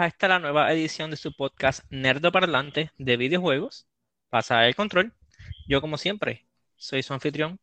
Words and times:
A 0.00 0.06
esta 0.06 0.28
la 0.28 0.38
nueva 0.38 0.72
edición 0.72 1.10
de 1.10 1.18
su 1.18 1.36
podcast 1.36 1.84
Nerdo 1.90 2.32
Parlante 2.32 2.90
de 2.96 3.18
videojuegos. 3.18 3.86
Pasa 4.30 4.66
el 4.66 4.74
control. 4.74 5.12
Yo, 5.68 5.82
como 5.82 5.98
siempre, 5.98 6.46
soy 6.76 7.02
su 7.02 7.12
anfitrión. 7.12 7.60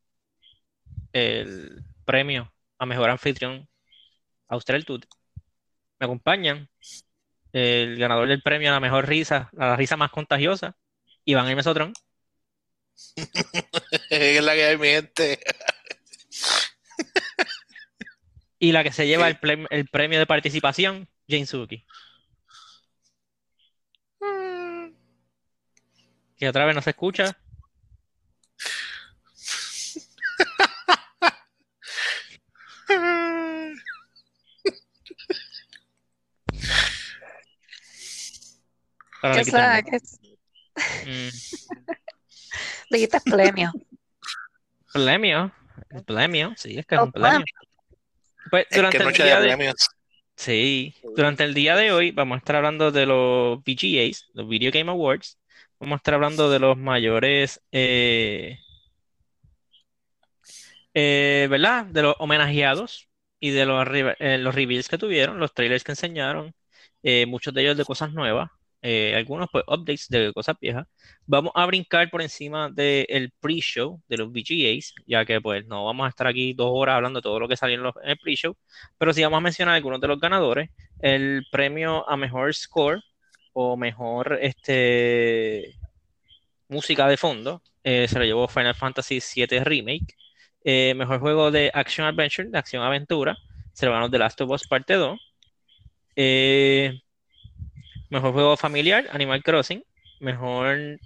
El 1.14 1.84
premio 2.06 2.54
a 2.78 2.86
mejor 2.86 3.10
anfitrión 3.10 3.68
Australitud. 4.50 5.04
Me 6.00 6.06
acompañan 6.06 6.70
el 7.54 7.98
ganador 7.98 8.28
del 8.28 8.44
premio 8.44 8.70
a 8.70 8.74
la 8.74 8.82
mejor 8.82 9.08
risa, 9.08 9.50
a 9.58 9.70
la 9.70 9.76
risa 9.76 9.98
más 9.98 10.12
contagiosa, 10.12 10.78
Iván 11.26 11.48
el 11.48 11.56
Mesotrón. 11.56 11.94
es 14.12 14.44
la 14.44 14.54
que 14.54 14.64
hay 14.64 14.78
mi 14.78 14.90
gente. 14.90 15.40
y 18.60 18.72
la 18.74 18.84
que 18.84 18.92
se 18.92 19.08
lleva 19.08 19.28
el, 19.28 19.40
prem- 19.42 19.66
el 19.72 19.88
premio 19.88 20.20
de 20.20 20.28
participación, 20.28 21.10
Jane 21.28 21.48
Suki. 21.48 21.84
Que 26.38 26.48
otra 26.50 26.66
vez 26.66 26.76
no 26.76 26.82
se 26.82 26.92
escucha. 26.92 27.38
Ahora 39.22 39.36
le 39.36 39.42
¿Qué 39.42 39.46
quitan- 39.46 39.62
sabe? 39.62 39.84
¿Qué 39.84 39.96
es? 39.98 40.20
Mm, 41.06 41.30
Dijiste 42.92 43.20
premio. 43.22 43.72
Premio. 44.94 45.52
El 45.90 46.04
premio, 46.04 46.54
sí, 46.58 46.78
es 46.78 46.86
que 46.86 46.96
es 46.96 47.02
Oh, 47.02 47.06
un 47.06 47.12
premio. 47.12 47.46
Pues 48.50 48.66
Es 48.70 48.76
durante 48.78 48.98
que 48.98 49.04
el 49.04 49.10
noche 49.10 49.24
día 49.24 49.40
de 49.42 49.56
de, 49.56 49.74
sí, 50.36 50.96
durante 51.16 51.44
el 51.44 51.54
día 51.54 51.76
de 51.76 51.92
hoy 51.92 52.12
vamos 52.12 52.36
a 52.36 52.40
estar 52.40 52.56
hablando 52.56 52.92
de 52.92 53.06
los 53.06 53.60
VGAs, 53.64 54.30
los 54.34 54.48
Video 54.48 54.72
Game 54.72 54.90
Awards. 54.92 55.38
Vamos 55.80 55.96
a 55.96 55.98
estar 55.98 56.14
hablando 56.14 56.50
de 56.52 56.60
los 56.60 56.78
mayores, 56.78 57.62
eh, 57.72 58.60
eh, 60.94 61.48
¿verdad? 61.50 61.86
De 61.88 62.02
los 62.02 62.16
homenajeados 62.20 63.10
y 63.40 63.52
de 63.52 63.66
los, 63.66 63.88
eh, 64.20 64.38
los 64.40 64.56
reveals 64.56 64.88
que 64.90 64.98
tuvieron, 64.98 65.40
los 65.40 65.54
trailers 65.54 65.84
que 65.84 65.92
enseñaron, 65.94 66.54
eh, 67.04 67.26
muchos 67.28 67.54
de 67.54 67.62
ellos 67.64 67.78
de 67.78 67.86
cosas 67.86 68.12
nuevas, 68.14 68.50
algunos 69.16 69.50
pues 69.52 69.66
updates 69.68 70.08
de 70.10 70.32
cosas 70.34 70.56
viejas. 70.62 70.86
Vamos 71.26 71.52
a 71.56 71.66
brincar 71.66 72.10
por 72.10 72.22
encima 72.22 72.70
del 72.70 73.34
pre-show 73.42 74.02
de 74.08 74.18
los 74.18 74.32
VGAs, 74.32 74.94
ya 75.06 75.26
que 75.26 75.42
pues 75.42 75.66
no 75.66 75.86
vamos 75.86 76.06
a 76.06 76.10
estar 76.10 76.26
aquí 76.28 76.54
dos 76.54 76.70
horas 76.74 76.96
hablando 76.96 77.20
de 77.20 77.24
todo 77.24 77.40
lo 77.40 77.48
que 77.50 77.58
salió 77.58 77.76
en, 77.76 77.84
los- 77.84 77.96
en 78.04 78.12
el 78.12 78.18
pre-show, 78.18 78.56
pero 78.98 79.14
sí 79.14 79.24
vamos 79.24 79.38
a 79.38 79.42
mencionar 79.42 79.76
algunos 79.76 80.00
de 80.00 80.08
los 80.08 80.20
ganadores. 80.20 80.70
El 81.00 81.46
premio 81.52 82.10
a 82.10 82.16
mejor 82.18 82.54
score 82.54 83.02
o 83.60 83.76
mejor 83.76 84.38
este, 84.40 85.74
música 86.68 87.08
de 87.08 87.18
fondo 87.18 87.64
eh, 87.84 88.08
se 88.08 88.20
lo 88.20 88.24
llevó 88.24 88.48
Final 88.48 88.76
Fantasy 88.76 89.20
VII 89.20 89.64
Remake. 89.64 90.16
Eh, 90.64 90.94
mejor 90.96 91.20
juego 91.20 91.50
de 91.50 91.72
Action 91.74 92.06
Adventure, 92.06 92.50
de 92.50 92.58
acción 92.60 92.84
aventura, 92.84 93.36
se 93.74 93.88
lo 93.88 93.94
ganó 93.94 94.12
The 94.12 94.20
Last 94.20 94.40
of 94.42 94.52
Us 94.52 94.68
Parte 94.68 94.94
2. 94.94 95.20
Eh, 96.16 97.00
mejor 98.12 98.34
juego 98.34 98.58
familiar, 98.58 99.08
Animal 99.10 99.42
Crossing. 99.42 99.84
Mejor, 100.20 101.00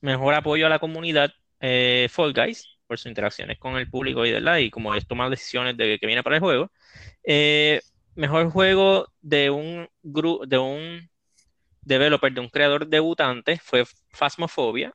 mejor 0.00 0.32
apoyo 0.32 0.64
a 0.64 0.70
la 0.70 0.78
comunidad, 0.78 1.30
Fall 1.60 2.32
Guys, 2.32 2.66
por 2.86 2.96
sus 2.96 3.10
interacciones 3.10 3.58
con 3.58 3.76
el 3.76 3.90
público 3.90 4.24
y, 4.24 4.32
¿verdad? 4.32 4.56
y 4.58 4.70
como 4.70 4.94
es 4.94 5.06
tomar 5.06 5.28
decisiones 5.28 5.76
de 5.76 5.98
que 5.98 6.06
viene 6.06 6.22
para 6.22 6.36
el 6.36 6.40
juego. 6.40 6.70
Mejor 8.14 8.50
juego 8.50 9.12
de 9.20 9.50
un 9.50 9.88
de 10.02 10.56
un 10.58 11.10
developer, 11.86 12.32
de 12.32 12.40
un 12.40 12.48
creador 12.48 12.86
debutante, 12.86 13.58
fue 13.62 13.84
Phasmophobia. 14.10 14.92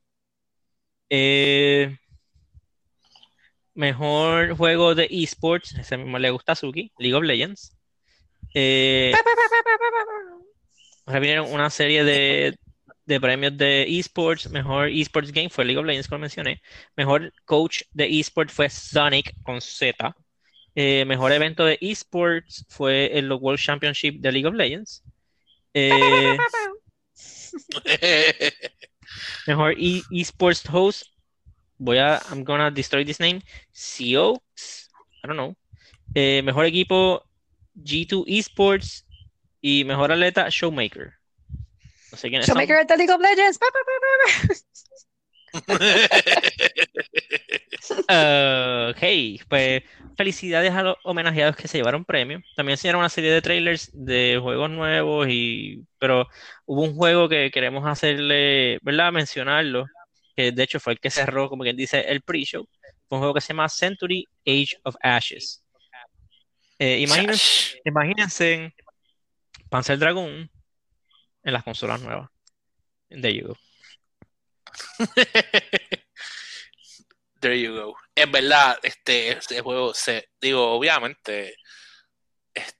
Eh, 1.09 1.97
mejor 3.73 4.55
juego 4.55 4.95
de 4.95 5.07
esports, 5.09 5.73
ese 5.75 5.97
mismo 5.97 6.19
le 6.19 6.29
gusta 6.29 6.51
a 6.51 6.55
Suki, 6.55 6.91
League 6.97 7.15
of 7.15 7.23
Legends. 7.23 7.77
Eh, 8.53 9.13
ahora 11.05 11.19
vinieron 11.19 11.51
una 11.51 11.69
serie 11.69 12.03
de, 12.03 12.57
de 13.05 13.19
premios 13.21 13.57
de 13.57 13.83
esports. 13.99 14.49
Mejor 14.49 14.89
esports 14.89 15.31
game 15.31 15.49
fue 15.49 15.65
League 15.65 15.79
of 15.79 15.85
Legends, 15.85 16.07
como 16.07 16.19
mencioné. 16.19 16.61
Mejor 16.95 17.33
coach 17.45 17.83
de 17.91 18.19
esports 18.19 18.53
fue 18.53 18.69
Sonic 18.69 19.33
con 19.43 19.61
Z. 19.61 20.15
Eh, 20.75 21.03
mejor 21.05 21.31
evento 21.33 21.65
de 21.65 21.77
esports 21.81 22.65
fue 22.69 23.17
el 23.17 23.31
World 23.31 23.59
Championship 23.59 24.19
de 24.19 24.31
League 24.31 24.47
of 24.47 24.55
Legends. 24.55 25.03
Eh, 25.73 26.37
mejor 29.47 29.73
e- 29.77 30.03
esports 30.11 30.67
host. 30.67 31.05
Voy 31.77 31.97
a, 31.97 32.21
I'm 32.31 32.43
gonna 32.43 32.69
destroy 32.69 33.03
this 33.03 33.19
name. 33.19 33.41
CEO, 33.73 34.41
I 35.23 35.27
don't 35.27 35.35
know. 35.35 35.55
Eh, 36.13 36.41
mejor 36.43 36.65
equipo 36.65 37.23
G2 37.75 38.25
Esports 38.27 39.05
y 39.61 39.83
mejor 39.85 40.11
atleta 40.11 40.49
Showmaker. 40.49 41.13
No 42.11 42.17
sé 42.17 42.29
quiénes 42.29 42.45
son. 42.45 42.55
Showmaker 42.57 42.85
de 42.85 42.97
League 42.97 43.11
of 43.11 43.21
Legends. 43.21 43.59
Eh, 48.07 48.91
ok, 48.91 49.47
pues 49.49 49.83
felicidades 50.15 50.71
a 50.71 50.83
los 50.83 50.97
homenajeados 51.03 51.55
que 51.55 51.67
se 51.67 51.77
llevaron 51.77 52.05
premio. 52.05 52.39
También 52.55 52.73
enseñaron 52.73 52.99
una 52.99 53.09
serie 53.09 53.31
de 53.31 53.41
trailers 53.41 53.89
de 53.93 54.37
juegos 54.41 54.69
nuevos 54.69 55.27
y 55.29 55.83
pero 55.97 56.27
hubo 56.65 56.83
un 56.83 56.95
juego 56.95 57.27
que 57.27 57.51
queremos 57.51 57.85
hacerle, 57.87 58.79
¿verdad? 58.81 59.11
Mencionarlo, 59.11 59.85
que 60.35 60.51
de 60.51 60.63
hecho 60.63 60.79
fue 60.79 60.93
el 60.93 60.99
que 60.99 61.09
cerró, 61.09 61.49
como 61.49 61.63
quien 61.63 61.75
dice, 61.75 62.01
el 62.01 62.21
pre-show. 62.21 62.67
Fue 63.07 63.17
un 63.17 63.19
juego 63.19 63.33
que 63.33 63.41
se 63.41 63.49
llama 63.49 63.69
Century 63.69 64.27
Age 64.45 64.77
of 64.83 64.95
Ashes. 65.01 65.63
Eh, 66.79 66.99
imagínense, 66.99 67.79
imagínense 67.85 68.73
Panzer 69.69 69.99
Dragoon 69.99 70.49
en 71.43 71.53
las 71.53 71.63
consolas 71.63 72.01
nuevas. 72.01 72.29
There 73.09 73.33
you 73.33 73.47
go. 73.49 73.57
There 77.39 77.59
you 77.59 77.73
go. 77.73 77.95
En 78.15 78.31
verdad, 78.31 78.77
este, 78.83 79.29
este 79.29 79.61
juego 79.61 79.93
se, 79.95 80.29
digo, 80.39 80.71
obviamente, 80.73 81.55
es, 82.53 82.75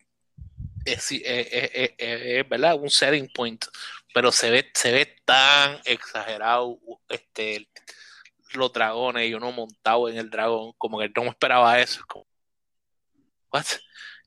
es, 0.86 1.12
es- 1.12 1.92
es- 1.98 2.50
verdad, 2.50 2.76
un 2.76 2.90
setting 2.90 3.28
point, 3.34 3.66
pero 4.14 4.32
se 4.32 4.52
ve, 4.52 4.70
se 4.74 4.92
ve 4.92 5.16
tan 5.26 5.80
exagerado, 5.86 6.80
este, 7.10 7.68
los 8.54 8.72
dragones 8.72 9.30
y 9.30 9.34
uno 9.34 9.52
montado 9.52 10.10
en 10.10 10.18
el 10.18 10.30
dragón, 10.30 10.74
como 10.78 11.00
que 11.00 11.10
no 11.16 11.24
me 11.24 11.30
esperaba 11.30 11.80
eso. 11.80 12.00
es 12.02 12.06
como, 12.06 12.28
What? 13.52 13.66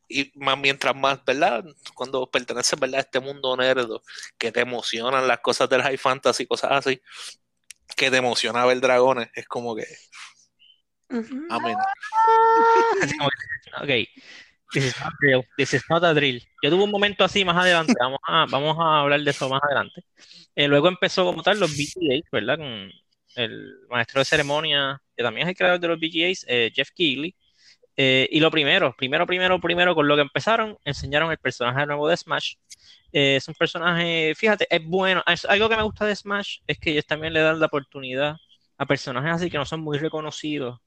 Y 0.08 0.32
más 0.40 0.58
mientras 0.58 0.96
más, 0.96 1.24
¿verdad? 1.26 1.64
Cuando 1.96 2.30
perteneces, 2.30 2.80
¿verdad? 2.80 3.00
A 3.00 3.02
este 3.02 3.20
mundo 3.20 3.56
nerdo, 3.58 4.04
que 4.38 4.52
te 4.52 4.62
emocionan 4.62 5.28
las 5.28 5.40
cosas 5.40 5.70
del 5.70 5.82
high 5.84 5.98
fantasy, 5.98 6.46
cosas 6.48 6.72
así, 6.72 7.02
que 7.96 8.12
te 8.12 8.18
emociona 8.18 8.66
ver 8.66 8.80
dragones, 8.82 9.30
es 9.36 9.48
como 9.48 9.76
que, 9.76 9.86
amén. 11.50 11.78
Ok, 13.82 14.08
this 14.74 14.86
is 14.86 14.96
not 15.00 15.14
real, 15.22 15.44
this 15.58 15.74
is 15.74 15.84
not 15.90 16.04
a 16.04 16.14
drill. 16.14 16.42
Yo 16.64 16.70
tuve 16.70 16.84
un 16.84 16.92
momento 16.92 17.24
así 17.24 17.46
más 17.46 17.58
adelante, 17.58 17.94
vamos 18.00 18.20
a, 18.28 18.46
vamos 18.50 18.78
a 18.80 19.02
hablar 19.02 19.22
de 19.22 19.32
eso 19.32 19.50
más 19.50 19.62
adelante. 19.64 20.04
Eh, 20.56 20.68
luego 20.68 20.88
empezó 20.88 21.26
como 21.26 21.44
tal 21.44 21.60
los 21.60 21.72
VGAs, 21.72 22.30
¿verdad? 22.32 22.58
Con 22.58 22.92
el 23.38 23.76
maestro 23.90 24.20
de 24.22 24.26
ceremonia, 24.26 25.02
que 25.16 25.24
también 25.24 25.48
es 25.48 25.52
el 25.52 25.58
creador 25.58 25.80
de 25.80 25.88
los 25.88 26.00
VGAs, 26.00 26.46
eh, 26.48 26.72
Jeff 26.74 26.90
Keighley. 26.96 27.36
Eh, 27.98 28.28
y 28.32 28.40
lo 28.40 28.52
primero, 28.52 28.96
primero, 28.98 29.26
primero, 29.26 29.60
primero, 29.60 29.96
con 29.96 30.08
lo 30.08 30.16
que 30.16 30.22
empezaron, 30.22 30.78
enseñaron 30.86 31.32
el 31.32 31.38
personaje 31.40 31.86
nuevo 31.86 32.08
de 32.08 32.18
Smash. 32.18 32.56
Eh, 33.12 33.38
es 33.38 33.48
un 33.48 33.56
personaje, 33.56 34.34
fíjate, 34.36 34.68
es 34.70 34.84
bueno. 34.86 35.24
Es, 35.28 35.46
algo 35.46 35.70
que 35.70 35.78
me 35.78 35.84
gusta 35.84 36.06
de 36.06 36.16
Smash 36.16 36.60
es 36.68 36.78
que 36.80 36.92
ellos 36.92 37.06
también 37.08 37.34
le 37.34 37.42
dan 37.42 37.60
la 37.60 37.68
oportunidad 37.68 38.36
a 38.78 38.86
personajes 38.86 39.32
así 39.34 39.50
que 39.50 39.58
no 39.58 39.66
son 39.66 39.82
muy 39.82 39.98
reconocidos 39.98 40.80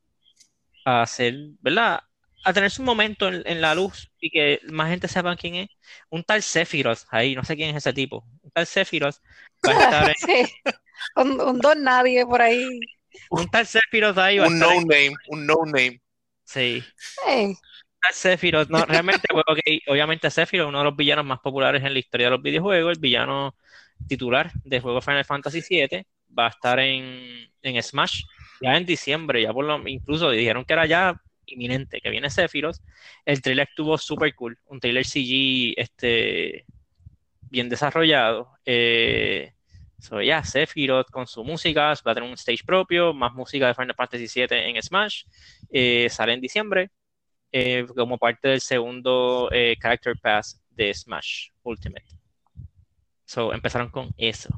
a 0.84 1.02
hacer, 1.02 1.34
¿verdad? 1.60 2.00
A 2.44 2.52
tener 2.52 2.70
su 2.70 2.82
momento 2.82 3.28
en, 3.28 3.42
en 3.46 3.60
la 3.60 3.74
luz 3.74 4.10
y 4.20 4.30
que 4.30 4.60
más 4.70 4.88
gente 4.90 5.08
sepa 5.08 5.36
quién 5.36 5.56
es. 5.56 5.68
Un 6.10 6.24
tal 6.24 6.42
Sephiroth 6.42 7.00
ahí, 7.10 7.34
no 7.34 7.44
sé 7.44 7.56
quién 7.56 7.70
es 7.70 7.76
ese 7.76 7.92
tipo. 7.92 8.24
Un 8.42 8.50
tal 8.50 8.66
Sephiroth 8.66 9.16
va 9.66 9.72
a 9.72 9.84
estar 9.84 10.08
en- 10.10 10.16
Sí. 10.16 10.52
Un, 11.16 11.40
un 11.40 11.58
don 11.60 11.82
nadie 11.82 12.26
por 12.26 12.42
ahí. 12.42 12.80
un 13.30 13.48
tal 13.50 13.66
Sephiroth 13.66 14.18
ahí 14.18 14.38
Un 14.38 14.58
no 14.58 14.74
name, 14.80 15.14
un 15.28 15.46
no 15.46 15.64
name. 15.64 16.00
Sí. 16.44 16.82
Hey, 17.26 17.54
tal 18.00 18.12
Sephiroth, 18.14 18.68
no, 18.70 18.84
realmente, 18.86 19.28
pues, 19.32 19.44
obviamente 19.88 20.30
Sephiroth 20.30 20.66
es 20.66 20.68
uno 20.68 20.78
de 20.78 20.84
los 20.84 20.96
villanos 20.96 21.24
más 21.24 21.40
populares 21.40 21.82
en 21.84 21.92
la 21.92 21.98
historia 21.98 22.26
de 22.26 22.30
los 22.32 22.42
videojuegos, 22.42 22.92
el 22.94 23.00
villano 23.00 23.56
titular 24.08 24.50
de 24.64 24.80
juego 24.80 25.00
Final 25.00 25.24
Fantasy 25.24 25.62
VII, 25.68 26.06
va 26.38 26.46
a 26.46 26.50
estar 26.50 26.78
en, 26.80 27.50
en 27.62 27.82
Smash 27.82 28.22
ya 28.62 28.76
en 28.76 28.86
diciembre, 28.86 29.42
ya 29.42 29.52
por 29.52 29.64
lo, 29.64 29.86
incluso 29.88 30.30
dijeron 30.30 30.64
que 30.64 30.72
era 30.72 30.86
ya 30.86 31.20
inminente, 31.46 32.00
que 32.00 32.10
viene 32.10 32.30
Sephiroth. 32.30 32.76
El 33.24 33.42
trailer 33.42 33.68
estuvo 33.68 33.98
súper 33.98 34.34
cool, 34.34 34.58
un 34.66 34.80
trailer 34.80 35.04
CG 35.04 35.74
este, 35.76 36.64
bien 37.42 37.68
desarrollado. 37.68 38.52
Eh, 38.64 39.52
so, 40.00 40.20
ya, 40.22 40.42
Sephiroth 40.42 41.10
con 41.10 41.26
su 41.26 41.44
música, 41.44 41.94
va 42.06 42.12
a 42.12 42.14
tener 42.14 42.28
un 42.28 42.34
stage 42.34 42.64
propio, 42.64 43.12
más 43.12 43.32
música 43.34 43.66
de 43.66 43.74
Final 43.74 43.94
Fantasy 43.94 44.26
VII 44.26 44.46
en 44.50 44.82
Smash. 44.82 45.24
Eh, 45.70 46.08
sale 46.10 46.34
en 46.34 46.40
diciembre 46.40 46.90
eh, 47.52 47.86
como 47.94 48.18
parte 48.18 48.48
del 48.48 48.60
segundo 48.60 49.48
eh, 49.52 49.76
Character 49.80 50.14
Pass 50.20 50.62
de 50.70 50.92
Smash 50.94 51.48
Ultimate. 51.62 52.06
So, 53.24 53.52
empezaron 53.52 53.90
con 53.90 54.10
eso. 54.16 54.48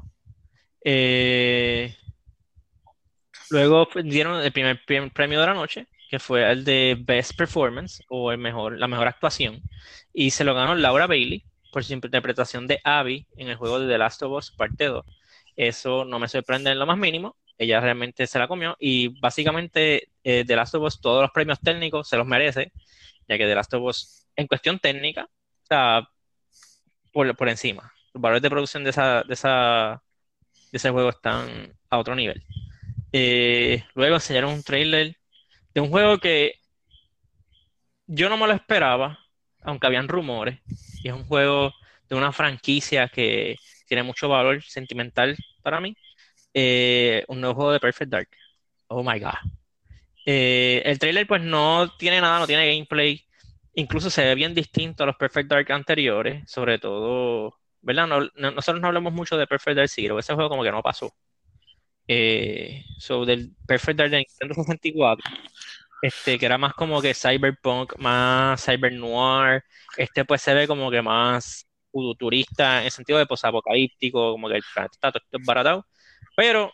Luego 3.49 3.87
dieron 4.03 4.41
el 4.41 4.51
primer 4.51 4.79
premio 5.13 5.39
de 5.39 5.45
la 5.45 5.53
noche, 5.53 5.87
que 6.09 6.19
fue 6.19 6.51
el 6.51 6.63
de 6.63 6.97
Best 6.99 7.37
Performance 7.37 8.03
o 8.09 8.31
el 8.31 8.37
mejor, 8.37 8.77
la 8.77 8.87
mejor 8.87 9.07
actuación, 9.07 9.61
y 10.13 10.31
se 10.31 10.43
lo 10.43 10.53
ganó 10.53 10.75
Laura 10.75 11.07
Bailey 11.07 11.45
por 11.71 11.83
su 11.83 11.93
interpretación 11.93 12.67
de 12.67 12.79
Abby 12.83 13.27
en 13.35 13.49
el 13.49 13.55
juego 13.55 13.79
de 13.79 13.87
The 13.87 13.97
Last 13.97 14.21
of 14.23 14.31
Us 14.31 14.51
Parte 14.51 14.85
2. 14.85 15.05
Eso 15.55 16.05
no 16.05 16.19
me 16.19 16.27
sorprende 16.27 16.71
en 16.71 16.79
lo 16.79 16.85
más 16.85 16.97
mínimo, 16.97 17.35
ella 17.57 17.79
realmente 17.79 18.27
se 18.27 18.39
la 18.39 18.47
comió 18.47 18.75
y 18.79 19.19
básicamente 19.19 20.09
eh, 20.23 20.43
The 20.45 20.55
Last 20.55 20.75
of 20.75 20.83
Us 20.83 21.01
todos 21.01 21.21
los 21.21 21.31
premios 21.31 21.59
técnicos 21.59 22.07
se 22.09 22.17
los 22.17 22.25
merece, 22.25 22.71
ya 23.27 23.37
que 23.37 23.45
The 23.45 23.55
Last 23.55 23.73
of 23.73 23.83
Us 23.83 24.27
en 24.35 24.47
cuestión 24.47 24.79
técnica 24.79 25.29
está 25.61 26.07
por, 27.11 27.35
por 27.35 27.49
encima. 27.49 27.93
Los 28.13 28.21
valores 28.21 28.41
de 28.41 28.49
producción 28.49 28.83
de, 28.83 28.89
esa, 28.89 29.23
de, 29.23 29.33
esa, 29.33 30.03
de 30.71 30.77
ese 30.77 30.89
juego 30.89 31.09
están 31.09 31.73
a 31.89 31.97
otro 31.97 32.15
nivel. 32.15 32.43
Eh, 33.11 33.83
luego 33.93 34.15
enseñaron 34.15 34.53
un 34.53 34.63
trailer 34.63 35.15
de 35.73 35.81
un 35.81 35.89
juego 35.89 36.17
que 36.17 36.55
yo 38.07 38.29
no 38.29 38.37
me 38.37 38.47
lo 38.47 38.53
esperaba, 38.53 39.19
aunque 39.61 39.87
habían 39.87 40.07
rumores, 40.07 40.59
y 41.03 41.07
es 41.07 41.13
un 41.13 41.25
juego 41.25 41.71
de 42.09 42.15
una 42.15 42.31
franquicia 42.31 43.07
que 43.07 43.57
tiene 43.93 44.03
mucho 44.03 44.27
valor 44.27 44.63
sentimental 44.63 45.37
para 45.61 45.79
mí, 45.79 45.95
eh, 46.53 47.23
un 47.27 47.39
nuevo 47.39 47.55
juego 47.55 47.71
de 47.73 47.79
Perfect 47.79 48.11
Dark. 48.11 48.29
Oh 48.87 49.03
my 49.03 49.19
god. 49.19 49.35
Eh, 50.25 50.81
el 50.85 50.97
trailer 50.97 51.27
pues 51.27 51.43
no 51.43 51.95
tiene 51.97 52.19
nada, 52.19 52.39
no 52.39 52.47
tiene 52.47 52.73
gameplay, 52.73 53.23
incluso 53.75 54.09
se 54.09 54.23
ve 54.23 54.33
bien 54.35 54.55
distinto 54.55 55.03
a 55.03 55.05
los 55.05 55.15
Perfect 55.15 55.47
Dark 55.49 55.71
anteriores, 55.71 56.49
sobre 56.49 56.79
todo, 56.79 57.59
¿verdad? 57.81 58.07
nosotros 58.35 58.81
no 58.81 58.87
hablamos 58.87 59.13
mucho 59.13 59.37
de 59.37 59.45
Perfect 59.45 59.77
Dark 59.77 59.89
Zero, 59.89 60.17
ese 60.17 60.33
juego 60.33 60.49
como 60.49 60.63
que 60.63 60.71
no 60.71 60.81
pasó. 60.81 61.13
Eh, 62.07 62.83
so 62.97 63.25
del 63.25 63.55
Perfect 63.67 63.99
Dark 63.99 64.09
de 64.11 64.17
Nintendo 64.17 64.55
64, 64.55 65.23
este, 66.01 66.39
que 66.39 66.45
era 66.47 66.57
más 66.57 66.73
como 66.73 66.99
que 67.01 67.13
cyberpunk, 67.13 67.95
más 67.99 68.65
cyber 68.65 68.93
noir, 68.93 69.63
este 69.97 70.25
pues 70.25 70.41
se 70.41 70.53
ve 70.55 70.67
como 70.67 70.89
que 70.89 71.01
más 71.03 71.67
futurista 71.93 72.79
en 72.79 72.85
el 72.85 72.91
sentido 72.91 73.19
de 73.19 73.27
posapocalíptico, 73.27 74.33
como 74.33 74.49
que 74.49 74.55
el 74.57 74.63
planeta 74.73 75.11
todo 75.11 75.21
baratado, 75.45 75.85
pero 76.35 76.71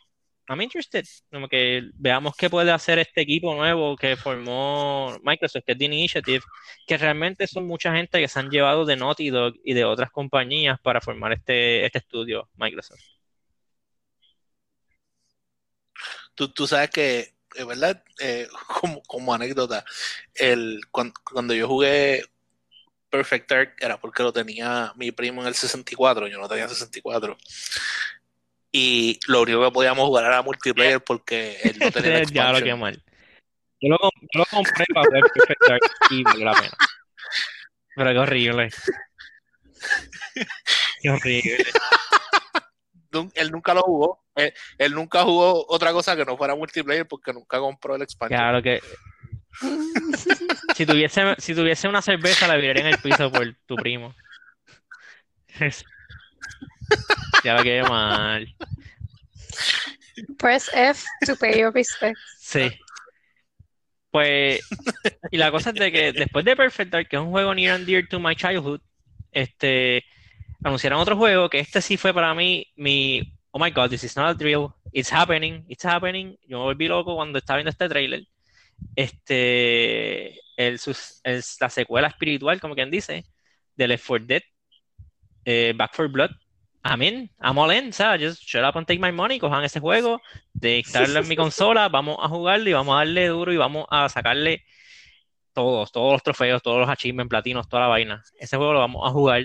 I'm 0.50 0.62
interested, 0.62 1.06
como 1.32 1.48
que 1.48 1.84
veamos 1.94 2.36
qué 2.36 2.50
puede 2.50 2.72
hacer 2.72 2.98
este 2.98 3.22
equipo 3.22 3.54
nuevo 3.54 3.96
que 3.96 4.16
formó 4.18 5.16
Microsoft, 5.24 5.64
que 5.66 5.74
es 5.74 5.78
The 5.78 5.86
Initiative, 5.86 6.44
que 6.88 6.98
realmente 6.98 7.46
son 7.46 7.68
mucha 7.68 7.94
gente 7.94 8.20
que 8.20 8.28
se 8.28 8.40
han 8.40 8.50
llevado 8.50 8.84
de 8.86 8.96
Naughty 8.96 9.30
Dog 9.30 9.54
y 9.64 9.74
de 9.76 9.86
otras 9.86 10.10
compañías 10.12 10.80
para 10.82 11.02
formar 11.02 11.34
este, 11.34 11.86
este 11.86 12.00
estudio 12.00 12.50
Microsoft. 12.56 13.00
Tú, 16.34 16.66
sabes 16.66 16.90
que, 16.90 17.34
¿verdad? 17.68 18.02
Eh, 18.20 18.48
como, 18.82 19.04
como, 19.04 19.34
anécdota, 19.34 19.84
el, 20.34 20.82
cuando, 20.90 21.54
yo 21.54 21.68
jugué 21.68 22.24
Perfect 23.10 23.50
Dark 23.50 23.76
era 23.80 24.00
porque 24.00 24.24
lo 24.24 24.32
tenía 24.32 24.94
mi 24.96 25.12
primo 25.12 25.42
en 25.42 25.48
el 25.48 25.56
64, 25.56 26.28
yo 26.28 26.38
no 26.38 26.48
tenía 26.48 26.68
64 26.68 27.38
y 28.72 29.20
lo 29.28 29.42
único 29.42 29.66
que 29.66 29.72
podíamos 29.72 30.06
jugar 30.06 30.26
era 30.26 30.42
multiplayer 30.42 31.04
porque 31.04 31.58
él 31.64 31.78
no 31.80 31.92
tenía 31.92 32.24
ya 32.32 32.52
lo 32.52 32.62
que 32.62 32.76
mal. 32.76 33.04
Yo 33.82 33.90
lo, 33.90 33.98
yo 34.02 34.40
lo 34.40 34.46
compré 34.46 34.86
para 34.94 35.10
ver 35.10 35.24
Perfect 35.34 35.62
Dark 35.68 35.82
y 36.12 36.24
valió 36.24 36.46
la 36.46 36.54
pena. 36.54 36.78
Pero 37.96 38.12
qué 38.12 38.20
horrible. 38.20 38.70
Qué 41.02 41.10
horrible. 41.10 41.66
él 43.36 43.52
nunca 43.52 43.74
lo 43.74 43.82
jugó. 43.82 44.26
Él, 44.78 44.94
nunca 44.94 45.24
jugó 45.24 45.66
otra 45.68 45.92
cosa 45.92 46.16
que 46.16 46.26
no 46.26 46.38
fuera 46.38 46.56
multiplayer 46.56 47.08
porque 47.08 47.34
nunca 47.34 47.60
compró 47.60 47.96
el 47.96 48.02
expansion. 48.02 48.40
Claro 48.40 48.62
que. 48.62 48.82
si, 50.76 50.86
tuviese, 50.86 51.36
si 51.38 51.56
tuviese 51.56 51.88
una 51.88 52.02
cerveza, 52.02 52.48
la 52.48 52.56
viraría 52.56 52.84
en 52.84 52.90
el 52.90 52.98
piso 52.98 53.32
por 53.32 53.56
tu 53.66 53.76
primo. 53.76 54.16
ya 57.44 57.56
lo 57.56 57.64
quedé 57.64 57.84
mal. 57.84 58.48
Press 60.38 60.70
F 60.74 61.06
to 61.26 61.36
pay 61.36 61.60
your 61.60 61.74
respect. 61.74 62.18
Sí. 62.38 62.70
Pues, 64.12 64.62
y 65.32 65.38
la 65.38 65.52
cosa 65.52 65.70
es 65.70 65.76
de 65.76 65.92
que 65.92 66.12
después 66.12 66.44
de 66.44 66.56
Perfect 66.56 66.92
Dark, 66.92 67.08
que 67.08 67.16
es 67.16 67.22
un 67.22 67.30
juego 67.30 67.54
near 67.54 67.76
and 67.76 67.86
dear 67.86 68.08
to 68.08 68.20
my 68.20 68.36
childhood, 68.36 68.82
este, 69.32 70.04
anunciaron 70.64 71.00
otro 71.00 71.16
juego 71.16 71.50
que 71.50 71.60
este 71.60 71.82
sí 71.82 71.96
fue 71.98 72.14
para 72.14 72.34
mí 72.34 72.66
mi, 72.76 73.22
oh 73.52 73.60
my 73.60 73.70
god, 73.70 73.90
this 73.90 74.04
is 74.04 74.16
not 74.16 74.30
a 74.30 74.34
drill, 74.34 74.74
it's 74.92 75.12
happening, 75.12 75.64
it's 75.68 75.86
happening. 75.86 76.36
Yo 76.48 76.58
me 76.60 76.64
volví 76.64 76.88
loco 76.88 77.16
cuando 77.16 77.38
estaba 77.38 77.58
viendo 77.58 77.70
este 77.70 77.88
trailer. 77.88 78.24
Este, 78.96 80.40
el, 80.58 80.80
la 81.60 81.70
secuela 81.70 82.08
espiritual, 82.08 82.60
como 82.60 82.76
quien 82.76 82.92
dice, 82.92 83.26
de 83.76 83.88
Left 83.88 84.06
4 84.06 84.26
Dead, 84.28 84.42
eh, 85.46 85.74
Back 85.76 85.92
4 85.96 86.12
Blood. 86.12 86.32
Amén, 86.82 87.30
I'm 87.42 87.58
all 87.58 87.74
in, 87.74 87.92
¿sabes? 87.92 88.22
Just 88.22 88.44
shut 88.44 88.64
up 88.64 88.78
and 88.78 88.88
take 88.88 89.00
my 89.00 89.12
money, 89.12 89.38
cojan 89.38 89.64
ese 89.64 89.80
juego, 89.80 90.22
de 90.54 90.80
instalarlo 90.80 91.20
en 91.20 91.28
mi 91.28 91.36
consola, 91.36 91.90
vamos 91.90 92.18
a 92.22 92.30
jugarlo 92.30 92.70
y 92.70 92.74
vamos 92.74 92.94
a 92.96 93.00
darle 93.00 93.28
duro 93.28 93.52
y 93.52 93.58
vamos 93.58 93.86
a 93.90 94.08
sacarle 94.08 94.64
todos, 95.54 95.92
todos 95.92 96.14
los 96.14 96.24
trofeos, 96.24 96.62
todos 96.62 96.80
los 96.80 96.90
achievements, 96.90 97.30
platinos, 97.30 97.68
toda 97.68 97.84
la 97.84 97.90
vaina. 97.90 98.24
Ese 98.40 98.56
juego 98.56 98.74
lo 98.74 98.80
vamos 98.80 99.06
a 99.06 99.12
jugar. 99.12 99.44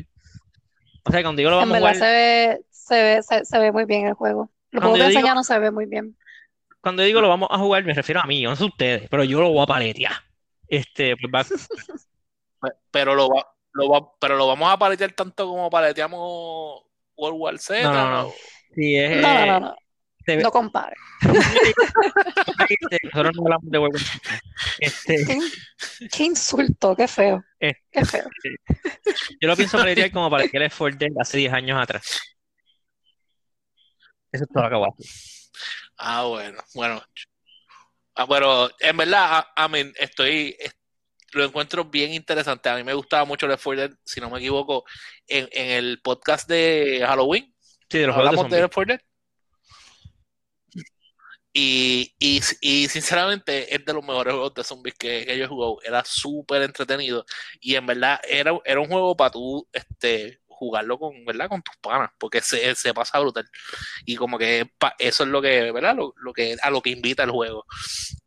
O 1.02 1.10
sea, 1.10 1.22
cuando 1.22 1.38
digo 1.38 1.50
lo 1.50 1.56
vamos 1.56 1.76
a 1.76 1.78
jugar... 1.78 1.96
se 1.96 2.04
ve, 2.04 2.60
se 2.70 3.02
ve, 3.02 3.44
se, 3.44 3.58
ve 3.58 3.72
muy 3.72 3.84
bien 3.84 4.06
el 4.06 4.14
juego. 4.14 4.50
Lo 4.70 4.80
puedo 4.80 4.96
enseñar, 4.96 5.34
no 5.34 5.42
se 5.42 5.58
ve 5.58 5.70
muy 5.70 5.86
bien. 5.86 6.16
Cuando 6.84 7.02
digo 7.02 7.22
lo 7.22 7.30
vamos 7.30 7.48
a 7.50 7.56
jugar, 7.56 7.82
me 7.82 7.94
refiero 7.94 8.20
a 8.20 8.26
mí, 8.26 8.42
no 8.42 8.54
sé 8.54 8.64
ustedes, 8.64 9.08
pero 9.08 9.24
yo 9.24 9.40
lo 9.40 9.48
voy 9.48 9.62
a 9.62 9.66
paletear. 9.66 10.12
Este, 10.68 11.16
pues 11.16 11.32
va... 11.32 11.46
pero 12.90 13.14
lo 13.14 13.30
va, 13.30 13.46
lo 13.72 13.88
va, 13.88 14.06
pero 14.20 14.36
lo 14.36 14.46
vamos 14.46 14.70
a 14.70 14.78
paletear 14.78 15.12
tanto 15.12 15.48
como 15.48 15.70
paleteamos 15.70 16.82
World 17.16 17.40
War 17.40 17.58
Z. 17.58 17.84
No, 17.84 17.94
no, 17.94 18.10
no. 18.10 18.32
Sí, 18.74 18.96
es, 18.96 19.16
no, 19.16 19.32
no, 19.32 19.46
no, 19.46 19.60
no. 19.60 19.76
No 20.42 20.50
compare. 20.50 20.94
Nosotros 23.04 23.32
no 23.34 23.42
hablamos 23.44 23.70
de 23.70 23.78
World 23.78 23.94
War 23.94 24.02
Z. 24.02 24.42
Este... 24.78 25.24
¿Qué, 25.24 26.08
qué 26.14 26.24
insulto, 26.24 26.94
qué 26.94 27.08
feo. 27.08 27.42
Este... 27.58 27.80
Qué 27.90 28.04
feo. 28.04 28.28
Yo 29.40 29.48
lo 29.48 29.56
pienso 29.56 29.78
paletear 29.78 30.12
como 30.12 30.28
para 30.28 30.46
que 30.48 30.58
él 30.58 30.70
fuerte 30.70 31.08
hace 31.18 31.38
10 31.38 31.52
años 31.54 31.80
atrás. 31.80 32.20
Eso 34.30 34.44
es 34.44 34.50
todo 34.50 34.64
lo 34.64 34.68
que 34.68 34.76
voy 34.76 34.84
a 34.84 34.90
hacer. 34.90 35.43
Ah, 35.98 36.24
bueno, 36.24 36.62
bueno. 36.74 37.02
Ah, 38.16 38.26
pero 38.28 38.70
en 38.78 38.96
verdad, 38.96 39.44
I 39.56 39.68
mean, 39.70 39.92
estoy, 39.98 40.56
lo 41.32 41.44
encuentro 41.44 41.84
bien 41.84 42.12
interesante. 42.12 42.68
A 42.68 42.76
mí 42.76 42.84
me 42.84 42.94
gustaba 42.94 43.24
mucho 43.24 43.46
4 43.46 43.76
Dead, 43.76 43.90
si 44.04 44.20
no 44.20 44.30
me 44.30 44.38
equivoco, 44.38 44.84
en, 45.26 45.48
en 45.52 45.70
el 45.70 46.00
podcast 46.00 46.48
de 46.48 47.04
Halloween. 47.06 47.54
Sí, 47.90 47.98
de 47.98 48.06
los 48.06 48.16
hablamos 48.16 48.48
de, 48.50 48.60
Left 48.60 48.74
4 48.74 48.94
Dead. 48.94 49.00
Y, 51.56 52.12
y, 52.18 52.40
y, 52.62 52.88
sinceramente 52.88 53.72
es 53.72 53.84
de 53.84 53.92
los 53.92 54.02
mejores 54.02 54.32
juegos 54.32 54.54
de 54.54 54.64
zombies 54.64 54.96
que, 54.96 55.24
que 55.24 55.38
yo 55.38 55.44
he 55.44 55.48
jugado. 55.48 55.78
Era 55.84 56.04
súper 56.04 56.62
entretenido. 56.62 57.24
Y 57.60 57.76
en 57.76 57.86
verdad 57.86 58.20
era, 58.28 58.58
era 58.64 58.80
un 58.80 58.88
juego 58.88 59.16
para 59.16 59.30
tú 59.30 59.68
este, 59.72 60.40
jugarlo 60.54 60.98
con, 60.98 61.24
¿verdad? 61.24 61.48
Con 61.48 61.62
tus 61.62 61.76
panas, 61.76 62.10
porque 62.18 62.40
se, 62.40 62.74
se 62.74 62.94
pasa 62.94 63.18
brutal. 63.18 63.48
Y 64.04 64.16
como 64.16 64.38
que 64.38 64.70
eso 64.98 65.24
es 65.24 65.28
lo 65.28 65.42
que, 65.42 65.72
¿verdad? 65.72 65.96
Lo, 65.96 66.14
lo, 66.16 66.32
que, 66.32 66.56
a 66.62 66.70
lo 66.70 66.80
que 66.80 66.90
invita 66.90 67.24
el 67.24 67.30
juego. 67.30 67.66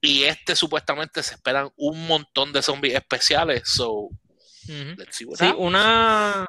Y 0.01 0.24
este 0.24 0.55
supuestamente 0.55 1.24
se 1.24 1.36
esperan 1.36 1.69
un 1.77 2.07
montón 2.07 2.53
de 2.53 2.62
zombies 2.62 2.96
especiales, 2.96 3.63
so 3.65 4.10
sí, 5.12 5.25
una 5.57 6.46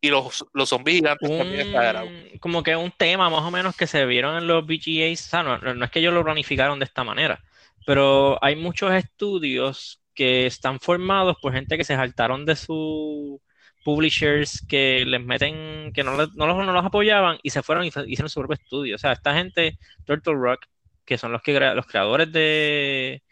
y 0.00 0.08
los, 0.08 0.44
los 0.52 0.68
zombies 0.68 0.96
gigantes 0.96 1.30
un, 1.30 2.38
como 2.40 2.62
que 2.62 2.74
un 2.74 2.90
tema 2.90 3.30
más 3.30 3.42
o 3.42 3.50
menos 3.52 3.76
que 3.76 3.86
se 3.86 4.04
vieron 4.04 4.36
en 4.36 4.48
los 4.48 4.66
VGAs, 4.66 5.26
o 5.26 5.30
sea, 5.30 5.42
no, 5.44 5.58
no 5.58 5.84
es 5.84 5.90
que 5.90 6.00
ellos 6.00 6.12
lo 6.12 6.24
planificaron 6.24 6.80
de 6.80 6.86
esta 6.86 7.04
manera, 7.04 7.40
pero 7.86 8.36
hay 8.42 8.56
muchos 8.56 8.92
estudios 8.92 10.02
que 10.14 10.46
están 10.46 10.80
formados 10.80 11.36
por 11.40 11.52
gente 11.52 11.76
que 11.76 11.84
se 11.84 11.94
saltaron 11.94 12.44
de 12.44 12.56
su 12.56 13.40
publishers 13.84 14.64
que 14.68 15.04
les 15.06 15.22
meten, 15.24 15.92
que 15.92 16.04
no, 16.04 16.16
los, 16.16 16.34
no 16.34 16.46
los 16.46 16.84
apoyaban 16.84 17.38
y 17.42 17.50
se 17.50 17.62
fueron 17.62 17.84
y 17.84 17.88
hicieron 17.88 18.28
su 18.28 18.40
propio 18.40 18.54
estudio. 18.54 18.96
O 18.96 18.98
sea, 18.98 19.12
esta 19.12 19.34
gente, 19.34 19.78
Turtle 20.04 20.34
Rock, 20.34 20.66
que 21.04 21.18
son 21.18 21.32
los, 21.32 21.42
que, 21.42 21.58
los 21.58 21.86
creadores 21.86 22.32
de, 22.32 23.22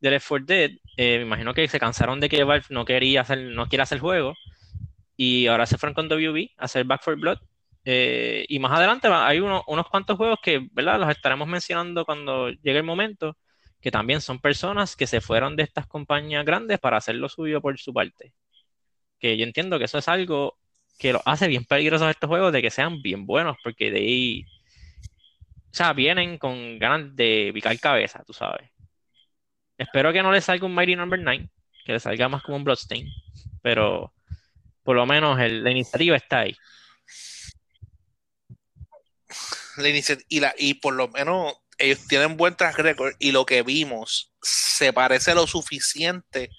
de 0.00 0.10
Left 0.10 0.26
4 0.28 0.46
Dead, 0.46 0.70
eh, 0.96 1.18
me 1.18 1.22
imagino 1.24 1.54
que 1.54 1.68
se 1.68 1.80
cansaron 1.80 2.20
de 2.20 2.28
que 2.28 2.44
Valve 2.44 2.66
no 2.70 2.84
quería 2.84 3.22
hacer, 3.22 3.38
no 3.38 3.68
quiere 3.68 3.82
hacer 3.82 3.98
juego 3.98 4.34
y 5.16 5.46
ahora 5.46 5.66
se 5.66 5.78
fueron 5.78 5.94
con 5.94 6.08
WB 6.08 6.50
a 6.58 6.64
hacer 6.64 6.84
Back 6.84 7.02
4 7.04 7.20
Blood. 7.20 7.38
Eh, 7.84 8.44
y 8.48 8.58
más 8.58 8.72
adelante 8.72 9.08
hay 9.08 9.38
unos 9.40 9.64
cuantos 9.90 10.16
juegos 10.16 10.38
que, 10.42 10.68
¿verdad? 10.72 10.98
Los 11.00 11.10
estaremos 11.10 11.48
mencionando 11.48 12.04
cuando 12.04 12.50
llegue 12.50 12.78
el 12.78 12.84
momento, 12.84 13.36
que 13.80 13.90
también 13.90 14.20
son 14.20 14.40
personas 14.40 14.96
que 14.96 15.06
se 15.06 15.20
fueron 15.20 15.56
de 15.56 15.62
estas 15.62 15.86
compañías 15.86 16.44
grandes 16.44 16.78
para 16.80 16.96
hacer 16.98 17.14
lo 17.16 17.28
suyo 17.28 17.60
por 17.60 17.78
su 17.78 17.92
parte. 17.94 18.32
Yo 19.34 19.44
entiendo 19.44 19.78
que 19.78 19.86
eso 19.86 19.98
es 19.98 20.08
algo 20.08 20.58
que 20.98 21.12
lo 21.12 21.22
hace 21.24 21.48
bien 21.48 21.64
peligroso 21.64 22.08
estos 22.08 22.28
juegos 22.28 22.52
de 22.52 22.62
que 22.62 22.70
sean 22.70 23.02
bien 23.02 23.26
buenos, 23.26 23.56
porque 23.62 23.90
de 23.90 23.98
ahí, 23.98 24.44
o 25.72 25.74
sea, 25.76 25.92
vienen 25.92 26.38
con 26.38 26.78
ganas 26.78 27.14
de 27.16 27.50
picar 27.54 27.78
cabeza, 27.78 28.22
tú 28.26 28.32
sabes. 28.32 28.70
Espero 29.78 30.12
que 30.12 30.22
no 30.22 30.32
le 30.32 30.40
salga 30.40 30.66
un 30.66 30.74
Mighty 30.74 30.96
Number 30.96 31.20
9, 31.20 31.48
que 31.84 31.92
le 31.92 32.00
salga 32.00 32.28
más 32.28 32.42
como 32.42 32.56
un 32.56 32.64
Bloodstain, 32.64 33.06
pero 33.62 34.12
por 34.82 34.96
lo 34.96 35.04
menos 35.06 35.38
la 35.38 35.70
iniciativa 35.70 36.16
está 36.16 36.40
ahí 36.40 36.56
la 39.76 40.54
y, 40.58 40.70
y 40.70 40.74
por 40.74 40.94
lo 40.94 41.08
menos 41.08 41.54
ellos 41.78 42.06
tienen 42.08 42.36
buen 42.36 42.56
track 42.56 42.78
record 42.78 43.14
y 43.18 43.32
lo 43.32 43.44
que 43.44 43.62
vimos 43.62 44.32
se 44.40 44.92
parece 44.92 45.34
lo 45.34 45.46
suficiente 45.46 46.50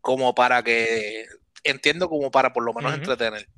como 0.00 0.34
para 0.34 0.62
que, 0.62 1.26
entiendo 1.70 2.08
como 2.08 2.30
para 2.30 2.52
por 2.52 2.64
lo 2.64 2.72
menos 2.72 2.94
entretener. 2.94 3.48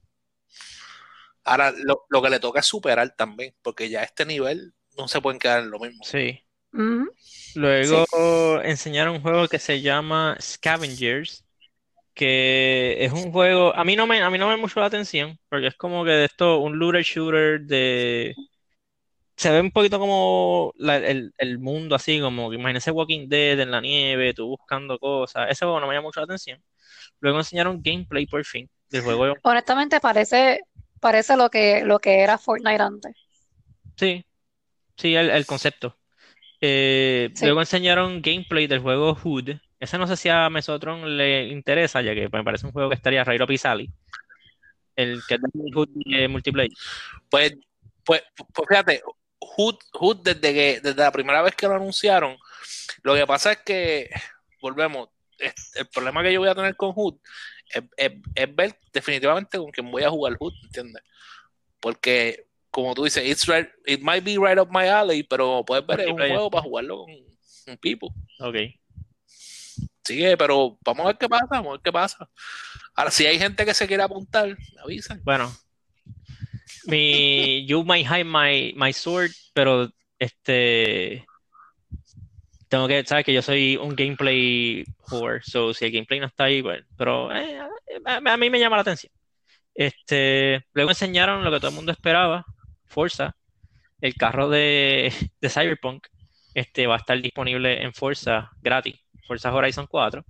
Ahora, 1.45 1.73
lo, 1.73 2.23
que 2.23 2.31
le 2.31 2.41
toca 2.41 2.61
es 2.61 2.67
superar 2.67 3.15
también, 3.17 3.55
porque 3.63 3.89
ya 3.89 4.01
a 4.01 4.05
este 4.05 4.27
nivel 4.27 4.75
no 4.97 5.09
se 5.09 5.21
pueden 5.21 5.39
quedar 5.39 5.61
en 5.61 5.71
lo 5.71 5.79
mismo. 5.79 6.05
Sí. 6.05 6.45
Luego 7.55 8.61
enseñaron 8.63 9.17
un 9.17 9.23
juego 9.23 9.49
que 9.49 9.59
se 9.59 9.81
llama 9.81 10.37
Scavengers, 10.41 11.45
que 12.15 12.97
es 13.01 13.13
un 13.13 13.33
juego, 13.33 13.75
a 13.75 13.85
mí 13.85 13.97
no 13.97 14.07
me, 14.07 14.23
a 14.23 14.31
mí 14.31 14.39
no 14.39 14.49
me 14.49 14.57
mucho 14.57 14.81
la 14.81 14.87
atención, 14.87 15.39
porque 15.49 15.69
es 15.69 15.75
como 15.77 16.05
que 16.05 16.11
de 16.11 16.25
esto, 16.27 16.59
un 16.59 16.79
looter 16.79 17.03
shooter 17.03 17.63
de 17.63 18.35
se 19.41 19.51
ve 19.51 19.59
un 19.59 19.71
poquito 19.71 19.99
como 19.99 20.75
el, 20.79 21.59
mundo 21.59 21.97
así, 21.97 22.21
como 22.21 22.53
imagínese 22.53 22.91
Walking 22.91 23.27
Dead 23.27 23.59
en 23.59 23.71
la 23.71 23.81
nieve, 23.81 24.35
tú 24.35 24.49
buscando 24.49 24.99
cosas. 24.99 25.47
Ese 25.49 25.65
juego 25.65 25.81
no 25.81 25.87
me 25.87 25.95
llama 25.95 26.09
mucho 26.09 26.21
la 26.21 26.25
atención. 26.25 26.63
Luego 27.21 27.39
enseñaron 27.39 27.81
gameplay 27.83 28.27
por 28.27 28.45
fin 28.45 28.69
del 28.91 29.01
juego. 29.01 29.35
Honestamente 29.43 29.99
parece, 29.99 30.61
parece 31.01 31.39
lo 31.39 31.49
que, 31.49 31.83
lo 31.87 32.01
que 32.01 32.21
era 32.21 32.37
Fortnite 32.37 32.83
antes. 32.83 33.17
Sí, 33.97 34.23
sí, 34.99 35.15
el, 35.15 35.47
concepto. 35.47 35.97
Eh, 36.61 37.33
luego 37.41 37.61
enseñaron 37.61 38.21
gameplay 38.21 38.67
del 38.67 38.81
juego 38.81 39.15
Hood. 39.15 39.53
Ese 39.79 39.97
no 39.97 40.07
sé 40.07 40.19
si 40.19 40.29
a 40.29 40.51
Mesotron 40.51 41.17
le 41.17 41.49
interesa, 41.49 42.03
ya 42.03 42.15
que 42.15 42.29
me 42.31 42.45
parece 42.45 42.67
un 42.67 42.73
juego 42.73 42.91
que 42.91 42.97
estaría 42.97 43.25
Rairo 43.25 43.47
Pisali. 43.47 43.91
El 44.97 45.23
que 45.27 45.37
es 45.37 45.41
de 45.41 45.73
Hood 45.73 46.29
multiplayer. 46.29 46.77
Pues, 47.31 47.55
pues, 48.05 48.23
pues 48.37 48.69
fíjate, 48.69 49.01
Hood, 49.41 50.17
desde, 50.23 50.55
que, 50.55 50.81
desde 50.81 51.03
la 51.03 51.13
primera 51.13 51.43
vez 51.43 51.55
que 51.55 51.67
lo 51.67 51.75
anunciaron, 51.75 52.37
lo 53.03 53.15
que 53.15 53.27
pasa 53.27 53.53
es 53.53 53.59
que, 53.59 54.11
volvemos, 54.61 55.09
el 55.39 55.87
problema 55.89 56.23
que 56.23 56.33
yo 56.33 56.41
voy 56.41 56.49
a 56.49 56.55
tener 56.55 56.77
con 56.77 56.93
Hood 56.93 57.17
es, 57.97 58.55
ver 58.55 58.79
definitivamente 58.93 59.59
con 59.59 59.71
quién 59.71 59.91
voy 59.91 60.03
a 60.03 60.11
jugar 60.11 60.37
Hood, 60.39 60.53
¿entiendes? 60.65 61.03
Porque, 61.81 62.47
como 62.71 62.95
tú 62.95 63.05
dices, 63.05 63.27
it's 63.27 63.47
right, 63.47 63.69
it 63.87 64.01
might 64.03 64.25
be 64.25 64.37
right 64.37 64.59
up 64.59 64.69
my 64.71 64.87
alley, 64.87 65.23
pero 65.23 65.65
puedes 65.65 65.87
ver, 65.87 66.01
es 66.01 66.09
un 66.09 66.19
juego 66.19 66.51
para 66.51 66.63
jugarlo 66.63 66.99
con, 66.99 67.11
un 67.11 67.79
people. 67.79 68.11
Ok. 68.41 68.57
Sigue, 70.05 70.37
pero 70.37 70.79
vamos 70.85 71.05
a 71.05 71.09
ver 71.09 71.19
qué 71.19 71.29
pasa, 71.29 71.47
vamos 71.51 71.69
a 71.69 71.73
ver 71.73 71.81
qué 71.83 71.93
pasa. 71.93 72.29
Ahora, 72.95 73.11
si 73.11 73.27
hay 73.27 73.39
gente 73.39 73.65
que 73.65 73.75
se 73.75 73.87
quiere 73.87 74.03
apuntar, 74.03 74.49
me 74.49 74.81
avisan. 74.83 75.21
Bueno, 75.25 75.53
mi 76.87 77.67
You 77.67 77.85
Might 77.85 78.07
Hide 78.07 78.25
My, 78.25 78.73
my 78.77 78.93
Sword, 78.93 79.31
pero 79.53 79.89
este 80.19 81.25
tengo 82.71 82.87
que, 82.87 83.05
sabes 83.05 83.25
que 83.25 83.33
yo 83.33 83.43
soy 83.43 83.77
un 83.77 83.97
gameplay 83.97 84.85
whore, 85.11 85.41
so 85.43 85.75
si 85.75 85.87
el 85.87 85.91
gameplay 85.91 86.21
no 86.21 86.27
está 86.27 86.45
ahí, 86.45 86.63
bueno, 86.63 86.87
pero 86.97 87.35
eh, 87.35 87.59
a, 88.07 88.37
mí 88.37 88.49
me 88.49 88.61
llama 88.61 88.77
la 88.77 88.83
atención. 88.83 89.13
Este, 89.75 90.65
luego 90.73 90.91
enseñaron 90.91 91.43
lo 91.43 91.51
que 91.51 91.59
todo 91.59 91.71
el 91.71 91.77
mundo 91.77 91.91
esperaba, 91.91 92.45
Forza, 92.87 93.35
el 94.01 94.15
carro 94.15 94.49
de, 94.49 95.13
de 95.41 95.49
Cyberpunk, 95.49 96.07
este 96.55 96.87
va 96.87 96.95
a 96.95 96.99
estar 96.99 97.21
disponible 97.21 97.83
en 97.83 97.93
Forza 97.93 98.51
gratis, 98.63 98.97
Forza 99.27 99.53
Horizon 99.53 99.87
4. 99.89 100.25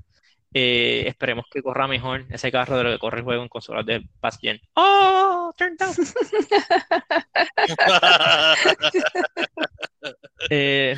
Eh, 0.52 1.04
esperemos 1.07 1.45
que 1.50 1.62
corra 1.62 1.87
mejor 1.87 2.26
ese 2.30 2.50
carro 2.50 2.76
de 2.76 2.85
lo 2.85 2.90
que 2.90 2.99
corre 2.99 3.19
el 3.19 3.25
juego 3.25 3.42
en 3.42 3.49
consolas 3.49 3.87
de 3.87 4.02
Past 4.21 4.40
Gen. 4.40 4.61
¡Oh! 4.75 5.52
Turn 5.57 5.76
down. 5.76 5.95
Eh, 10.49 10.97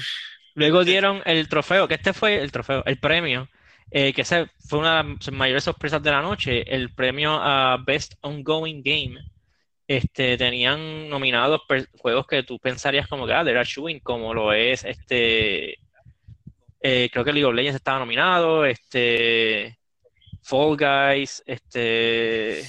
luego 0.54 0.84
dieron 0.84 1.20
el 1.26 1.48
trofeo, 1.48 1.88
que 1.88 1.94
este 1.94 2.12
fue 2.12 2.40
el 2.40 2.52
trofeo, 2.52 2.84
el 2.86 2.98
premio, 2.98 3.48
eh, 3.90 4.12
que 4.12 4.22
ese 4.22 4.46
fue 4.68 4.78
una 4.78 5.02
de 5.02 5.10
las 5.10 5.32
mayores 5.32 5.64
sorpresas 5.64 6.02
de 6.02 6.10
la 6.12 6.22
noche, 6.22 6.62
el 6.72 6.94
premio 6.94 7.32
a 7.34 7.78
Best 7.84 8.14
Ongoing 8.20 8.82
Game. 8.82 9.18
Este, 9.88 10.38
tenían 10.38 11.08
nominados 11.08 11.62
juegos 11.98 12.26
que 12.26 12.44
tú 12.44 12.58
pensarías 12.60 13.08
como 13.08 13.26
que 13.26 13.34
ah, 13.34 13.42
era 13.42 13.64
shooting, 13.64 14.00
como 14.00 14.32
lo 14.32 14.52
es 14.52 14.84
este 14.84 15.78
eh, 16.82 17.08
creo 17.12 17.24
que 17.24 17.32
League 17.32 17.44
of 17.44 17.54
Legends 17.54 17.76
estaba 17.76 18.00
nominado, 18.00 18.64
este, 18.64 19.78
Fall 20.42 20.76
Guys, 20.76 21.42
este, 21.46 22.62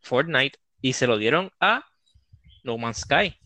Fortnite, 0.00 0.58
y 0.80 0.92
se 0.92 1.06
lo 1.06 1.18
dieron 1.18 1.50
a 1.60 1.84
No 2.62 2.78
Man's 2.78 2.98
Sky. 3.00 3.36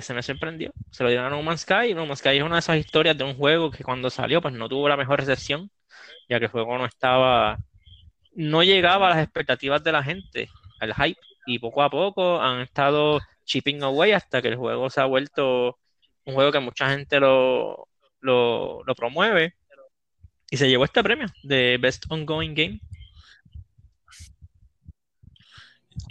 Se 0.00 0.12
me 0.12 0.22
sorprendió. 0.22 0.72
Se 0.90 1.02
lo 1.04 1.08
dieron 1.08 1.26
a 1.26 1.30
No 1.30 1.42
Man's 1.42 1.62
Sky. 1.62 1.94
No 1.94 2.04
Man's 2.06 2.18
Sky 2.18 2.36
es 2.36 2.42
una 2.42 2.56
de 2.56 2.60
esas 2.60 2.76
historias 2.78 3.16
de 3.16 3.24
un 3.24 3.34
juego 3.36 3.70
que 3.70 3.84
cuando 3.84 4.10
salió, 4.10 4.42
pues 4.42 4.52
no 4.52 4.68
tuvo 4.68 4.88
la 4.88 4.96
mejor 4.96 5.20
recepción, 5.20 5.70
ya 6.28 6.38
que 6.38 6.46
el 6.46 6.50
juego 6.50 6.76
no 6.76 6.86
estaba, 6.86 7.58
no 8.34 8.62
llegaba 8.62 9.06
a 9.06 9.10
las 9.10 9.24
expectativas 9.24 9.82
de 9.84 9.92
la 9.92 10.02
gente, 10.02 10.48
al 10.80 10.94
hype, 10.94 11.20
y 11.46 11.58
poco 11.58 11.82
a 11.82 11.90
poco 11.90 12.40
han 12.40 12.60
estado 12.62 13.20
chipping 13.44 13.82
away 13.82 14.12
hasta 14.12 14.42
que 14.42 14.48
el 14.48 14.56
juego 14.56 14.90
se 14.90 15.00
ha 15.00 15.06
vuelto 15.06 15.78
un 16.24 16.34
juego 16.34 16.52
que 16.52 16.60
mucha 16.60 16.90
gente 16.90 17.20
lo, 17.20 17.85
lo, 18.26 18.94
promueve 18.96 19.54
y 20.50 20.56
se 20.56 20.68
llevó 20.68 20.84
este 20.84 21.02
premio 21.02 21.26
de 21.42 21.78
Best 21.80 22.04
Ongoing 22.08 22.54
Game. 22.54 22.80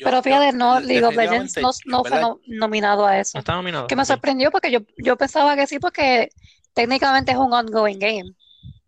Pero 0.03 0.21
fíjate, 0.21 0.51
no, 0.51 0.79
League 0.79 1.05
of 1.05 1.15
Legends 1.15 1.55
no, 1.85 2.03
fue 2.03 2.19
nominado 2.47 3.05
a 3.05 3.19
eso. 3.19 3.37
No 3.37 3.39
está 3.39 3.53
nominado. 3.53 3.87
Que 3.87 3.95
me 3.95 4.03
sorprendió 4.03 4.51
porque 4.51 4.71
yo, 4.71 4.79
yo 4.97 5.15
pensaba 5.15 5.55
que 5.55 5.67
sí, 5.67 5.79
porque 5.79 6.29
técnicamente 6.73 7.31
es 7.31 7.37
un 7.37 7.53
ongoing 7.53 7.99
game, 7.99 8.33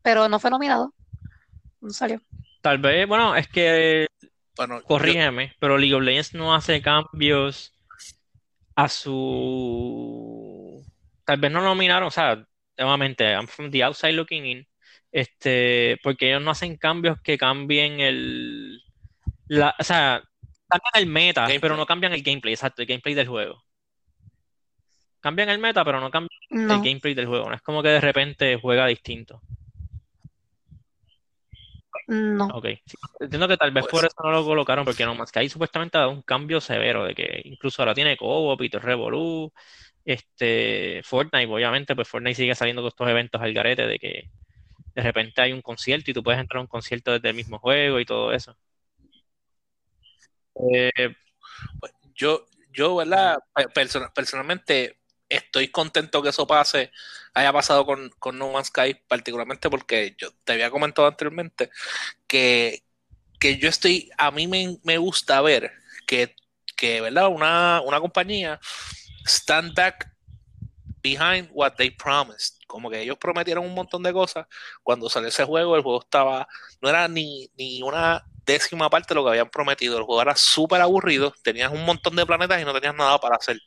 pero 0.01 0.27
no 0.27 0.39
fue 0.39 0.51
nominado. 0.51 0.93
No 1.79 1.91
salió. 1.91 2.21
Tal 2.61 2.79
vez, 2.79 3.07
bueno, 3.07 3.35
es 3.35 3.47
que, 3.47 4.07
bueno, 4.57 4.81
corrígeme, 4.83 5.53
pero 5.59 5.77
League 5.77 5.95
of 5.95 6.01
Legends 6.01 6.33
no 6.33 6.53
hace 6.53 6.81
cambios 6.81 7.73
a 8.75 8.89
su... 8.89 10.85
Tal 11.25 11.39
vez 11.39 11.51
no 11.51 11.61
nominaron, 11.61 12.07
o 12.07 12.11
sea, 12.11 12.46
nuevamente, 12.77 13.33
I'm 13.33 13.47
from 13.47 13.71
the 13.71 13.83
outside 13.83 14.13
looking 14.13 14.45
in, 14.45 14.67
este, 15.11 15.97
porque 16.03 16.29
ellos 16.29 16.41
no 16.41 16.51
hacen 16.51 16.77
cambios 16.77 17.19
que 17.21 17.37
cambien 17.37 17.99
el, 17.99 18.81
la, 19.47 19.75
o 19.79 19.83
sea, 19.83 20.21
cambian 20.67 20.93
el 20.95 21.07
meta, 21.07 21.47
pero 21.61 21.77
no 21.77 21.85
cambian 21.85 22.13
el 22.13 22.23
gameplay, 22.23 22.53
exacto, 22.53 22.81
el 22.81 22.87
gameplay 22.87 23.15
del 23.15 23.27
juego. 23.27 23.63
Cambian 25.19 25.49
el 25.49 25.59
meta, 25.59 25.83
pero 25.83 25.99
no 25.99 26.11
cambian 26.11 26.39
el 26.49 26.81
gameplay 26.81 27.13
del 27.13 27.25
juego. 27.25 27.49
No 27.49 27.55
es 27.55 27.61
como 27.61 27.81
que 27.81 27.89
de 27.89 27.99
repente 27.99 28.57
juega 28.61 28.85
distinto. 28.85 29.41
No. 32.07 32.47
Ok. 32.53 32.67
Entiendo 33.19 33.47
que 33.47 33.57
tal 33.57 33.71
vez 33.71 33.83
por 33.83 34.01
pues 34.01 34.03
eso 34.05 34.23
no 34.23 34.31
lo 34.31 34.45
colocaron, 34.45 34.85
porque 34.85 35.05
no 35.05 35.15
más 35.15 35.31
que 35.31 35.39
ahí 35.39 35.49
supuestamente 35.49 35.97
ha 35.97 36.01
dado 36.01 36.13
un 36.13 36.21
cambio 36.21 36.61
severo, 36.61 37.03
de 37.03 37.13
que 37.13 37.41
incluso 37.43 37.81
ahora 37.81 37.93
tiene 37.93 38.15
co-op 38.15 38.61
y 38.61 38.69
Revolu, 38.69 39.51
este, 40.07 41.01
Fortnite, 41.03 41.51
obviamente, 41.51 41.95
pues 41.95 42.07
Fortnite 42.07 42.35
sigue 42.35 42.55
saliendo 42.55 42.81
de 42.81 42.89
estos 42.89 43.07
eventos 43.07 43.41
al 43.41 43.53
garete 43.53 43.85
de 43.85 43.99
que 43.99 44.29
de 44.95 45.01
repente 45.03 45.41
hay 45.41 45.53
un 45.53 45.61
concierto 45.61 46.09
y 46.09 46.13
tú 46.13 46.23
puedes 46.23 46.39
entrar 46.41 46.59
a 46.59 46.61
un 46.61 46.67
concierto 46.67 47.11
desde 47.11 47.29
el 47.29 47.35
mismo 47.35 47.59
juego 47.59 47.99
y 47.99 48.05
todo 48.05 48.33
eso. 48.33 48.57
Eh, 50.71 51.15
pues, 51.79 51.93
yo, 52.15 52.47
yo, 52.71 52.95
¿verdad? 52.95 53.37
personalmente 54.15 54.97
estoy 55.29 55.67
contento 55.67 56.23
que 56.23 56.29
eso 56.29 56.47
pase, 56.47 56.91
haya 57.33 57.53
pasado 57.53 57.85
con, 57.85 58.09
con 58.17 58.39
No 58.39 58.51
Man's 58.51 58.67
Sky, 58.67 58.95
particularmente 59.07 59.69
porque 59.69 60.15
yo 60.17 60.29
te 60.43 60.53
había 60.53 60.71
comentado 60.71 61.07
anteriormente 61.07 61.69
que 62.25 62.81
que 63.39 63.57
yo 63.57 63.69
estoy, 63.69 64.09
a 64.17 64.31
mí 64.31 64.47
me, 64.47 64.77
me 64.83 64.97
gusta 64.97 65.41
ver 65.41 65.71
que, 66.05 66.35
que 66.75 67.01
¿verdad? 67.01 67.27
Una, 67.27 67.81
una 67.81 67.99
compañía 67.99 68.59
stand 69.27 69.73
back 69.75 70.09
behind 71.01 71.49
what 71.53 71.73
they 71.77 71.91
promised. 71.91 72.55
Como 72.67 72.89
que 72.89 73.01
ellos 73.01 73.17
prometieron 73.17 73.65
un 73.65 73.73
montón 73.73 74.03
de 74.03 74.11
cosas. 74.11 74.45
Cuando 74.83 75.09
salió 75.09 75.29
ese 75.29 75.45
juego, 75.45 75.75
el 75.75 75.83
juego 75.83 76.01
estaba, 76.01 76.47
no 76.81 76.89
era 76.89 77.07
ni, 77.07 77.49
ni 77.57 77.81
una 77.81 78.25
décima 78.45 78.89
parte 78.89 79.13
de 79.13 79.15
lo 79.15 79.23
que 79.23 79.31
habían 79.31 79.49
prometido. 79.49 79.97
El 79.97 80.03
juego 80.03 80.21
era 80.21 80.35
súper 80.35 80.81
aburrido, 80.81 81.33
tenías 81.43 81.71
un 81.71 81.85
montón 81.85 82.15
de 82.15 82.25
planetas 82.25 82.61
y 82.61 82.65
no 82.65 82.73
tenías 82.73 82.95
nada 82.95 83.17
para 83.19 83.35
hacer. 83.35 83.59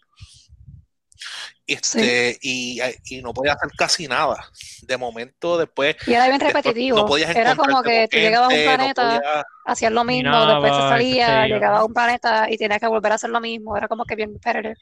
Este, 1.67 2.37
y, 2.43 2.81
y, 3.05 3.23
no 3.23 3.33
podías 3.33 3.57
hacer 3.57 3.71
casi 3.77 4.09
nada. 4.09 4.51
De 4.83 4.97
momento, 4.97 5.57
después. 5.57 5.97
Y 6.07 6.15
era 6.15 6.27
bien 6.29 6.41
repetitivo. 6.41 6.97
No 6.97 7.07
podías 7.07 7.35
era 7.35 7.55
como 7.55 7.83
que 7.83 8.09
tú 8.09 8.17
llegabas 8.17 8.53
a 8.53 8.57
un 8.57 8.65
planeta, 8.65 9.45
hacías 9.67 9.93
lo 9.93 10.05
mismo, 10.05 10.47
después 10.47 10.73
se 10.73 10.81
salía, 10.81 11.47
llegaba 11.47 11.79
a 11.79 11.85
un 11.85 11.93
planeta 11.93 12.51
y 12.51 12.57
tenías 12.57 12.81
que 12.81 12.89
volver 12.89 13.13
a 13.13 13.15
hacer 13.15 13.31
lo 13.31 13.41
mismo. 13.41 13.77
Era 13.77 13.87
como 13.87 14.05
que 14.05 14.17
bien 14.17 14.33
repetitivo. 14.33 14.75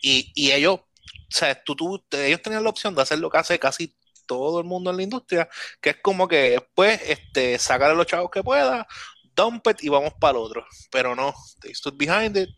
Y, 0.00 0.32
y 0.34 0.52
ellos, 0.52 0.80
o 0.80 0.86
sea, 1.28 1.62
tú, 1.62 1.76
tú, 1.76 2.02
ellos 2.12 2.42
tenían 2.42 2.64
la 2.64 2.70
opción 2.70 2.94
de 2.94 3.02
hacer 3.02 3.18
lo 3.18 3.30
que 3.30 3.38
hace 3.38 3.58
casi 3.58 3.94
todo 4.26 4.60
el 4.60 4.64
mundo 4.64 4.90
en 4.90 4.96
la 4.96 5.02
industria, 5.02 5.48
que 5.80 5.90
es 5.90 5.96
como 6.02 6.26
que 6.26 6.50
después 6.50 7.00
este, 7.06 7.58
sacar 7.58 7.94
los 7.94 8.06
chavos 8.06 8.30
que 8.30 8.42
pueda, 8.42 8.86
dump 9.34 9.66
it 9.68 9.82
y 9.82 9.88
vamos 9.88 10.12
para 10.20 10.32
el 10.32 10.44
otro. 10.44 10.66
Pero 10.90 11.14
no, 11.14 11.34
they 11.60 11.74
stood 11.74 11.96
behind 11.96 12.36
it 12.36 12.50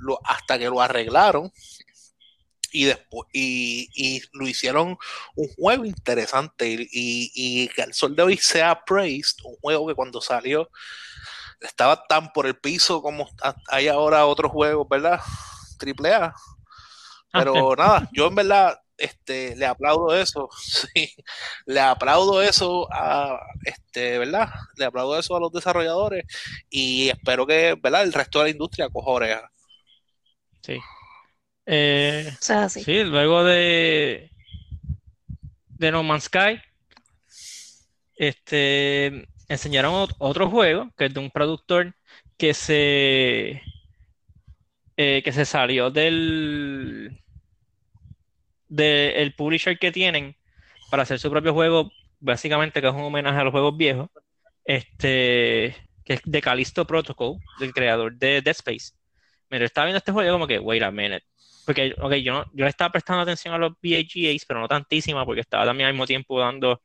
lo, 0.00 0.18
hasta 0.24 0.58
que 0.58 0.66
lo 0.66 0.80
arreglaron 0.80 1.52
y 2.72 2.84
después 2.84 3.28
y, 3.32 4.20
lo 4.32 4.48
hicieron 4.48 4.98
un 5.36 5.48
juego 5.54 5.84
interesante 5.84 6.68
y, 6.68 6.88
y, 6.90 7.68
que 7.68 7.82
al 7.82 7.94
sol 7.94 8.16
de 8.16 8.22
hoy 8.24 8.36
sea 8.36 8.84
praised, 8.84 9.38
un 9.44 9.54
juego 9.56 9.86
que 9.86 9.94
cuando 9.94 10.20
salió 10.20 10.68
estaba 11.60 12.04
tan 12.06 12.32
por 12.32 12.46
el 12.46 12.56
piso 12.56 13.00
como 13.00 13.28
hay 13.68 13.88
ahora 13.88 14.26
otros 14.26 14.50
juegos, 14.52 14.86
¿verdad? 14.88 15.20
Triple 15.78 16.12
A. 16.12 16.34
Pero 17.32 17.74
nada, 17.76 18.08
yo 18.12 18.26
en 18.26 18.34
verdad 18.34 18.78
este, 18.96 19.56
le 19.56 19.66
aplaudo 19.66 20.14
eso, 20.14 20.48
sí, 20.56 21.14
le 21.66 21.80
aplaudo 21.80 22.42
eso 22.42 22.88
a, 22.92 23.38
este, 23.64 24.18
¿verdad? 24.18 24.48
Le 24.76 24.84
aplaudo 24.84 25.18
eso 25.18 25.36
a 25.36 25.40
los 25.40 25.52
desarrolladores 25.52 26.24
y 26.70 27.08
espero 27.08 27.46
que, 27.46 27.76
¿verdad? 27.80 28.02
El 28.02 28.12
resto 28.12 28.38
de 28.38 28.44
la 28.46 28.50
industria 28.50 28.88
coja 28.88 29.10
oreja. 29.10 29.50
Sí. 30.62 30.78
Eh, 31.66 32.30
sí. 32.40 33.04
luego 33.04 33.42
de, 33.44 34.30
de 35.68 35.90
No 35.90 36.02
Man's 36.02 36.24
Sky, 36.24 36.60
este, 38.16 39.26
enseñaron 39.48 40.08
otro 40.18 40.50
juego 40.50 40.90
que 40.96 41.06
es 41.06 41.14
de 41.14 41.20
un 41.20 41.30
productor 41.30 41.94
que 42.36 42.54
se, 42.54 43.62
eh, 44.96 45.22
que 45.22 45.32
se 45.32 45.44
salió 45.44 45.90
del, 45.90 47.23
del 48.74 49.34
publisher 49.34 49.78
que 49.78 49.92
tienen 49.92 50.36
para 50.90 51.02
hacer 51.04 51.18
su 51.18 51.30
propio 51.30 51.52
juego, 51.52 51.90
básicamente 52.20 52.80
que 52.80 52.88
es 52.88 52.94
un 52.94 53.02
homenaje 53.02 53.38
a 53.38 53.44
los 53.44 53.52
juegos 53.52 53.76
viejos, 53.76 54.08
este, 54.64 55.76
que 56.04 56.14
es 56.14 56.20
de 56.24 56.40
Callisto 56.42 56.86
Protocol, 56.86 57.36
del 57.58 57.72
creador 57.72 58.16
de 58.16 58.42
Dead 58.42 58.48
Space. 58.48 58.92
Mira, 59.50 59.64
estaba 59.66 59.86
viendo 59.86 59.98
este 59.98 60.12
juego 60.12 60.32
como 60.32 60.46
que, 60.46 60.58
wait 60.58 60.82
a 60.82 60.90
minute, 60.90 61.24
porque, 61.64 61.94
ok, 62.00 62.14
yo, 62.14 62.32
no, 62.32 62.44
yo 62.52 62.66
estaba 62.66 62.90
prestando 62.90 63.22
atención 63.22 63.54
a 63.54 63.58
los 63.58 63.72
VGAs, 63.82 64.44
pero 64.46 64.60
no 64.60 64.68
tantísima, 64.68 65.24
porque 65.24 65.40
estaba 65.40 65.64
también 65.64 65.86
al 65.86 65.94
mismo 65.94 66.06
tiempo 66.06 66.40
dando 66.40 66.82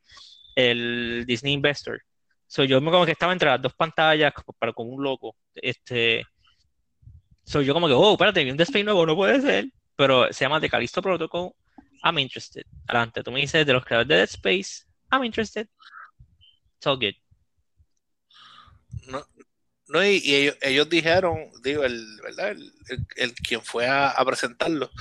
el 0.55 1.25
Disney 1.25 1.53
Investor. 1.53 2.01
So, 2.47 2.63
yo 2.63 2.83
como 2.83 3.05
que 3.05 3.11
estaba 3.11 3.33
entre 3.33 3.49
las 3.49 3.61
dos 3.61 3.73
pantallas, 3.73 4.33
para 4.57 4.73
como 4.73 4.89
un 4.91 5.03
loco. 5.03 5.35
Este, 5.53 6.23
so, 7.43 7.61
yo 7.61 7.73
como 7.73 7.87
que, 7.87 7.93
oh, 7.93 8.13
espérate, 8.13 8.43
vi 8.43 8.51
un 8.51 8.59
Space 8.59 8.83
nuevo, 8.83 9.05
no 9.05 9.15
puede 9.15 9.41
ser. 9.41 9.65
Pero 9.95 10.31
se 10.31 10.45
llama 10.45 10.61
The 10.61 10.69
Callisto 10.69 11.01
Protocol. 11.01 11.51
I'm 12.03 12.17
interested. 12.17 12.65
Adelante, 12.87 13.23
tú 13.23 13.31
me 13.31 13.41
dices 13.41 13.65
de 13.65 13.73
los 13.73 13.83
creadores 13.83 14.07
de 14.07 14.15
Dead 14.15 14.29
Space. 14.29 14.85
I'm 15.11 15.23
interested. 15.23 15.67
It's 16.77 16.87
all 16.87 16.97
good. 16.97 17.15
No, 19.07 19.25
no, 19.89 20.05
y, 20.05 20.53
ellos, 20.61 20.89
dijeron, 20.89 21.51
digo, 21.63 21.83
el, 21.83 22.05
¿verdad? 22.21 22.55
El, 23.15 23.33
quien 23.33 23.61
fue 23.61 23.87
a, 23.87 24.13
presentarlo, 24.23 24.91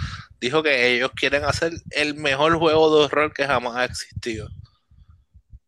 dijo 0.40 0.62
que 0.62 0.94
ellos 0.94 1.10
quieren 1.14 1.44
hacer 1.44 1.72
el 1.90 2.14
mejor 2.14 2.56
juego 2.58 2.96
de 2.96 3.04
horror 3.04 3.34
que 3.34 3.46
jamás 3.46 3.76
ha 3.76 3.84
existido. 3.84 4.48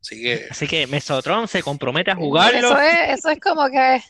Así 0.00 0.22
que. 0.22 0.48
Así 0.50 0.66
que 0.66 0.86
Mesotron 0.86 1.46
se 1.48 1.62
compromete 1.62 2.10
a 2.10 2.16
jugarlo. 2.16 2.58
Eso 2.58 2.80
es, 2.80 3.18
eso 3.18 3.30
es 3.30 3.40
como 3.40 3.68
que. 3.68 4.02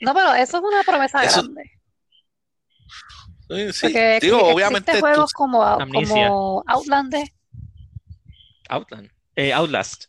No, 0.00 0.12
pero 0.12 0.34
eso 0.34 0.58
es 0.58 0.64
una 0.64 0.82
promesa 0.82 1.22
grande. 1.22 1.70
Sí, 3.72 3.94
digo, 4.20 4.42
obviamente. 4.42 5.00
juegos 5.00 5.32
como, 5.32 5.78
como 5.78 6.64
Outland. 6.66 7.14
Outland. 8.68 9.10
Eh, 9.36 9.52
Outlast. 9.52 10.06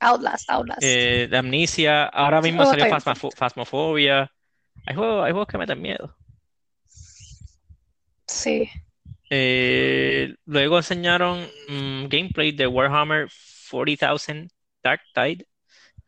Outlast, 0.00 0.48
Outlast. 0.50 0.82
Eh, 0.82 1.28
de 1.28 1.36
Amnesia, 1.36 2.04
ahora 2.06 2.40
mismo 2.40 2.64
salió 2.64 2.86
Phasmophobia. 3.36 4.30
Hay 4.86 4.94
juegos, 4.94 5.24
hay 5.24 5.32
juegos 5.32 5.48
que 5.48 5.58
me 5.58 5.66
dan 5.66 5.80
miedo. 5.80 6.16
Sí. 8.26 8.70
Eh, 9.30 10.34
luego 10.46 10.78
enseñaron 10.78 11.46
mm, 11.68 12.06
gameplay 12.08 12.52
de 12.52 12.66
Warhammer 12.66 13.28
40,000 13.70 14.48
Dark 14.82 15.02
Tide, 15.14 15.46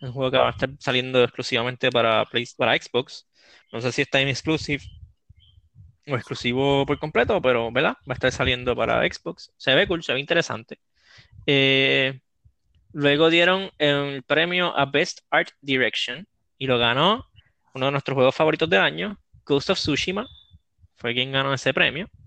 un 0.00 0.12
juego 0.12 0.30
que 0.30 0.38
va 0.38 0.48
a 0.48 0.52
estar 0.52 0.70
saliendo 0.78 1.22
exclusivamente 1.22 1.90
para, 1.90 2.26
para 2.56 2.76
Xbox. 2.76 3.28
No 3.72 3.80
sé 3.80 3.92
si 3.92 4.02
está 4.02 4.20
en 4.20 4.28
exclusive 4.28 4.82
o 6.06 6.16
exclusivo 6.16 6.86
por 6.86 6.98
completo, 6.98 7.40
pero 7.42 7.70
¿verdad? 7.72 7.96
Va 8.08 8.12
a 8.12 8.14
estar 8.14 8.32
saliendo 8.32 8.74
para 8.76 9.02
Xbox. 9.02 9.52
Se 9.56 9.74
ve 9.74 9.86
cool, 9.86 10.02
se 10.02 10.12
ve 10.14 10.20
interesante. 10.20 10.80
Eh, 11.46 12.20
Luego 12.92 13.30
dieron 13.30 13.70
el 13.78 14.22
premio 14.24 14.76
a 14.76 14.84
Best 14.84 15.20
Art 15.30 15.50
Direction 15.60 16.26
y 16.58 16.66
lo 16.66 16.78
ganó 16.78 17.26
uno 17.74 17.86
de 17.86 17.92
nuestros 17.92 18.16
juegos 18.16 18.34
favoritos 18.34 18.68
del 18.68 18.80
año, 18.80 19.18
Ghost 19.46 19.70
of 19.70 19.78
Tsushima. 19.78 20.26
Fue 20.96 21.14
quien 21.14 21.32
ganó 21.32 21.52
ese 21.54 21.72
premio. 21.74 22.08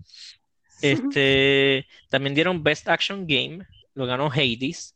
Este, 0.82 1.86
también 2.10 2.34
dieron 2.34 2.62
Best 2.62 2.88
Action 2.88 3.26
Game, 3.26 3.64
lo 3.94 4.04
ganó 4.04 4.30
Hades. 4.30 4.94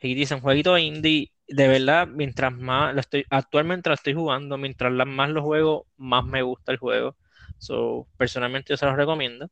Hades 0.00 0.18
es 0.18 0.30
un 0.30 0.40
jueguito 0.40 0.78
indie. 0.78 1.32
De 1.48 1.66
verdad, 1.66 2.06
mientras 2.06 2.52
más 2.52 2.94
lo 2.94 3.00
estoy, 3.00 3.24
actualmente 3.30 3.88
lo 3.88 3.94
estoy 3.94 4.14
jugando, 4.14 4.56
mientras 4.56 4.92
más 4.92 5.30
lo 5.30 5.42
juego, 5.42 5.86
más 5.96 6.24
me 6.24 6.42
gusta 6.42 6.70
el 6.70 6.78
juego. 6.78 7.16
So, 7.58 8.08
personalmente 8.16 8.72
yo 8.72 8.76
se 8.76 8.86
los 8.86 8.96
recomiendo. 8.96 9.50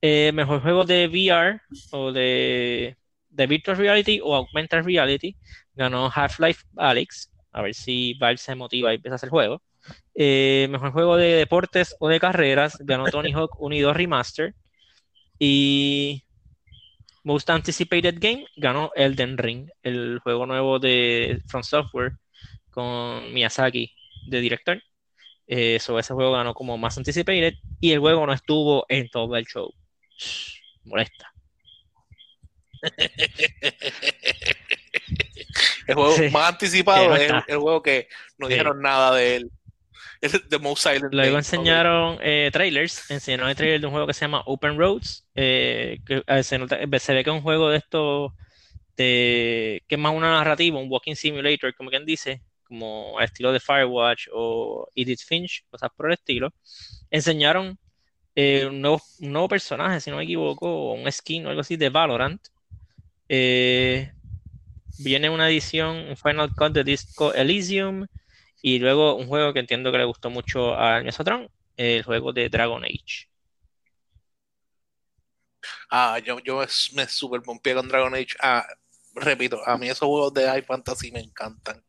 Eh, 0.00 0.32
mejor 0.34 0.60
juego 0.62 0.84
de 0.84 1.08
VR 1.08 1.60
o 1.92 2.12
de 2.12 2.96
de 3.36 3.46
Virtual 3.46 3.76
Reality 3.76 4.20
o 4.22 4.34
Augmented 4.34 4.82
Reality. 4.82 5.36
Ganó 5.74 6.10
Half-Life 6.12 6.64
Alex. 6.76 7.32
A 7.52 7.62
ver 7.62 7.74
si 7.74 8.14
Valve 8.14 8.38
se 8.38 8.54
motiva 8.54 8.92
y 8.92 8.96
empieza 8.96 9.14
a 9.14 9.16
hacer 9.16 9.28
juego. 9.28 9.62
Eh, 10.14 10.66
mejor 10.70 10.92
juego 10.92 11.16
de 11.16 11.34
deportes 11.34 11.94
o 12.00 12.08
de 12.08 12.18
carreras. 12.18 12.76
Ganó 12.80 13.06
Tony 13.06 13.32
Hawk 13.32 13.56
1 13.60 13.74
y 13.76 13.80
2 13.80 13.96
Remaster. 13.96 14.54
Y 15.38 16.24
Most 17.24 17.50
Anticipated 17.50 18.16
Game 18.18 18.46
ganó 18.56 18.90
Elden 18.94 19.36
Ring, 19.36 19.68
el 19.82 20.18
juego 20.20 20.46
nuevo 20.46 20.78
de 20.78 21.42
From 21.46 21.62
Software 21.62 22.12
con 22.70 23.32
Miyazaki 23.34 23.92
de 24.28 24.40
director. 24.40 24.82
Eh, 25.46 25.76
ese 25.76 26.14
juego 26.14 26.32
ganó 26.32 26.54
como 26.54 26.76
más 26.76 26.98
anticipated 26.98 27.54
y 27.80 27.92
el 27.92 28.00
juego 28.00 28.26
no 28.26 28.32
estuvo 28.32 28.84
en 28.88 29.08
todo 29.08 29.36
el 29.36 29.46
show. 29.46 29.72
molesta 30.84 31.32
el 35.86 35.94
juego 35.94 36.16
más 36.30 36.50
anticipado 36.50 37.14
es 37.16 37.32
el, 37.48 37.58
juego 37.58 37.82
que 37.82 38.08
no 38.38 38.48
dijeron 38.48 38.80
nada 38.82 39.14
de 39.14 39.36
él. 39.36 39.50
Es 40.20 40.40
The 40.48 40.58
Most 40.58 40.82
Silent 40.82 41.12
Luego 41.12 41.36
enseñaron 41.38 42.18
eh, 42.22 42.50
trailers. 42.52 43.10
Enseñaron 43.10 43.48
el 43.48 43.56
trailer 43.56 43.80
de 43.80 43.86
un 43.86 43.92
juego 43.92 44.06
que 44.06 44.14
se 44.14 44.20
llama 44.22 44.42
Open 44.46 44.78
Roads. 44.78 45.26
Eh, 45.34 45.98
que 46.06 46.22
se, 46.42 46.58
ve 46.58 47.24
que 47.24 47.30
es 47.30 47.34
un 47.34 47.42
juego 47.42 47.70
de 47.70 47.78
esto 47.78 48.34
de, 48.96 49.82
que 49.86 49.94
es 49.94 50.00
más 50.00 50.14
una 50.14 50.30
narrativa, 50.30 50.78
un 50.78 50.90
walking 50.90 51.14
simulator, 51.14 51.74
como 51.74 51.90
quien 51.90 52.06
dice, 52.06 52.42
como 52.66 53.20
estilo 53.20 53.52
de 53.52 53.60
Firewatch 53.60 54.28
o 54.32 54.88
Edith 54.94 55.22
Finch, 55.26 55.64
cosas 55.70 55.90
por 55.96 56.06
el 56.06 56.14
estilo. 56.14 56.52
Enseñaron 57.10 57.78
un, 58.36 58.80
nuevo, 58.82 59.00
un 59.20 59.32
nuevo 59.32 59.48
personaje, 59.48 60.00
si 60.00 60.10
no 60.10 60.16
me 60.16 60.24
equivoco, 60.24 60.66
o 60.68 60.92
un 60.94 61.10
skin 61.10 61.46
o 61.46 61.50
algo 61.50 61.62
así 61.62 61.76
de 61.76 61.88
Valorant 61.88 62.40
eh, 63.28 64.12
viene 64.98 65.30
una 65.30 65.48
edición, 65.48 65.96
un 66.08 66.16
Final 66.16 66.54
Cut 66.54 66.72
de 66.72 66.84
Disco 66.84 67.34
Elysium 67.34 68.06
y 68.62 68.78
luego 68.78 69.14
un 69.16 69.26
juego 69.26 69.52
que 69.52 69.60
entiendo 69.60 69.92
que 69.92 69.98
le 69.98 70.04
gustó 70.04 70.30
mucho 70.30 70.74
a 70.74 71.00
Mesotron, 71.02 71.48
el 71.76 72.02
juego 72.02 72.32
de 72.32 72.48
Dragon 72.48 72.84
Age. 72.84 73.28
Ah, 75.90 76.18
yo, 76.24 76.38
yo 76.40 76.64
me 76.94 77.06
super 77.06 77.42
pompié 77.42 77.74
con 77.74 77.88
Dragon 77.88 78.14
Age. 78.14 78.36
Ah, 78.40 78.66
repito, 79.14 79.60
a 79.66 79.76
mí 79.78 79.88
esos 79.88 80.08
juegos 80.08 80.34
de 80.34 80.46
High 80.46 80.62
Fantasy 80.62 81.10
me 81.12 81.20
encantan. 81.20 81.82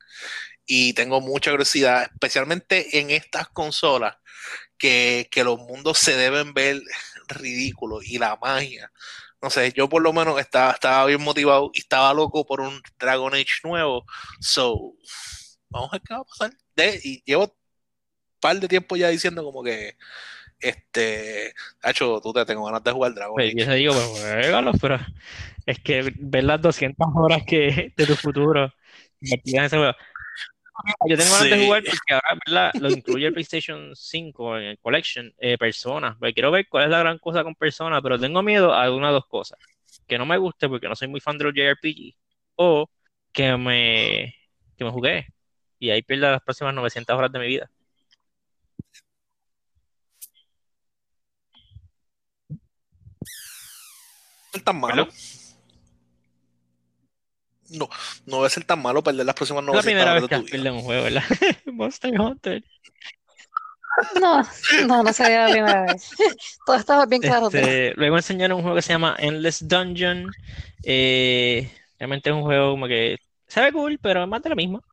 Y 0.68 0.94
tengo 0.94 1.22
mucha 1.22 1.52
curiosidad, 1.52 2.04
especialmente 2.04 3.00
en 3.00 3.10
estas 3.10 3.50
consolas, 3.50 4.18
que, 4.78 5.28
que 5.32 5.44
los 5.44 5.58
mundos 5.60 5.98
se 5.98 6.16
deben 6.16 6.54
ver 6.54 6.82
ridículos 7.28 8.06
y 8.06 8.20
la 8.20 8.38
magia. 8.38 8.92
No 9.42 9.50
sé, 9.50 9.72
yo 9.74 9.88
por 9.88 10.02
lo 10.02 10.14
menos 10.14 10.40
estaba, 10.40 10.72
estaba 10.72 11.06
bien 11.06 11.22
motivado 11.22 11.72
y 11.74 11.80
estaba 11.80 12.14
loco 12.14 12.46
por 12.46 12.62
un 12.62 12.82
Dragon 13.00 13.34
Age 13.34 13.62
nuevo. 13.64 14.06
So, 14.42 14.94
vamos 15.70 15.90
a 15.92 15.98
ver 15.98 16.02
qué 16.02 16.14
va 16.14 16.20
a 16.20 16.24
pasar. 16.26 16.52
De, 16.76 17.00
y 17.04 17.24
llevo 17.26 17.44
un 17.46 17.52
par 18.40 18.60
de 18.60 18.68
tiempo 18.68 18.96
ya 18.96 19.10
diciendo 19.10 19.44
como 19.44 19.64
que 19.64 19.96
este, 20.60 21.54
hecho, 21.84 22.20
tú 22.22 22.34
te 22.34 22.46
tengo 22.46 22.66
ganas 22.66 22.84
de 22.84 22.92
jugar 22.92 23.14
Dragon 23.14 23.40
Age. 23.40 23.54
Yo 23.56 23.66
te 23.66 23.76
digo, 23.76 23.94
pues 23.94 24.78
pero 24.82 25.00
es 25.66 25.80
que 25.80 26.14
ver 26.18 26.44
las 26.44 26.62
200 26.62 27.08
horas 27.16 27.44
que 27.46 27.94
de 27.96 28.06
tu 28.06 28.16
futuro 28.16 28.74
ese 29.22 29.70
juego. 29.70 29.94
Yo 31.08 31.18
tengo 31.18 31.32
ganas 31.32 31.50
de 31.50 31.66
jugar 31.66 31.84
porque 31.84 32.14
ahora 32.14 32.40
¿verdad? 32.46 32.72
lo 32.80 32.92
incluye 32.92 33.28
el 33.28 33.34
PlayStation 33.34 33.96
5 33.96 34.58
en 34.58 34.64
el 34.64 34.80
Collection, 34.80 35.34
eh, 35.40 35.58
Persona. 35.58 36.16
Pues 36.20 36.34
quiero 36.34 36.52
ver 36.52 36.68
cuál 36.70 36.86
es 36.86 36.90
la 36.90 37.00
gran 37.00 37.18
cosa 37.18 37.44
con 37.44 37.56
Persona, 37.56 38.02
pero 38.02 38.20
tengo 38.20 38.42
miedo 38.44 38.74
a 38.74 38.94
una 38.94 39.08
de 39.08 39.14
dos 39.14 39.28
cosas. 39.28 39.60
Que 40.08 40.18
no 40.18 40.26
me 40.26 40.38
guste 40.38 40.70
porque 40.70 40.88
no 40.88 40.96
soy 40.96 41.08
muy 41.08 41.20
fan 41.20 41.38
de 41.38 41.46
los 41.46 41.54
JRPG 41.54 42.16
o 42.56 42.90
que 43.32 43.58
me, 43.58 44.36
que 44.78 44.84
me 44.84 44.92
jugué 44.92 45.28
y 45.80 45.90
ahí 45.90 46.02
pierda 46.02 46.32
las 46.32 46.42
próximas 46.42 46.74
900 46.74 47.16
horas 47.16 47.32
de 47.32 47.40
mi 47.40 47.48
vida. 47.48 47.70
tan 54.64 54.80
malo. 54.80 55.08
No, 57.70 57.90
no 58.26 58.40
va 58.40 58.48
a 58.48 58.50
ser 58.50 58.64
tan 58.64 58.82
malo 58.82 59.04
perder 59.04 59.26
las 59.26 59.36
próximas 59.36 59.64
900 59.64 59.86
horas. 59.86 59.86
La 59.86 60.22
primera 60.22 60.40
vez 60.40 60.52
que 60.52 60.58
de 60.58 60.72
un 60.72 60.82
juego, 60.82 61.04
¿verdad? 61.04 61.24
Monster 61.66 62.20
Hunter. 62.20 62.64
No, 64.22 64.44
no, 64.86 65.04
no 65.04 65.14
sería 65.14 65.48
la 65.48 65.52
primera 65.52 65.86
vez. 65.86 66.12
Todo 66.66 66.76
estaba 66.76 67.06
bien 67.06 67.22
claro. 67.22 67.48
Este, 67.48 67.94
luego 67.96 68.18
enseñaron 68.18 68.58
un 68.58 68.64
juego 68.64 68.76
que 68.76 68.82
se 68.82 68.94
llama 68.94 69.16
Endless 69.18 69.68
Dungeon. 69.68 70.32
Eh, 70.84 71.70
realmente 72.00 72.30
es 72.30 72.36
un 72.36 72.44
juego 72.44 72.72
como 72.72 72.88
que 72.88 73.18
se 73.48 73.62
ve 73.62 73.72
cool, 73.72 74.00
pero 74.02 74.24
es 74.24 74.30
más 74.30 74.44
de 74.44 74.50
lo 74.50 74.56
mismo. 74.56 74.84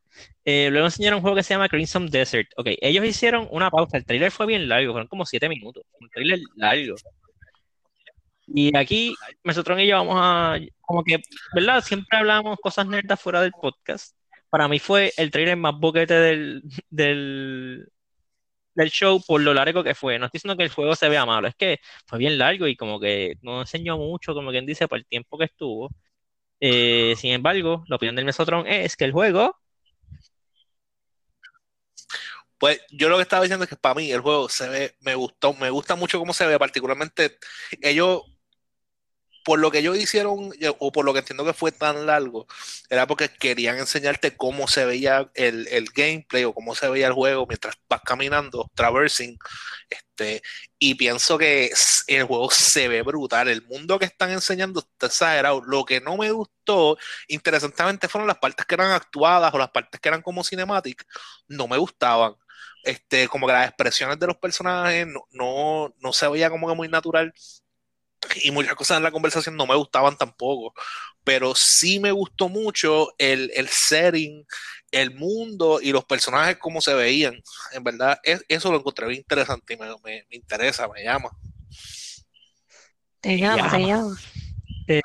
Eh, 0.45 0.69
luego 0.71 0.87
enseñaron 0.87 1.19
un 1.19 1.23
juego 1.23 1.37
que 1.37 1.43
se 1.43 1.55
llama 1.55 1.69
Crimson 1.69 2.09
Desert. 2.09 2.49
Ok, 2.57 2.69
ellos 2.81 3.05
hicieron 3.05 3.47
una 3.51 3.71
pausa. 3.71 3.97
El 3.97 4.07
trailer 4.07 4.31
fue 4.31 4.47
bien 4.47 4.69
largo, 4.69 4.93
fueron 4.93 5.09
como 5.09 5.27
7 5.27 5.49
minutos. 5.49 5.85
Un 6.01 6.09
trailer 6.09 6.41
largo. 6.57 6.97
Y 8.47 8.77
aquí, 8.77 9.15
nosotros 9.43 9.81
y 9.81 9.87
yo 9.87 9.97
vamos 9.97 10.17
a, 10.19 10.59
como 10.83 11.03
que, 11.05 11.19
¿verdad? 11.55 11.83
Siempre 11.83 12.19
hablamos 12.19 12.59
cosas 12.63 12.87
nerdas 12.87 13.21
fuera 13.21 13.41
del 13.41 13.53
podcast. 13.53 14.17
Para 14.51 14.69
mí 14.69 14.79
fue 14.79 15.13
el 15.17 15.31
trailer 15.31 15.57
más 15.57 15.75
boquete 15.79 16.15
del, 16.15 16.63
del, 16.91 17.89
del 18.75 18.91
show 18.91 19.21
por 19.27 19.41
lo 19.41 19.55
largo 19.55 19.85
que 19.85 19.95
fue. 19.95 20.19
No 20.19 20.27
estoy 20.27 20.39
diciendo 20.39 20.57
que 20.57 20.65
el 20.65 20.71
juego 20.71 20.95
se 20.97 21.09
vea 21.09 21.27
malo, 21.27 21.49
es 21.49 21.55
que 21.57 21.79
fue 22.07 22.19
bien 22.19 22.39
largo 22.39 22.67
y 22.67 22.77
como 22.77 23.01
que 23.01 23.37
no 23.43 23.61
enseñó 23.63 23.97
mucho, 23.99 24.35
como 24.35 24.51
quien 24.51 24.67
dice, 24.67 24.89
por 24.89 24.99
el 24.99 25.07
tiempo 25.07 25.39
que 25.39 25.47
estuvo. 25.47 25.91
Eh, 26.61 27.15
sin 27.19 27.33
embargo, 27.33 27.85
la 27.89 27.97
opinión 27.97 28.17
del 28.17 28.25
Mesotron 28.27 28.67
es 28.67 28.97
que 28.97 29.05
el 29.05 29.13
juego. 29.13 29.57
Pues 32.59 32.81
yo 32.91 33.09
lo 33.09 33.17
que 33.17 33.23
estaba 33.23 33.43
diciendo 33.43 33.65
es 33.65 33.71
que 33.71 33.77
para 33.77 33.95
mí 33.97 34.11
el 34.11 34.21
juego 34.21 34.49
se 34.49 34.69
ve, 34.69 34.95
me 35.01 35.15
gustó, 35.15 35.53
me 35.55 35.71
gusta 35.71 35.97
mucho 35.97 36.19
cómo 36.19 36.33
se 36.33 36.47
ve, 36.47 36.59
particularmente 36.59 37.37
ellos 37.83 38.23
por 39.45 39.59
lo 39.59 39.71
que 39.71 39.79
ellos 39.79 39.99
hicieron, 39.99 40.53
o 40.79 40.93
por 40.93 41.05
lo 41.05 41.13
que 41.13 41.21
entiendo 41.21 41.45
que 41.45 41.53
fue 41.53 41.71
tan 41.71 42.07
largo, 42.07 42.47
era 42.89 43.07
porque 43.07 43.29
querían 43.29 43.79
enseñarte 43.79 44.37
cómo 44.37 44.67
se 44.69 44.87
veía 44.87 45.31
el, 45.35 45.87
gameplay 45.95 46.45
o 46.45 46.55
cómo 46.55 46.75
se 46.75 46.89
veía 46.89 47.09
el 47.09 47.13
juego 47.13 47.47
mientras 47.47 47.77
vas 47.89 48.01
caminando, 48.05 48.71
traversing. 48.75 49.39
Este, 49.91 50.43
y 50.79 50.95
pienso 50.95 51.37
que 51.39 51.71
el 52.07 52.25
juego 52.25 52.51
se 52.51 52.89
ve 52.89 53.03
brutal. 53.03 53.49
El 53.49 53.63
mundo 53.67 53.99
que 53.99 54.07
están 54.07 54.31
enseñando 54.31 54.81
está 54.81 55.07
exagerado. 55.07 55.63
Lo 55.65 55.85
que 55.85 56.01
no 56.01 56.17
me 56.17 56.31
gustó, 56.31 56.97
interesantemente, 57.29 58.09
fueron 58.09 58.29
las 58.29 58.39
partes 58.39 58.65
que 58.67 58.75
eran 58.75 58.93
actuadas 58.93 59.53
o 59.53 59.59
las 59.59 59.71
partes 59.71 60.01
que 60.01 60.09
eran 60.09 60.23
como 60.23 60.43
cinematic. 60.45 61.05
No 61.49 61.69
me 61.69 61.77
gustaban. 61.77 62.35
Este, 62.83 63.29
como 63.29 63.47
que 63.47 63.53
las 63.55 63.69
expresiones 63.69 64.19
de 64.19 64.27
los 64.27 64.37
personajes 64.37 65.07
no, 65.07 65.27
no, 65.33 65.95
no 65.99 66.13
se 66.13 66.29
veía 66.29 66.51
como 66.51 66.69
que 66.69 66.75
muy 66.75 66.89
natural 66.89 67.33
y 68.43 68.51
muchas 68.51 68.75
cosas 68.75 68.99
en 68.99 69.03
la 69.03 69.11
conversación 69.11 69.57
no 69.57 69.67
me 69.67 69.75
gustaban 69.75 70.17
tampoco, 70.17 70.75
pero 71.23 71.55
sí 71.55 72.01
me 72.01 72.13
gustó 72.13 72.49
mucho 72.49 73.09
el, 73.19 73.51
setting, 73.69 74.45
el 74.91 75.15
mundo 75.15 75.81
y 75.81 75.93
los 75.93 76.05
personajes 76.05 76.59
como 76.59 76.81
se 76.81 76.95
veían. 76.95 77.41
En 77.73 77.85
verdad, 77.85 78.19
eso 78.49 78.71
lo 78.71 78.79
encontré 78.79 79.07
bien 79.07 79.21
interesante 79.21 79.75
y 79.75 79.77
me, 79.77 80.27
interesa, 80.31 80.89
me 80.89 81.03
llama. 81.03 81.31
Te 83.21 83.39
llama, 83.39 83.71
te 83.71 83.87
llama. 83.87 84.17
Eh, 84.87 85.03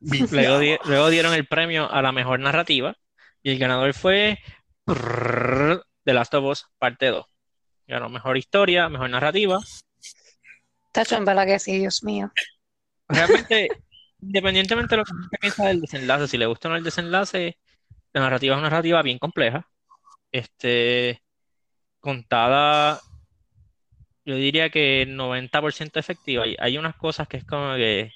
luego, 0.84 1.10
dieron 1.10 1.34
el 1.34 1.46
premio 1.46 1.90
a 1.90 2.02
la 2.02 2.12
mejor 2.12 2.40
narrativa 2.40 2.96
y 3.42 3.50
el 3.52 3.58
ganador 3.58 3.94
fue 3.94 4.38
The 4.86 6.12
Last 6.12 6.34
of 6.34 6.44
Us 6.44 6.66
parte 6.78 7.06
2. 7.06 7.24
Ganó 7.86 8.08
mejor 8.08 8.36
historia, 8.36 8.88
mejor 8.88 9.10
narrativa, 9.10 9.58
Tacho, 10.92 11.16
en 11.16 11.24
verdad 11.24 11.46
que 11.46 11.58
sí, 11.58 11.78
Dios 11.78 12.04
mío. 12.04 12.30
Realmente, 13.08 13.68
independientemente 14.20 14.94
de 14.94 14.98
lo 14.98 15.04
que 15.04 15.12
usted 15.12 15.38
piensa 15.40 15.66
del 15.66 15.80
desenlace, 15.80 16.28
si 16.28 16.38
le 16.38 16.46
gusta 16.46 16.68
o 16.68 16.70
no 16.70 16.76
el 16.76 16.84
desenlace, 16.84 17.58
la 18.12 18.20
narrativa 18.20 18.54
es 18.54 18.58
una 18.58 18.70
narrativa 18.70 19.02
bien 19.02 19.18
compleja. 19.18 19.66
Este, 20.30 21.22
contada, 22.00 23.00
yo 24.24 24.36
diría 24.36 24.70
que 24.70 25.06
90% 25.06 25.98
efectiva. 25.98 26.44
Hay, 26.44 26.56
hay 26.58 26.78
unas 26.78 26.96
cosas 26.96 27.26
que 27.28 27.38
es 27.38 27.44
como 27.44 27.74
que 27.74 28.12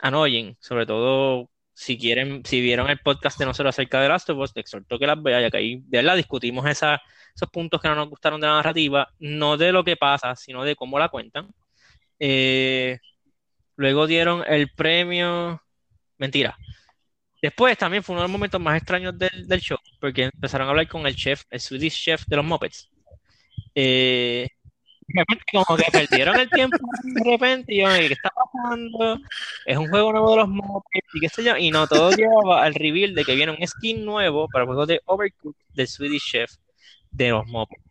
annoying, 0.00 0.56
sobre 0.60 0.86
todo 0.86 1.48
si 1.74 1.98
quieren, 1.98 2.44
si 2.44 2.60
vieron 2.60 2.90
el 2.90 2.98
podcast 2.98 3.38
de 3.38 3.46
nosotros 3.46 3.74
acerca 3.74 4.00
de 4.00 4.08
Last 4.08 4.30
of 4.30 4.38
Us, 4.38 4.52
te 4.52 4.60
exhorto 4.60 4.98
que 4.98 5.06
las 5.06 5.22
vean, 5.22 5.42
ya 5.42 5.50
que 5.50 5.56
ahí 5.56 5.82
verdad 5.86 6.16
discutimos 6.16 6.66
esa, 6.66 7.00
esos 7.34 7.48
puntos 7.50 7.80
que 7.80 7.88
no 7.88 7.94
nos 7.94 8.08
gustaron 8.08 8.40
de 8.40 8.46
la 8.46 8.54
narrativa, 8.54 9.08
no 9.18 9.56
de 9.56 9.72
lo 9.72 9.84
que 9.84 9.96
pasa, 9.96 10.36
sino 10.36 10.64
de 10.64 10.76
cómo 10.76 10.98
la 10.98 11.08
cuentan. 11.08 11.48
Eh, 12.24 13.00
luego 13.76 14.06
dieron 14.06 14.44
el 14.46 14.70
premio. 14.70 15.60
Mentira. 16.18 16.56
Después 17.42 17.76
también 17.76 18.04
fue 18.04 18.14
uno 18.14 18.22
de 18.22 18.28
los 18.28 18.32
momentos 18.32 18.60
más 18.60 18.76
extraños 18.76 19.18
del, 19.18 19.60
show, 19.60 19.76
porque 20.00 20.30
empezaron 20.32 20.68
a 20.68 20.70
hablar 20.70 20.86
con 20.86 21.04
el 21.04 21.16
chef, 21.16 21.42
el 21.50 21.58
Swedish 21.58 22.00
chef 22.04 22.24
de 22.28 22.36
los 22.36 22.44
Muppets. 22.44 22.88
Eh, 23.74 24.46
como 25.52 25.76
que 25.76 25.90
perdieron 25.90 26.38
el 26.38 26.48
tiempo 26.48 26.76
de 27.02 27.30
repente 27.32 27.74
y 27.74 27.78
yo, 27.80 27.88
¿qué 27.88 28.12
está 28.12 28.30
pasando? 28.30 29.18
Es 29.66 29.76
un 29.76 29.88
juego 29.88 30.12
nuevo 30.12 30.30
de 30.30 30.36
los 30.36 30.48
Muppets 30.48 31.14
y 31.14 31.20
qué 31.20 31.28
sé 31.28 31.42
yo, 31.42 31.56
y 31.56 31.72
no, 31.72 31.88
todo 31.88 32.12
llevaba 32.12 32.62
al 32.62 32.74
reveal 32.74 33.16
de 33.16 33.24
que 33.24 33.34
viene 33.34 33.50
un 33.50 33.66
skin 33.66 34.04
nuevo 34.04 34.46
para 34.48 34.62
el 34.62 34.68
juego 34.68 34.86
de 34.86 35.00
Overcooked 35.06 35.60
del 35.74 35.88
Swedish 35.88 36.30
Chef 36.30 36.52
de 37.10 37.30
los 37.30 37.44
Muppets. 37.48 37.82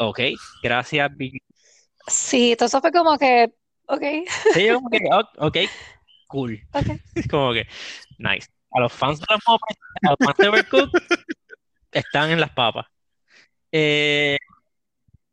Ok, 0.00 0.20
gracias, 0.60 1.16
Big 1.16 1.40
Sí, 2.06 2.52
entonces 2.52 2.80
fue 2.80 2.92
como 2.92 3.18
que, 3.18 3.52
ok. 3.86 4.02
Sí, 4.52 4.68
como 4.72 4.90
que, 4.90 4.98
ok, 5.38 5.56
cool. 6.28 6.60
Okay. 6.72 7.00
Como 7.30 7.52
que, 7.52 7.66
nice. 8.18 8.48
A 8.72 8.80
los 8.80 8.92
fans 8.92 9.20
de 9.20 9.26
los 9.30 9.40
Muppets, 9.46 9.78
a 10.02 10.10
los 10.10 10.18
fans 10.18 10.36
de 10.36 10.48
Overcooked, 10.48 11.00
están 11.92 12.30
en 12.30 12.40
las 12.40 12.50
papas. 12.50 12.86
Eh, 13.70 14.36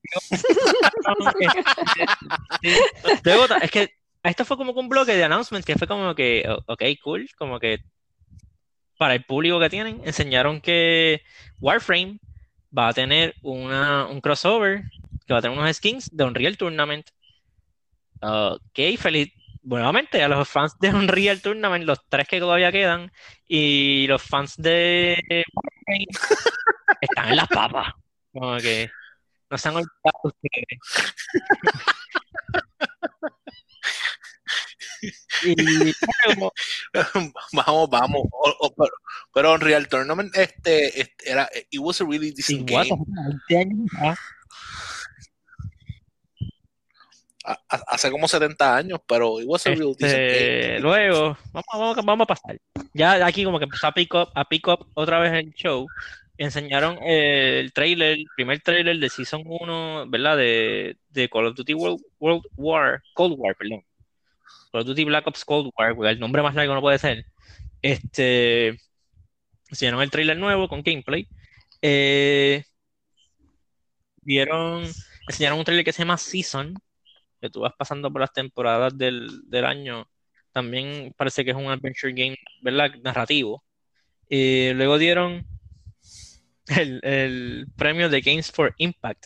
luego, 3.23 3.45
es 3.61 3.71
que 3.71 3.89
esto 4.23 4.45
fue 4.45 4.57
como 4.57 4.73
un 4.73 4.89
bloque 4.89 5.15
de 5.15 5.23
announcements 5.23 5.65
que 5.65 5.75
fue 5.75 5.87
como 5.87 6.13
que, 6.13 6.45
ok, 6.67 6.83
cool, 7.03 7.27
como 7.37 7.59
que 7.59 7.79
para 8.97 9.15
el 9.15 9.25
público 9.25 9.59
que 9.59 9.69
tienen, 9.69 10.01
enseñaron 10.05 10.61
que 10.61 11.23
Warframe 11.59 12.19
va 12.77 12.89
a 12.89 12.93
tener 12.93 13.33
una, 13.41 14.05
un 14.05 14.21
crossover 14.21 14.83
va 15.33 15.39
a 15.39 15.41
tener 15.41 15.57
unos 15.57 15.75
skins 15.77 16.09
de 16.11 16.23
Unreal 16.23 16.57
Tournament. 16.57 17.07
Ok, 18.21 18.79
feliz. 18.97 19.31
Nuevamente, 19.63 20.23
a 20.23 20.27
los 20.27 20.49
fans 20.49 20.75
de 20.79 20.89
Unreal 20.89 21.41
Tournament, 21.41 21.85
los 21.85 21.99
tres 22.09 22.27
que 22.27 22.39
todavía 22.39 22.71
quedan, 22.71 23.11
y 23.47 24.07
los 24.07 24.21
fans 24.23 24.55
de 24.57 25.21
están 27.01 27.29
en 27.29 27.35
las 27.35 27.47
papas. 27.47 27.93
Como 28.33 28.57
que 28.57 28.89
no 29.49 29.57
se 29.57 29.69
han 29.69 29.75
olvidado 29.75 30.21
ustedes. 30.23 30.79
y, 35.43 35.93
vamos, 37.53 37.89
vamos. 37.89 38.27
pero, 39.33 39.53
Unreal 39.53 39.87
Tournament, 39.87 40.35
este, 40.35 41.01
este, 41.01 41.31
era, 41.31 41.49
it 41.69 41.79
was 41.79 42.01
a 42.01 42.05
really 42.05 42.31
decent 42.31 42.67
game. 42.67 42.89
Hace 47.67 48.11
como 48.11 48.27
70 48.27 48.75
años, 48.75 48.99
pero 49.07 49.39
it 49.39 49.47
was 49.47 49.65
a 49.67 49.71
real 49.71 49.91
este, 49.97 50.79
Luego, 50.79 51.37
vamos, 51.51 51.95
vamos, 52.05 52.25
a 52.25 52.27
pasar. 52.27 52.57
Ya 52.93 53.25
aquí 53.25 53.43
como 53.43 53.59
que 53.59 53.65
empezó 53.65 53.87
a 53.87 53.93
pick 53.93 54.13
up, 54.13 54.29
a 54.35 54.45
pick 54.45 54.67
up 54.67 54.87
otra 54.93 55.19
vez 55.19 55.33
el 55.33 55.53
show. 55.53 55.87
Enseñaron 56.37 56.97
el 57.03 57.71
trailer, 57.73 58.17
el 58.19 58.25
primer 58.35 58.61
trailer 58.61 58.97
de 58.97 59.09
Season 59.09 59.43
1, 59.45 60.09
¿verdad? 60.09 60.37
De, 60.37 60.97
de 61.09 61.29
Call 61.29 61.47
of 61.47 61.55
Duty 61.55 61.73
World, 61.73 62.01
World, 62.19 62.43
War, 62.55 63.03
Cold 63.13 63.35
War, 63.37 63.55
perdón. 63.55 63.83
Call 64.71 64.81
of 64.81 64.87
Duty 64.87 65.03
Black 65.03 65.27
Ops 65.27 65.45
Cold 65.45 65.71
War, 65.77 65.95
el 66.09 66.19
nombre 66.19 66.41
más 66.41 66.55
largo 66.55 66.73
no 66.73 66.81
puede 66.81 66.97
ser. 66.97 67.25
Este, 67.81 68.77
enseñaron 69.69 70.01
el 70.01 70.11
trailer 70.11 70.37
nuevo 70.37 70.67
con 70.67 70.81
gameplay. 70.83 71.27
Eh, 71.81 72.63
vieron, 74.21 74.83
enseñaron 75.27 75.59
un 75.59 75.65
trailer 75.65 75.85
que 75.85 75.93
se 75.93 75.99
llama 75.99 76.17
Season, 76.17 76.73
que 77.41 77.49
tú 77.49 77.61
vas 77.61 77.73
pasando 77.77 78.11
por 78.11 78.21
las 78.21 78.33
temporadas 78.33 78.97
del, 78.97 79.65
año. 79.65 80.07
También 80.51 81.13
parece 81.17 81.43
que 81.43 81.51
es 81.51 81.57
un 81.57 81.67
adventure 81.71 82.13
game, 82.13 82.37
¿verdad? 82.61 82.91
Narrativo. 83.03 83.63
Y 84.29 84.73
luego 84.73 84.97
dieron 84.97 85.45
el, 86.67 87.67
premio 87.77 88.09
de 88.09 88.21
Games 88.21 88.51
for 88.51 88.73
Impact, 88.77 89.25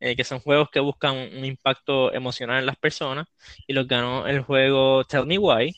eh, 0.00 0.16
que 0.16 0.24
son 0.24 0.40
juegos 0.40 0.70
que 0.70 0.80
buscan 0.80 1.16
un 1.16 1.44
impacto 1.44 2.12
emocional 2.12 2.60
en 2.60 2.66
las 2.66 2.76
personas. 2.76 3.26
Y 3.66 3.72
los 3.72 3.88
ganó 3.88 4.26
el 4.26 4.42
juego 4.42 5.04
Tell 5.04 5.26
Me 5.26 5.38
Why. 5.38 5.74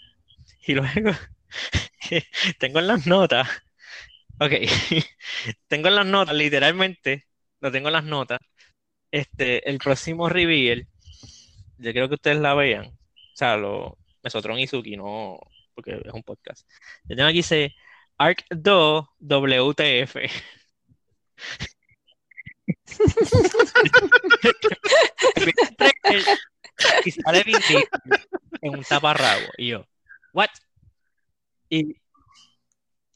Y 0.66 0.74
luego 0.74 0.88
tengo 2.59 2.80
en 2.80 2.87
las 2.87 3.06
notas. 3.06 3.48
Ok, 4.40 4.52
tengo 5.68 5.88
en 5.88 5.94
las 5.96 6.06
notas, 6.06 6.35
literalmente, 6.35 7.26
lo 7.61 7.70
tengo 7.70 7.88
en 7.88 7.92
las 7.94 8.04
notas. 8.04 8.40
Este, 9.11 9.68
el 9.68 9.78
próximo 9.78 10.28
reveal, 10.28 10.88
yo 11.81 11.93
creo 11.93 12.09
que 12.09 12.14
ustedes 12.14 12.38
la 12.38 12.55
vean. 12.55 12.87
O 12.87 13.37
sea, 13.37 13.57
lo 13.57 13.99
Mesotron 14.23 14.59
y 14.59 14.66
Suki, 14.66 14.97
no, 14.97 15.38
porque 15.75 16.01
es 16.05 16.12
un 16.12 16.23
podcast. 16.23 16.69
Yo 17.05 17.16
tengo 17.16 17.29
aquí 17.29 17.38
dice 17.38 17.75
Arc 18.19 18.45
2 18.51 19.07
WTF. 19.19 20.16
y 27.05 27.11
sale 27.11 27.45
en 28.62 28.77
un 28.77 28.85
taparrabo. 28.85 29.47
Y 29.57 29.69
yo, 29.69 29.87
¿what? 30.33 30.51
Y, 31.69 31.97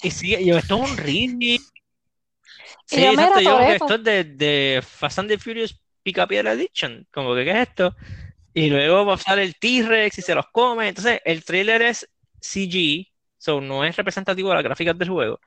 y 0.03 0.11
sí, 0.11 0.45
yo, 0.45 0.59
esto 0.59 0.83
es 0.83 0.91
un 0.91 0.97
remake. 0.97 1.61
Sí, 2.87 3.05
exacto, 3.05 3.41
yo 3.41 3.59
que 3.59 3.73
esto 3.75 3.95
es 3.95 4.05
de, 4.05 4.25
de 4.25 4.83
Fast 4.83 5.19
and 5.19 5.29
the 5.29 5.39
Furious 5.39 5.81
Pica 6.03 6.27
Piedra 6.27 6.53
Edition. 6.53 7.07
Como 7.11 7.35
que, 7.35 7.45
¿qué 7.45 7.51
es 7.51 7.69
esto? 7.69 7.97
Y 8.55 8.71
luego 8.71 9.05
va 9.07 9.15
a 9.15 9.19
salir 9.19 9.45
el 9.45 9.57
T-Rex 9.57 10.19
y 10.19 10.23
se 10.23 10.35
los 10.35 10.47
come. 10.53 10.89
Entonces, 10.89 11.21
el 11.25 11.45
trailer 11.45 11.83
es 11.83 12.09
CG, 12.41 13.07
so 13.39 13.61
no 13.61 13.85
es 13.85 13.97
representativo 13.97 14.51
de 14.51 14.55
las 14.57 14.65
gráficas 14.65 14.97
del 14.99 15.09
juego, 15.11 15.41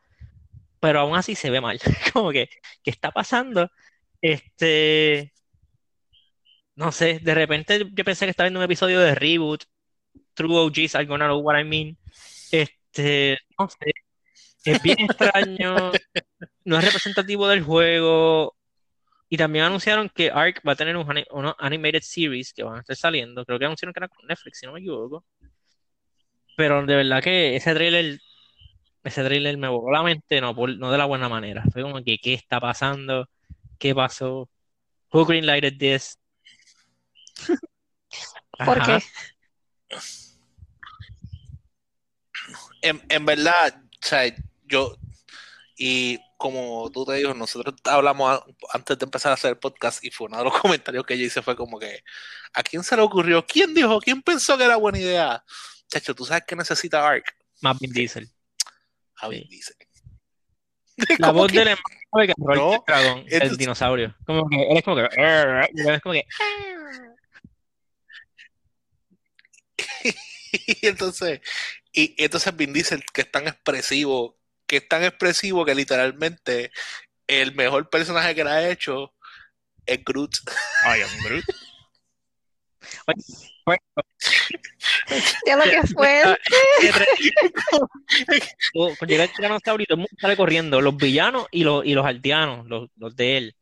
pero 0.80 1.02
aún 1.02 1.18
así 1.18 1.36
se 1.36 1.50
ve 1.52 1.62
mal. 1.62 1.80
Como 2.14 2.32
que, 2.32 2.50
¿qué 2.84 2.92
está 2.92 3.12
pasando? 3.12 3.70
Este. 4.22 5.34
No 6.76 6.92
sé, 6.92 7.20
de 7.20 7.34
repente 7.34 7.80
yo 7.92 8.04
pensé 8.06 8.26
que 8.26 8.32
estaba 8.32 8.46
viendo 8.48 8.60
un 8.60 8.66
episodio 8.66 9.00
de 9.00 9.16
Reboot, 9.16 9.64
True 10.36 10.58
OGs 10.58 10.96
are 10.96 11.06
gonna 11.06 11.28
know 11.28 11.40
what 11.40 11.60
I 11.60 11.64
mean. 11.66 11.98
Este, 12.52 13.40
no 13.60 13.70
sé, 13.70 13.94
es 14.66 14.84
bien 14.84 14.98
extraño, 15.02 15.92
no 16.66 16.80
es 16.80 16.86
representativo 16.86 17.48
del 17.50 17.64
juego. 17.64 18.57
Y 19.30 19.38
también 19.38 19.66
anunciaron 19.66 20.10
que 20.10 20.32
Ark 20.32 20.62
va 20.66 20.72
a 20.72 20.76
tener 20.76 20.96
un, 20.96 21.06
unos 21.32 21.56
animated 21.60 22.02
series 22.02 22.54
que 22.54 22.64
van 22.64 22.78
a 22.78 22.80
estar 22.80 22.96
saliendo. 22.96 23.46
Creo 23.46 23.60
que 23.60 23.66
anunciaron 23.66 23.94
que 23.94 24.00
era 24.00 24.08
con 24.08 24.26
Netflix, 24.26 24.60
si 24.60 24.66
no 24.66 24.74
me 24.74 24.80
equivoco. 24.80 25.26
Pero 26.56 26.86
de 26.86 26.96
verdad 26.96 27.22
que 27.22 27.56
ese 27.56 27.74
trailer, 27.74 28.20
ese 29.04 29.24
trailer 29.24 29.58
me 29.58 29.68
voló 29.68 29.92
la 29.92 30.04
mente, 30.04 30.40
no, 30.40 30.54
no 30.54 30.92
de 30.92 30.98
la 30.98 31.06
buena 31.06 31.28
manera. 31.28 31.64
Fue 31.72 31.82
como 31.82 32.02
que, 32.04 32.18
¿qué 32.18 32.34
está 32.34 32.60
pasando? 32.60 33.30
¿Qué 33.78 33.94
pasó? 33.94 34.50
Who 35.12 35.26
greenlighted 35.26 35.78
this? 35.78 36.18
¿Por 38.66 38.84
qué? 38.84 39.00
En, 42.82 43.02
en 43.10 43.26
verdad, 43.26 43.82
o 43.84 44.06
sea, 44.08 44.34
yo, 44.66 44.96
y 45.78 46.20
como 46.38 46.90
tú 46.92 47.04
te 47.06 47.14
dijo, 47.14 47.34
nosotros 47.34 47.76
hablamos 47.84 48.42
antes 48.72 48.98
de 48.98 49.06
empezar 49.06 49.32
a 49.32 49.36
hacer 49.36 49.52
el 49.52 49.58
podcast 49.58 50.04
y 50.04 50.12
fue 50.12 50.28
uno 50.28 50.38
de 50.38 50.44
los 50.46 50.54
comentarios 50.62 51.06
que 51.06 51.18
yo 51.18 51.26
hice 51.26 51.42
fue 51.42 51.56
como 51.56 51.80
que, 51.80 52.04
¿a 52.54 52.64
quién 52.64 52.84
se 52.84 52.96
le 52.96 53.02
ocurrió? 53.02 53.46
¿Quién 53.46 53.74
dijo? 53.74 54.00
¿Quién 54.00 54.22
pensó 54.22 54.58
que 54.58 54.64
era 54.64 54.76
buena 54.76 55.00
idea? 55.00 55.44
Chacho, 55.88 56.14
¿tú 56.14 56.26
sabes 56.26 56.44
que 56.48 56.56
necesita 56.56 57.08
Ark? 57.08 57.36
Más 57.62 57.80
Vin 57.80 57.92
Diesel. 57.92 58.30
A 59.18 59.28
Vin 59.28 59.48
Diesel. 59.50 59.76
La 61.20 61.32
voz 61.32 61.52
no, 62.38 62.84
dragón, 62.88 63.26
el 63.28 63.58
dinosaurio. 63.58 64.16
Como 64.26 64.48
que 64.50 64.72
él 64.72 64.78
es 64.78 64.84
como 64.84 64.96
que, 64.96 65.04
es 65.06 66.02
como 66.02 66.14
que 66.14 66.26
y 70.82 70.88
entonces, 70.88 71.42
y 71.92 72.16
entonces 72.18 72.56
Vin 72.56 72.74
Diesel, 72.74 73.04
que 73.14 73.22
es 73.22 73.32
tan 73.32 73.48
expresivo 73.48 74.37
que 74.68 74.78
es 74.78 74.88
tan 74.88 75.04
expresivo 75.04 75.66
que 75.66 75.74
literalmente 75.76 76.72
el 77.26 77.56
mejor 77.56 77.90
personaje 77.90 78.36
que 78.36 78.44
le 78.44 78.50
ha 78.50 78.70
hecho 78.70 79.14
es 79.86 80.04
Groot. 80.04 80.32
Ay, 80.84 81.02
am 81.02 81.10
Groot. 81.24 81.46
Ya 85.46 85.56
lo 85.56 85.64
que 85.64 85.82
fue. 85.94 86.22
Cuando 88.74 89.06
llega 89.06 89.24
el 89.24 89.34
tiranosaurio, 89.34 89.86
todo 89.86 89.96
el 89.96 90.00
mundo 90.00 90.16
sale 90.20 90.38
corriendo, 90.38 90.82
los 90.82 90.96
villanos 90.96 91.48
y 91.52 91.64
los, 91.64 91.86
y 91.86 91.94
los 91.94 92.06
aldeanos, 92.06 92.66
los, 92.68 92.90
los 92.96 93.16
de 93.16 93.38
él. 93.38 93.56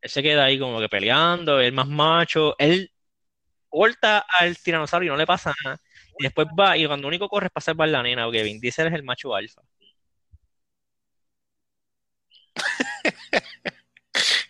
Él 0.00 0.10
se 0.10 0.22
queda 0.22 0.44
ahí 0.44 0.58
como 0.58 0.80
que 0.80 0.88
peleando, 0.88 1.60
el 1.60 1.72
más 1.72 1.88
macho. 1.88 2.54
Él 2.58 2.90
corta 3.68 4.24
al 4.38 4.56
tiranosaurio 4.58 5.08
y 5.08 5.12
no 5.12 5.16
le 5.16 5.26
pasa 5.26 5.52
nada. 5.64 5.78
Y 6.18 6.24
después 6.24 6.46
va, 6.58 6.76
y 6.76 6.86
cuando 6.86 7.08
único 7.08 7.28
corre 7.28 7.46
es 7.46 7.52
para 7.52 7.64
salvar 7.64 7.88
la 7.88 8.02
nena, 8.02 8.24
porque 8.24 8.42
Vin 8.42 8.60
Diesel 8.60 8.86
es 8.86 8.94
el 8.94 9.02
macho 9.02 9.34
alfa. 9.34 9.62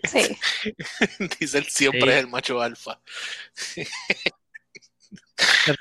Sí. 0.04 0.36
Dice 1.40 1.58
él 1.58 1.66
siempre 1.68 2.12
es 2.12 2.24
el 2.24 2.28
macho 2.28 2.60
alfa. 2.60 3.00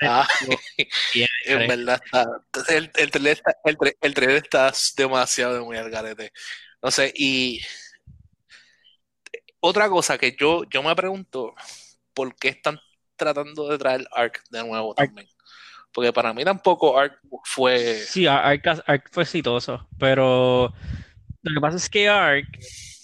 Ah, 0.01 0.27
en 1.45 1.67
verdad 1.67 2.01
está. 2.03 2.25
El, 2.69 2.91
el, 2.95 3.11
trailer 3.11 3.37
está, 3.37 3.53
el, 4.01 4.35
está 4.35 4.73
demasiado 4.95 5.65
muy 5.65 5.77
al 5.77 5.89
garete. 5.89 6.31
No 6.81 6.91
sé, 6.91 7.13
y 7.15 7.61
otra 9.59 9.89
cosa 9.89 10.17
que 10.17 10.35
yo, 10.37 10.63
yo 10.69 10.83
me 10.83 10.95
pregunto, 10.95 11.53
¿por 12.13 12.35
qué 12.35 12.49
están 12.49 12.79
tratando 13.15 13.69
de 13.69 13.77
traer 13.77 14.05
Ark 14.11 14.43
de 14.49 14.63
nuevo 14.63 14.93
también? 14.93 15.27
Porque 15.93 16.11
para 16.11 16.33
mí 16.33 16.43
tampoco 16.43 16.97
Ark 16.97 17.19
fue. 17.43 17.99
Sí, 17.99 18.25
Ark, 18.25 18.83
Ark 18.85 19.09
fue 19.11 19.23
exitoso, 19.23 19.87
pero 19.99 20.73
lo 21.43 21.53
que 21.55 21.61
pasa 21.61 21.77
es 21.77 21.89
que 21.89 22.09
Ark 22.09 22.47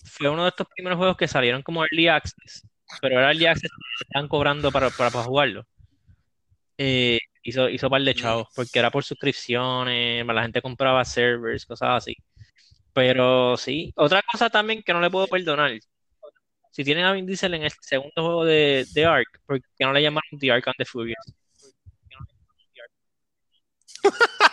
fue 0.05 0.29
uno 0.29 0.43
de 0.43 0.49
estos 0.49 0.67
primeros 0.73 0.97
juegos 0.97 1.17
que 1.17 1.27
salieron 1.27 1.61
como 1.61 1.83
Early 1.83 2.07
Access, 2.07 2.67
pero 3.01 3.19
era 3.19 3.29
Early 3.29 3.45
Access 3.45 3.69
que 3.71 4.03
estaban 4.07 4.27
cobrando 4.27 4.71
para, 4.71 4.89
para, 4.89 5.11
jugarlo. 5.11 5.65
Eh, 6.77 7.19
hizo, 7.43 7.69
hizo 7.69 7.89
par 7.89 8.01
de 8.01 8.15
chavos, 8.15 8.47
porque 8.55 8.79
era 8.79 8.91
por 8.91 9.03
suscripciones, 9.03 10.25
la 10.25 10.41
gente 10.41 10.61
compraba 10.61 11.03
servers, 11.05 11.65
cosas 11.65 11.89
así. 12.03 12.15
Pero 12.93 13.57
sí, 13.57 13.93
otra 13.95 14.21
cosa 14.31 14.49
también 14.49 14.83
que 14.83 14.93
no 14.93 15.01
le 15.01 15.09
puedo 15.09 15.27
perdonar. 15.27 15.71
Si 16.71 16.83
tienen 16.83 17.05
a 17.05 17.13
Vin 17.13 17.25
Diesel 17.25 17.53
en 17.55 17.63
el 17.63 17.71
segundo 17.81 18.13
juego 18.15 18.45
de, 18.45 18.85
de 18.93 19.05
Ark, 19.05 19.41
¿por 19.45 19.59
qué 19.61 19.85
no 19.85 19.93
le 19.93 20.01
llamaron 20.01 20.39
The 20.39 20.51
Ark 20.51 20.67
and 20.67 20.75
the 20.77 20.85
Furious? 20.85 21.33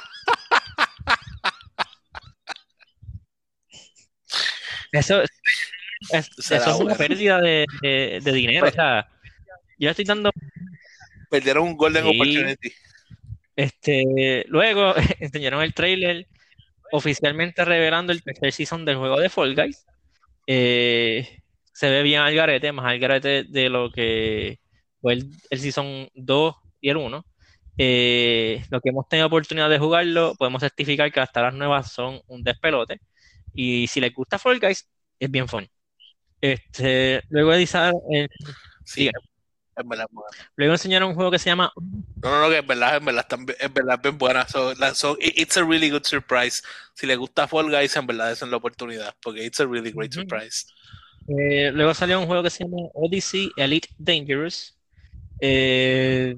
Eso, 5.00 5.22
es, 6.10 6.66
una 6.78 6.94
pérdida 6.94 7.40
de, 7.40 8.20
dinero. 8.22 8.68
O 8.68 8.70
sea, 8.70 9.08
yo 9.78 9.90
estoy 9.90 10.04
dando. 10.04 10.30
Perdieron 11.30 11.68
un 11.68 11.76
Golden 11.76 12.04
Opportunity. 12.04 12.72
Este, 13.56 14.44
luego 14.48 14.94
enseñaron 15.20 15.62
el 15.62 15.72
trailer 15.72 16.26
oficialmente 16.92 17.64
revelando 17.64 18.12
el 18.12 18.22
tercer 18.22 18.52
season 18.52 18.84
del 18.84 18.96
juego 18.96 19.18
de 19.18 19.30
Fall 19.30 19.54
Guys. 19.54 19.86
Eh, 20.46 21.40
se 21.72 21.90
ve 21.90 22.02
bien 22.02 22.20
al 22.20 22.34
garete, 22.34 22.72
más 22.72 22.86
al 22.86 22.98
garete 22.98 23.44
de 23.44 23.68
lo 23.68 23.90
que 23.90 24.60
fue 25.00 25.14
el, 25.14 25.30
el 25.50 25.58
season 25.58 26.08
2 26.14 26.54
y 26.80 26.90
el 26.90 26.98
1. 26.98 27.24
Eh, 27.78 28.64
lo 28.70 28.80
que 28.80 28.88
hemos 28.88 29.08
tenido 29.08 29.26
oportunidad 29.26 29.68
de 29.68 29.78
jugarlo, 29.78 30.34
podemos 30.38 30.60
certificar 30.60 31.12
que 31.12 31.20
hasta 31.20 31.42
las 31.42 31.54
nuevas 31.54 31.92
son 31.92 32.20
un 32.26 32.42
despelote. 32.42 33.00
Y 33.56 33.86
si 33.88 34.00
les 34.00 34.14
gusta 34.14 34.38
Fall 34.38 34.60
Guys, 34.60 34.86
es 35.18 35.30
bien 35.30 35.48
fun. 35.48 35.66
Este, 36.40 37.22
luego 37.30 37.52
de 37.52 37.66
sí. 38.84 39.10
En 39.78 39.88
verdad, 39.90 40.06
Luego 40.56 40.72
enseñaron 40.72 41.10
un 41.10 41.14
juego 41.14 41.30
que 41.30 41.38
se 41.38 41.50
llama. 41.50 41.70
No, 42.22 42.30
no, 42.30 42.40
no, 42.42 42.48
que 42.48 42.58
en 42.58 42.66
verdad, 42.66 42.96
en 42.96 43.04
verdad, 43.04 43.26
es 43.58 43.74
verdad 43.74 44.00
bien 44.02 44.16
buena. 44.16 44.46
So, 44.48 45.18
it's 45.20 45.56
a 45.58 45.64
really 45.64 45.90
good 45.90 46.04
surprise. 46.04 46.62
Si 46.94 47.06
les 47.06 47.18
gusta 47.18 47.46
Fall 47.46 47.70
Guys, 47.70 47.94
en 47.96 48.06
verdad 48.06 48.32
es 48.32 48.40
la 48.40 48.56
oportunidad, 48.56 49.14
porque 49.22 49.44
it's 49.44 49.60
a 49.60 49.66
really 49.66 49.90
great 49.90 50.12
surprise. 50.12 50.64
Eh, 51.28 51.70
luego 51.72 51.92
salió 51.92 52.20
un 52.20 52.26
juego 52.26 52.42
que 52.42 52.50
se 52.50 52.64
llama 52.64 52.88
Odyssey 52.94 53.50
Elite 53.56 53.88
Dangerous. 53.98 54.78
Eh, 55.40 56.36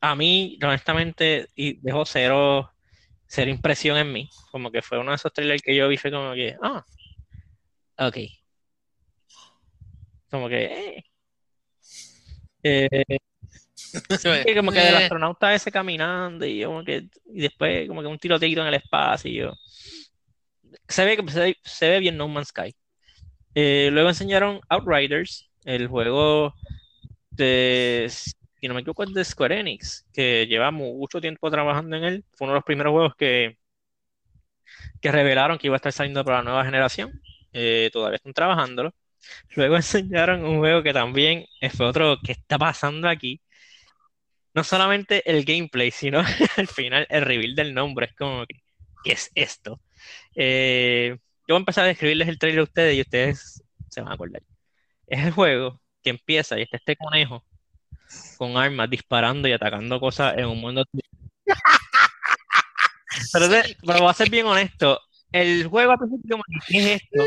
a 0.00 0.14
mí, 0.14 0.58
honestamente, 0.62 1.48
y 1.54 1.74
dejó 1.80 2.04
cero, 2.04 2.70
cero 3.26 3.50
impresión 3.50 3.96
en 3.96 4.12
mí. 4.12 4.28
Como 4.50 4.70
que 4.70 4.82
fue 4.82 4.98
uno 4.98 5.10
de 5.10 5.16
esos 5.16 5.32
trailers 5.32 5.62
que 5.62 5.74
yo 5.74 5.88
vi, 5.88 5.96
fue 5.96 6.10
como 6.10 6.34
que, 6.34 6.56
ah, 6.62 6.84
ok. 7.98 8.16
Como 10.30 10.48
que, 10.48 11.02
eh. 12.62 12.88
eh 13.02 13.18
como 14.56 14.72
que 14.72 14.88
el 14.88 14.96
astronauta 14.96 15.54
ese 15.54 15.70
caminando 15.70 16.44
y 16.46 16.64
como 16.64 16.84
que 16.84 17.08
y 17.26 17.42
después 17.42 17.88
como 17.88 18.02
que 18.02 18.08
un 18.08 18.18
tiroteo 18.18 18.60
en 18.62 18.66
el 18.66 18.74
espacio. 18.74 19.54
Se 20.88 21.04
ve 21.04 21.18
se 21.28 21.56
se 21.62 21.88
ve 21.88 22.00
bien 22.00 22.16
No 22.16 22.28
Man's 22.28 22.48
Sky. 22.48 22.74
Eh, 23.54 23.88
luego 23.92 24.10
enseñaron 24.10 24.60
Outriders, 24.68 25.50
el 25.64 25.88
juego 25.88 26.54
de, 27.30 28.10
si 28.60 28.68
no 28.68 28.74
me 28.74 28.80
equivoco, 28.80 29.04
es 29.04 29.12
de 29.12 29.24
Square 29.24 29.60
Enix, 29.60 30.06
que 30.12 30.46
lleva 30.46 30.70
mucho 30.70 31.20
tiempo 31.20 31.50
trabajando 31.50 31.96
en 31.96 32.04
él. 32.04 32.24
Fue 32.32 32.46
uno 32.46 32.54
de 32.54 32.58
los 32.58 32.64
primeros 32.64 32.92
juegos 32.92 33.14
que, 33.16 33.58
que 35.00 35.12
revelaron 35.12 35.58
que 35.58 35.66
iba 35.68 35.76
a 35.76 35.78
estar 35.78 35.92
saliendo 35.92 36.24
para 36.24 36.38
la 36.38 36.44
nueva 36.44 36.64
generación. 36.64 37.20
Eh, 37.52 37.90
todavía 37.92 38.16
están 38.16 38.32
trabajándolo. 38.32 38.94
Luego 39.56 39.76
enseñaron 39.76 40.44
un 40.44 40.58
juego 40.58 40.82
que 40.82 40.92
también 40.92 41.46
fue 41.76 41.86
otro 41.86 42.18
que 42.24 42.32
está 42.32 42.58
pasando 42.58 43.08
aquí. 43.08 43.40
No 44.54 44.64
solamente 44.64 45.22
el 45.30 45.44
gameplay, 45.44 45.90
sino 45.90 46.20
al 46.56 46.66
final 46.68 47.06
el 47.10 47.22
reveal 47.22 47.54
del 47.54 47.74
nombre. 47.74 48.06
Es 48.06 48.14
como, 48.14 48.44
¿qué 49.04 49.12
es 49.12 49.30
esto? 49.34 49.80
Eh, 50.34 51.16
yo 51.48 51.54
voy 51.54 51.56
a 51.56 51.58
empezar 51.58 51.84
a 51.84 51.88
describirles 51.88 52.28
el 52.28 52.38
trailer 52.38 52.60
a 52.60 52.64
ustedes 52.64 52.96
y 52.96 53.00
ustedes 53.02 53.62
se 53.90 54.00
van 54.00 54.10
a 54.12 54.14
acordar. 54.14 54.42
Es 55.06 55.24
el 55.24 55.32
juego 55.32 55.80
que 56.02 56.10
empieza 56.10 56.58
y 56.58 56.62
está 56.62 56.78
este 56.78 56.96
conejo 56.96 57.44
con 58.36 58.56
armas 58.56 58.90
disparando 58.90 59.48
y 59.48 59.52
atacando 59.52 60.00
cosas 60.00 60.34
en 60.36 60.46
un 60.46 60.60
mundo. 60.60 60.84
pero, 63.32 63.46
pero 63.86 64.00
voy 64.00 64.10
a 64.10 64.14
ser 64.14 64.30
bien 64.30 64.46
honesto. 64.46 65.00
El 65.32 65.66
juego 65.66 65.92
al 65.92 65.98
principio 65.98 66.38
¿qué 66.68 66.78
es 66.78 67.02
esto? 67.02 67.24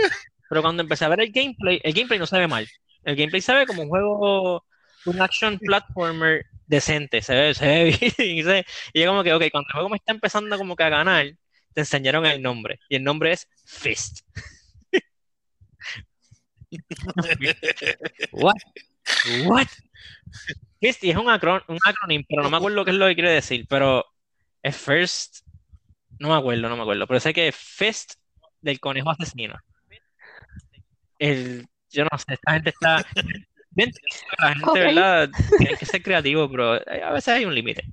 Pero 0.50 0.62
cuando 0.62 0.82
empecé 0.82 1.06
a 1.06 1.10
ver 1.10 1.22
el 1.22 1.32
gameplay, 1.32 1.80
el 1.84 1.94
gameplay 1.94 2.20
no 2.20 2.26
se 2.26 2.40
ve 2.40 2.48
mal. 2.48 2.68
El 3.04 3.16
gameplay 3.16 3.42
se 3.42 3.54
ve 3.54 3.68
como 3.68 3.84
un 3.84 3.90
juego, 3.90 4.66
un 5.06 5.22
action 5.22 5.60
platformer 5.60 6.46
decente, 6.66 7.22
se 7.22 7.36
ve, 7.36 7.54
se 7.54 7.66
ve 7.66 7.84
bien. 8.18 8.64
Y, 8.94 9.02
yo 9.02 9.10
como 9.10 9.24
que, 9.24 9.34
ok, 9.34 9.44
cuando 9.52 9.68
el 9.68 9.74
juego 9.74 9.90
me 9.90 9.98
está 9.98 10.12
empezando 10.12 10.58
como 10.58 10.76
que 10.76 10.84
a 10.84 10.90
ganar, 10.90 11.26
te 11.74 11.82
enseñaron 11.82 12.26
el 12.26 12.42
nombre. 12.42 12.80
Y 12.90 12.96
el 12.96 13.04
nombre 13.04 13.34
es 13.34 13.48
Fist. 13.66 14.22
What? 18.32 18.56
What? 19.46 19.68
Fist 20.80 21.04
es 21.04 21.16
un, 21.16 21.30
acron 21.30 21.62
un 21.68 21.80
acronym, 21.84 22.24
pero 22.28 22.44
no 22.44 22.50
me 22.50 22.58
acuerdo 22.58 22.86
qué 22.86 22.92
es 22.92 22.98
lo 22.98 23.08
que 23.08 23.16
quiere 23.16 23.32
decir. 23.32 23.66
Pero 23.70 24.06
es 24.64 24.78
First. 24.78 25.40
No 26.20 26.30
me 26.30 26.36
acuerdo, 26.36 26.70
no 26.70 26.76
me 26.76 26.82
acuerdo. 26.82 27.08
Pero 27.08 27.20
sé 27.20 27.34
que 27.34 27.50
es 27.50 27.56
Fist 27.56 28.14
del 28.62 28.80
conejo 28.80 29.10
asesino. 29.10 29.56
El, 31.18 31.68
yo 31.90 32.06
no 32.06 32.18
sé, 32.18 32.34
esta 32.34 32.54
gente 32.54 32.70
está. 32.70 33.06
Bien, 33.72 33.92
la 34.40 34.56
gente, 34.56 34.80
¿verdad? 34.80 35.30
Tiene 35.58 35.78
que 35.78 35.86
ser 35.86 36.02
creativo, 36.02 36.50
pero 36.50 36.74
a 36.74 37.14
veces 37.14 37.28
hay 37.30 37.46
un 37.46 37.54
límite. 37.54 37.84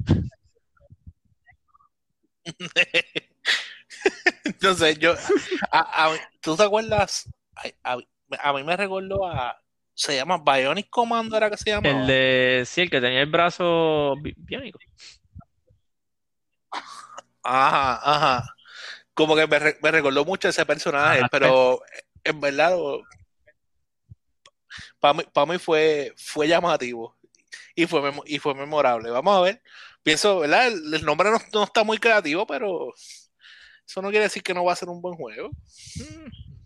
Entonces, 4.44 4.98
yo, 4.98 5.14
¿tú 6.40 6.56
te 6.56 6.62
acuerdas? 6.62 7.28
A, 7.82 7.96
mí 7.96 8.62
me 8.64 8.76
recordó 8.76 9.26
a, 9.26 9.56
se 9.96 10.14
llama 10.14 10.42
Bionic 10.44 10.90
Commando, 10.90 11.36
¿era 11.36 11.50
que 11.50 11.56
se 11.56 11.70
llama? 11.70 11.88
El 11.88 12.06
de, 12.06 12.64
sí, 12.66 12.82
el 12.82 12.90
que 12.90 13.00
tenía 13.00 13.22
el 13.22 13.30
brazo 13.30 14.14
biónico. 14.36 14.78
Ajá, 17.42 18.00
ajá. 18.02 18.54
Como 19.14 19.34
que 19.34 19.46
me, 19.46 19.90
recordó 19.90 20.24
mucho 20.26 20.48
ese 20.48 20.66
personaje, 20.66 21.22
pero 21.30 21.80
en 22.22 22.40
verdad, 22.40 22.76
para 25.00 25.14
mí, 25.14 25.52
mí 25.52 25.58
fue, 25.58 26.12
fue 26.16 26.46
llamativo 26.46 27.16
y 27.74 27.86
fue, 27.86 28.12
y 28.26 28.38
fue 28.38 28.54
memorable. 28.54 29.10
Vamos 29.10 29.38
a 29.38 29.40
ver. 29.40 29.62
Pienso, 30.02 30.40
¿verdad? 30.40 30.66
El, 30.66 31.04
nombre 31.04 31.30
no 31.52 31.64
está 31.64 31.84
muy 31.84 31.96
creativo, 31.96 32.46
pero 32.46 32.92
eso 33.86 34.02
no 34.02 34.10
quiere 34.10 34.24
decir 34.24 34.42
que 34.42 34.52
no 34.52 34.64
va 34.64 34.74
a 34.74 34.76
ser 34.76 34.90
un 34.90 35.00
buen 35.00 35.16
juego. 35.16 35.50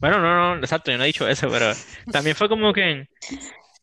Bueno, 0.01 0.19
no, 0.19 0.57
no, 0.57 0.61
exacto, 0.61 0.91
yo 0.91 0.97
no 0.97 1.05
he 1.05 1.09
dicho 1.09 1.29
eso, 1.29 1.49
pero 1.51 1.73
también 2.11 2.35
fue 2.35 2.49
como 2.49 2.73
que. 2.73 3.07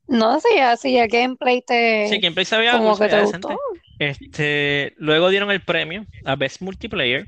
No, 0.07 0.39
sí, 0.39 0.57
así 0.57 0.97
el 0.97 1.07
gameplay 1.07 1.61
te. 1.61 2.07
Sí, 2.09 2.19
gameplay 2.19 2.45
sabía 2.45 2.71
como 2.73 2.97
que 2.97 3.07
te 3.07 3.21
gustó. 3.21 3.59
Este, 3.99 4.93
luego 4.97 5.29
dieron 5.29 5.51
el 5.51 5.61
premio 5.61 6.05
a 6.25 6.35
Best 6.35 6.61
Multiplayer 6.61 7.27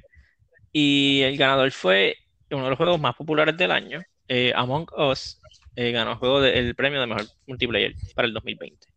y 0.72 1.22
el 1.24 1.38
ganador 1.38 1.72
fue 1.72 2.16
uno 2.52 2.64
de 2.64 2.70
los 2.70 2.78
juegos 2.78 3.00
más 3.00 3.16
populares 3.16 3.58
del 3.58 3.72
año, 3.72 4.02
eh, 4.28 4.52
Among 4.56 4.88
Us, 4.98 5.40
eh, 5.76 5.92
ganó 5.92 6.12
el, 6.12 6.18
juego 6.18 6.44
el 6.44 6.76
premio 6.76 7.00
de 7.00 7.08
mejor 7.08 7.26
multiplayer 7.48 7.94
para 8.16 8.28
el 8.28 8.34
2020. 8.34 8.88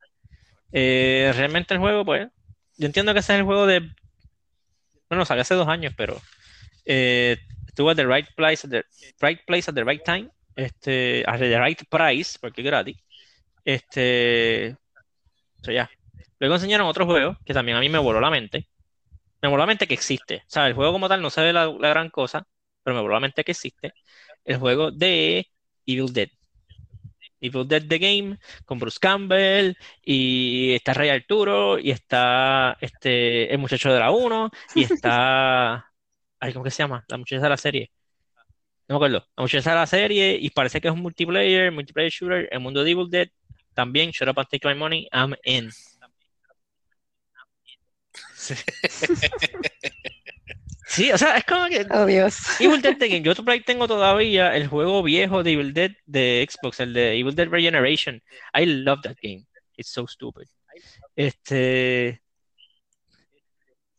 Eh, 0.73 1.33
realmente 1.37 1.75
el 1.75 1.81
juego, 1.81 2.05
pues, 2.05 2.29
yo 2.77 2.87
entiendo 2.87 3.13
que 3.13 3.21
ese 3.21 3.35
es 3.35 3.39
el 3.41 3.45
juego 3.45 3.67
de. 3.67 3.91
Bueno, 5.09 5.25
salió 5.27 5.43
hace 5.43 5.55
dos 5.55 5.69
años, 5.69 5.93
pero 5.97 6.21
eh, 6.87 7.39
estuvo 7.73 7.91
at 7.91 7.97
the 7.97 8.07
right 8.07 8.29
place, 8.37 8.67
at 8.67 8.71
the 8.71 8.85
right 9.21 9.41
place 9.47 9.69
at 9.69 9.75
the 9.75 9.85
right 9.85 10.03
time, 10.05 10.31
este, 10.55 11.25
at 11.27 11.39
the 11.39 11.59
right 11.59 11.83
price, 11.89 12.39
porque 12.39 12.61
es 12.61 12.67
gratis. 12.67 12.97
Este, 13.65 14.67
eso 15.61 15.73
ya. 15.73 15.91
Luego 16.39 16.57
enseñaron 16.57 16.87
otro 16.87 17.07
juego 17.07 17.39
que 17.45 17.55
también 17.55 17.77
a 17.79 17.81
mí 17.81 17.89
me 17.89 17.99
voló 17.99 18.21
la 18.21 18.31
mente. 18.31 18.69
Me 19.41 19.49
voló 19.49 19.63
la 19.63 19.67
mente 19.67 19.87
que 19.87 19.95
existe. 19.95 20.37
O 20.47 20.51
sea, 20.51 20.67
el 20.67 20.75
juego 20.75 20.93
como 20.93 21.09
tal 21.09 21.23
no 21.23 21.31
se 21.31 21.41
ve 21.43 21.53
la, 21.53 21.67
gran 21.67 22.11
cosa, 22.11 22.47
pero 22.83 22.95
me 22.95 23.03
voló 23.03 23.15
la 23.15 23.21
mente 23.21 23.45
que 23.45 23.53
existe. 23.53 23.95
El 24.45 24.59
juego 24.59 24.91
de 24.91 25.47
Evil 25.87 26.13
Dead. 26.13 26.29
Evil 27.41 27.67
Dead 27.67 27.83
The 27.89 27.99
Game 27.99 28.39
con 28.65 28.79
Bruce 28.79 28.99
Campbell 29.01 29.75
y 30.03 30.75
está 30.75 30.95
Rey 30.95 31.11
Arturo 31.11 31.79
y 31.79 31.91
está 31.91 32.77
este 32.81 33.53
el 33.53 33.59
muchacho 33.59 33.93
de 33.93 33.99
la 33.99 34.11
1 34.13 34.51
y 34.77 34.85
está 34.85 35.87
¿cómo 36.53 36.65
que 36.65 36.71
se 36.71 36.83
llama? 36.83 37.05
La 37.09 37.19
muchacha 37.19 37.43
de 37.43 37.49
la 37.49 37.57
serie. 37.57 37.91
No 38.89 38.95
me 38.95 38.97
acuerdo. 38.97 39.27
La 39.37 39.43
muchacha 39.43 39.71
de 39.71 39.77
la 39.77 39.87
serie 39.87 40.37
y 40.41 40.51
parece 40.51 40.81
que 40.81 40.89
es 40.89 40.95
un 40.95 41.01
multiplayer, 41.01 41.71
multiplayer 41.71 42.11
shooter, 42.11 42.49
el 42.51 42.61
mundo 42.61 42.83
de 42.83 42.91
Evil 42.91 43.09
Dead. 43.09 43.29
También, 43.75 44.11
Shut 44.11 44.29
Up 44.29 44.39
and 44.39 44.49
Take 44.49 44.69
My 44.69 44.75
Money, 44.75 45.09
I'm 45.13 45.35
in. 45.45 45.71
Sí. 48.35 48.55
o 51.13 51.19
sea, 51.19 51.39
es 51.39 51.45
como 51.45 51.69
que. 51.69 51.87
Oh, 51.91 52.05
Dios. 52.05 52.61
Evil 52.61 52.83
Dead 52.83 52.97
Game. 52.99 53.23
Yo 53.23 53.35
tengo 53.65 53.89
todavía 53.89 54.55
el 54.55 54.67
juego 54.67 55.03
viejo 55.03 55.43
de 55.43 55.53
Evil 55.53 55.73
Dead 55.73 55.93
de 56.05 56.47
Xbox, 56.51 56.81
el 56.81 56.93
de 56.93 57.19
Evil 57.19 57.35
Dead 57.35 57.49
Regeneration. 57.49 58.23
I 58.55 58.67
love 58.67 59.01
that 59.03 59.17
game. 59.23 59.47
It's 59.77 59.91
so 59.91 60.07
stupid. 60.07 60.49
Este. 61.17 62.21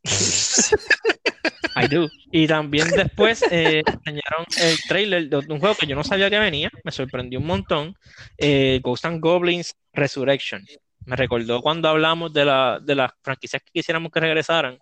I 1.76 1.88
do. 1.88 2.10
Y 2.32 2.48
también 2.48 2.90
después 2.90 3.44
eh, 3.50 3.84
enseñaron 3.86 4.46
el 4.62 4.78
trailer 4.88 5.30
de 5.30 5.38
un 5.38 5.60
juego 5.60 5.76
que 5.76 5.88
yo 5.88 5.96
no 5.96 6.04
sabía 6.04 6.30
que 6.30 6.40
venía, 6.40 6.70
me 6.84 6.92
sorprendió 6.92 7.40
un 7.40 7.46
montón, 7.46 7.96
eh, 8.38 8.80
Ghost 8.82 9.06
and 9.06 9.22
Goblins 9.22 9.76
Resurrection. 9.94 10.64
Me 11.06 11.16
recordó 11.16 11.62
cuando 11.62 11.90
hablamos 11.90 12.34
de, 12.34 12.46
la, 12.46 12.80
de 12.82 12.96
las 12.96 13.12
franquicias 13.22 13.62
que 13.62 13.72
quisiéramos 13.72 14.12
que 14.12 14.20
regresaran, 14.20 14.78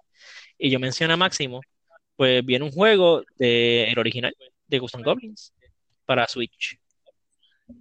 y 0.58 0.70
yo 0.70 0.80
mencioné 0.80 1.14
a 1.14 1.18
Máximo, 1.18 1.62
pues 2.16 2.46
viene 2.46 2.66
un 2.66 2.72
juego 2.72 3.24
de 3.38 3.86
el 3.86 3.98
original 3.98 4.36
de 4.68 4.80
Ghost 4.80 4.96
and 4.96 5.06
Goblins 5.06 5.54
para 6.06 6.28
Switch. 6.28 6.78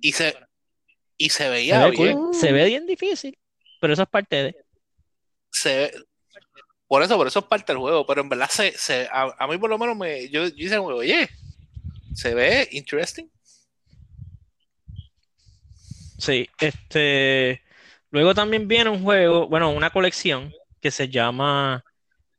Y 0.00 0.12
se, 0.12 0.36
y 1.16 1.28
se 1.30 1.50
veía 1.50 1.82
se 1.82 1.90
ve 1.90 1.96
bien. 1.96 2.18
Se 2.32 2.52
ve 2.52 2.64
bien 2.64 2.86
difícil, 2.86 3.36
pero 3.80 3.92
eso 3.92 4.02
es 4.02 4.08
parte 4.08 4.36
de... 4.36 4.56
Se, 5.50 5.92
por 6.90 7.04
eso, 7.04 7.16
por 7.16 7.28
eso 7.28 7.38
es 7.38 7.44
parte 7.44 7.72
del 7.72 7.78
juego, 7.78 8.04
pero 8.04 8.20
en 8.20 8.28
verdad 8.28 8.48
se, 8.50 8.72
se 8.72 9.08
a, 9.12 9.46
mí 9.46 9.58
por 9.58 9.70
lo 9.70 9.78
menos 9.78 9.96
me, 9.96 10.28
yo, 10.28 10.48
yo 10.48 10.66
hice 10.66 10.76
oye, 10.76 11.30
se 12.12 12.34
ve 12.34 12.68
interesting. 12.72 13.30
Sí, 16.18 16.50
este 16.58 17.62
luego 18.10 18.34
también 18.34 18.66
viene 18.66 18.90
un 18.90 19.04
juego, 19.04 19.46
bueno, 19.46 19.70
una 19.70 19.90
colección 19.90 20.52
que 20.80 20.90
se 20.90 21.08
llama 21.08 21.84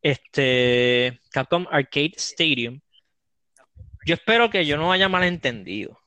este 0.01 1.17
Capcom 1.31 1.65
Arcade 1.71 2.15
Stadium. 2.17 2.81
Yo 4.05 4.15
espero 4.15 4.49
que 4.49 4.65
yo 4.65 4.75
no 4.75 4.91
haya 4.91 5.07
malentendido, 5.07 5.97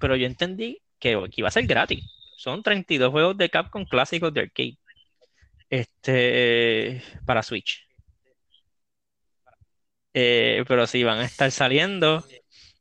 pero 0.00 0.16
yo 0.16 0.26
entendí 0.26 0.80
que, 0.98 1.10
que 1.30 1.40
iba 1.42 1.48
a 1.48 1.50
ser 1.50 1.66
gratis. 1.66 2.06
son 2.38 2.62
32 2.62 3.10
juegos 3.10 3.36
de 3.36 3.50
Capcom 3.50 3.84
clásicos 3.84 4.32
de 4.32 4.40
arcade. 4.40 4.78
Este, 5.70 7.02
para 7.24 7.42
Switch. 7.42 7.86
Eh, 10.14 10.64
pero 10.66 10.86
sí, 10.86 11.04
van 11.04 11.18
a 11.18 11.24
estar 11.24 11.50
saliendo. 11.50 12.24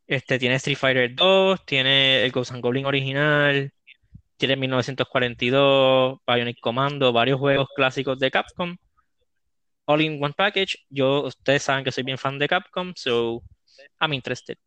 Este, 0.08 0.40
tiene 0.40 0.56
Street 0.56 0.78
Fighter 0.78 1.16
2, 1.16 1.66
tiene 1.66 2.24
el 2.24 2.32
Ghost 2.32 2.52
and 2.52 2.62
Goblin 2.62 2.86
original, 2.86 3.72
tiene 4.38 4.56
1942, 4.58 6.20
Bionic 6.28 6.60
Commando, 6.62 7.12
varios 7.14 7.40
juegos 7.40 7.68
clásicos 7.76 8.20
de 8.20 8.32
Capcom. 8.32 8.78
All 9.86 10.02
in 10.02 10.24
one 10.24 10.34
package. 10.36 10.78
Yo, 10.90 11.24
ustedes 11.24 11.64
saben 11.64 11.84
que 11.84 11.92
soy 11.92 12.04
bien 12.04 12.18
fan 12.18 12.40
de 12.40 12.48
Capcom, 12.48 12.94
so 12.96 13.44
I'm 14.00 14.14
interested. 14.14 14.58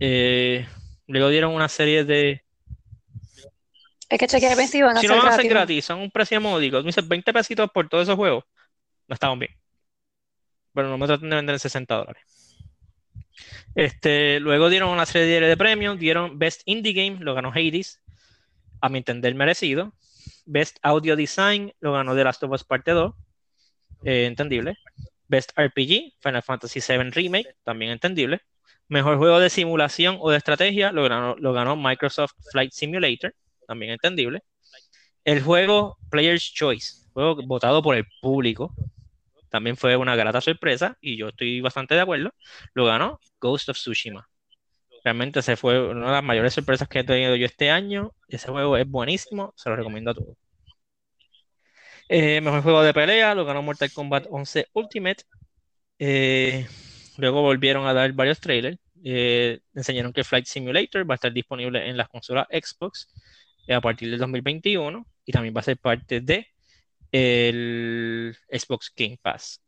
Eh, 0.00 0.66
luego 1.06 1.28
dieron 1.30 1.54
una 1.54 1.68
serie 1.68 2.04
de. 2.04 2.42
Es 4.08 4.18
que 4.18 4.26
chequear 4.26 4.56
si 4.66 4.82
van 4.82 4.96
a 4.96 5.00
Si 5.00 5.08
no 5.08 5.16
van 5.16 5.28
a 5.28 5.36
ser 5.36 5.48
gratis, 5.48 5.84
son 5.84 6.00
un 6.00 6.10
precio 6.10 6.40
módico. 6.40 6.78
Me 6.78 6.84
dices 6.84 7.06
20 7.06 7.32
pesitos 7.32 7.70
por 7.72 7.88
todos 7.88 8.04
esos 8.04 8.16
juegos. 8.16 8.44
No 9.08 9.14
estaban 9.14 9.38
bien. 9.38 9.52
Pero 10.72 10.88
no 10.88 10.98
me 10.98 11.06
traten 11.06 11.30
de 11.30 11.36
vender 11.36 11.54
en 11.54 11.60
60 11.60 11.94
dólares. 11.94 12.22
Este, 13.74 14.40
luego 14.40 14.70
dieron 14.70 14.90
una 14.90 15.06
serie 15.06 15.40
de 15.40 15.56
premios, 15.56 15.98
dieron 15.98 16.38
Best 16.38 16.62
Indie 16.64 16.92
Game, 16.92 17.18
lo 17.20 17.34
ganó 17.34 17.50
Hades, 17.50 18.02
a 18.80 18.88
mi 18.88 18.98
entender 18.98 19.34
merecido. 19.34 19.92
Best 20.46 20.78
Audio 20.82 21.16
Design, 21.16 21.72
lo 21.80 21.92
ganó 21.92 22.14
The 22.14 22.24
Last 22.24 22.42
of 22.42 22.52
Us 22.52 22.64
Parte 22.64 22.92
2, 22.92 23.14
eh, 24.04 24.26
entendible. 24.26 24.76
Best 25.28 25.50
RPG, 25.56 26.14
Final 26.20 26.42
Fantasy 26.42 26.80
VII 26.80 27.10
Remake, 27.10 27.56
también 27.64 27.90
entendible. 27.90 28.40
Mejor 28.88 29.18
juego 29.18 29.40
de 29.40 29.50
simulación 29.50 30.16
o 30.20 30.30
de 30.30 30.36
estrategia, 30.36 30.92
lo 30.92 31.02
ganó, 31.08 31.36
lo 31.36 31.52
ganó 31.52 31.76
Microsoft 31.76 32.34
Flight 32.52 32.72
Simulator, 32.72 33.34
también 33.66 33.92
entendible. 33.92 34.42
El 35.24 35.42
juego 35.42 35.98
Player's 36.10 36.52
Choice, 36.54 37.08
juego 37.12 37.36
votado 37.46 37.82
por 37.82 37.96
el 37.96 38.06
público, 38.20 38.74
también 39.50 39.76
fue 39.76 39.96
una 39.96 40.16
grata 40.16 40.40
sorpresa 40.40 40.96
y 41.00 41.16
yo 41.16 41.28
estoy 41.28 41.60
bastante 41.60 41.94
de 41.94 42.00
acuerdo. 42.02 42.32
Lo 42.74 42.84
ganó 42.84 43.20
Ghost 43.40 43.68
of 43.70 43.76
Tsushima. 43.76 44.28
Realmente 45.04 45.40
se 45.42 45.56
fue 45.56 45.80
una 45.90 46.06
de 46.06 46.12
las 46.12 46.24
mayores 46.24 46.54
sorpresas 46.54 46.88
que 46.88 47.00
he 47.00 47.04
tenido 47.04 47.36
yo 47.36 47.46
este 47.46 47.70
año. 47.70 48.12
Ese 48.28 48.48
juego 48.48 48.76
es 48.76 48.88
buenísimo, 48.88 49.54
se 49.56 49.70
lo 49.70 49.76
recomiendo 49.76 50.10
a 50.10 50.14
todos. 50.14 50.36
Eh, 52.08 52.40
mejor 52.40 52.62
juego 52.62 52.82
de 52.82 52.94
pelea, 52.94 53.34
lo 53.34 53.44
ganó 53.44 53.62
Mortal 53.62 53.92
Kombat 53.92 54.26
11 54.30 54.66
Ultimate. 54.72 55.24
Eh, 55.98 56.66
luego 57.16 57.42
volvieron 57.42 57.86
a 57.86 57.92
dar 57.94 58.12
varios 58.12 58.40
trailers. 58.40 58.78
Eh, 59.04 59.60
enseñaron 59.74 60.12
que 60.12 60.24
Flight 60.24 60.46
Simulator 60.46 61.08
va 61.08 61.14
a 61.14 61.16
estar 61.16 61.32
disponible 61.32 61.88
en 61.88 61.96
las 61.96 62.08
consolas 62.08 62.46
Xbox 62.50 63.08
a 63.68 63.80
partir 63.80 64.10
del 64.10 64.18
2021 64.18 65.06
y 65.24 65.32
también 65.32 65.54
va 65.54 65.60
a 65.60 65.64
ser 65.64 65.78
parte 65.78 66.20
de 66.20 66.46
el 67.12 68.36
Xbox 68.50 68.92
Game 68.96 69.18
Pass. 69.20 69.62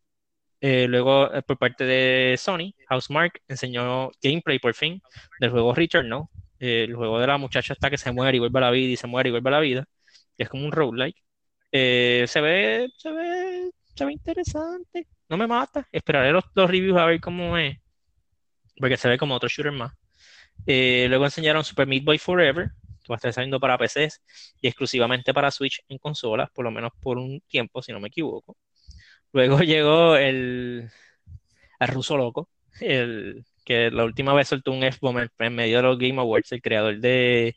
Eh, 0.60 0.86
luego, 0.88 1.32
eh, 1.32 1.42
por 1.42 1.58
parte 1.58 1.84
de 1.84 2.36
Sony, 2.36 2.74
Housemark 2.88 3.42
enseñó 3.48 4.10
gameplay 4.22 4.58
por 4.58 4.74
fin 4.74 5.00
del 5.40 5.50
juego 5.50 5.74
Returnal, 5.74 6.24
eh, 6.58 6.84
el 6.88 6.96
juego 6.96 7.20
de 7.20 7.26
la 7.28 7.38
muchacha 7.38 7.74
hasta 7.74 7.90
que 7.90 7.98
se 7.98 8.10
muere 8.12 8.36
y 8.36 8.40
vuelve 8.40 8.58
a 8.58 8.62
la 8.62 8.70
vida 8.70 8.92
y 8.92 8.96
se 8.96 9.06
muere 9.06 9.28
y 9.28 9.32
vuelve 9.32 9.48
a 9.50 9.52
la 9.52 9.60
vida. 9.60 9.84
Es 10.36 10.48
como 10.48 10.64
un 10.64 10.72
roguelike. 10.72 11.16
se 11.72 12.40
ve, 12.40 12.88
se 12.96 13.10
ve, 13.12 13.70
se 13.94 14.04
ve 14.04 14.12
interesante. 14.12 15.06
No 15.28 15.36
me 15.36 15.46
mata. 15.46 15.86
Esperaré 15.92 16.32
los, 16.32 16.44
los 16.54 16.70
reviews 16.70 16.98
a 16.98 17.06
ver 17.06 17.20
cómo 17.20 17.56
es. 17.58 17.78
Porque 18.76 18.96
se 18.96 19.08
ve 19.08 19.18
como 19.18 19.34
otro 19.34 19.48
shooter 19.48 19.72
más. 19.72 19.92
luego 20.66 21.24
enseñaron 21.24 21.64
Super 21.64 21.86
Meat 21.86 22.04
Boy 22.04 22.18
Forever, 22.18 22.70
va 23.10 23.16
a 23.16 23.18
estar 23.18 23.32
saliendo 23.32 23.60
para 23.60 23.78
PCs 23.78 24.22
y 24.60 24.68
exclusivamente 24.68 25.34
para 25.34 25.50
Switch 25.50 25.82
en 25.88 25.98
consolas, 25.98 26.50
por 26.50 26.64
lo 26.64 26.70
menos 26.70 26.92
por 27.00 27.18
un 27.18 27.40
tiempo, 27.48 27.82
si 27.82 27.92
no 27.92 28.00
me 28.00 28.08
equivoco. 28.08 28.56
Luego 29.32 29.58
llegó 29.60 30.16
el, 30.16 30.90
el 31.80 31.88
ruso 31.88 32.16
loco, 32.16 32.48
el 32.80 33.44
que 33.64 33.90
la 33.90 34.04
última 34.04 34.34
vez 34.34 34.48
soltó 34.48 34.72
un 34.72 34.84
F-Bomb 34.84 35.28
en, 35.38 35.54
medio 35.54 35.78
de 35.78 35.82
los 35.82 35.98
Game 35.98 36.20
Awards, 36.20 36.52
el 36.52 36.62
creador 36.62 36.98
de 37.00 37.54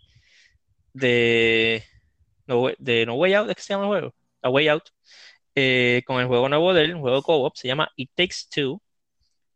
de 0.94 1.84
No, 2.48 2.68
de 2.80 3.06
no 3.06 3.16
Way 3.16 3.34
Out, 3.34 3.50
¿es 3.50 3.56
que 3.56 3.62
se 3.64 3.74
llama 3.74 3.86
el 3.86 3.90
juego? 3.90 4.16
A 4.42 4.50
Way 4.50 4.68
Out, 4.70 4.84
eh, 5.56 6.04
con 6.06 6.20
el 6.22 6.28
juego 6.28 6.50
nuevo 6.50 6.74
de 6.74 6.84
él, 6.86 6.96
un 6.96 7.02
juego 7.02 7.22
co-op, 7.24 7.56
se 7.56 7.68
llama 7.68 7.92
It 7.96 8.12
Takes 8.16 8.48
Two. 8.54 8.82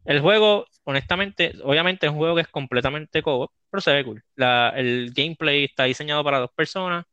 El 0.05 0.21
juego, 0.21 0.67
honestamente, 0.83 1.53
obviamente 1.63 2.05
es 2.05 2.11
un 2.11 2.19
juego 2.19 2.35
que 2.35 2.41
es 2.41 2.47
completamente 2.47 3.23
co-op, 3.23 3.51
pero 3.69 3.81
se 3.81 3.91
ve 3.91 4.03
cool. 4.05 4.23
el 4.75 5.11
gameplay 5.13 5.65
está 5.65 5.85
diseñado 5.85 6.23
para 6.23 6.39
dos 6.39 6.51
personas. 6.55 7.05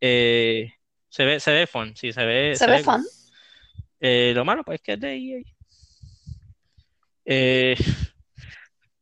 Eh, 0.00 0.70
se 1.08 1.24
ve, 1.24 1.40
se 1.40 1.50
ve 1.50 1.66
fun, 1.66 1.96
sí, 1.96 2.12
se 2.12 2.24
ve. 2.24 2.54
Se, 2.54 2.66
ve, 2.66 2.82
fun. 2.82 3.02
Eh, 4.00 4.32
lo 4.34 4.44
malo, 4.44 4.62
pues 4.64 4.76
es 4.76 4.82
que 4.82 4.92
es 4.92 5.00
de 5.00 5.16
EA. 5.16 5.42
Eh, 7.24 7.76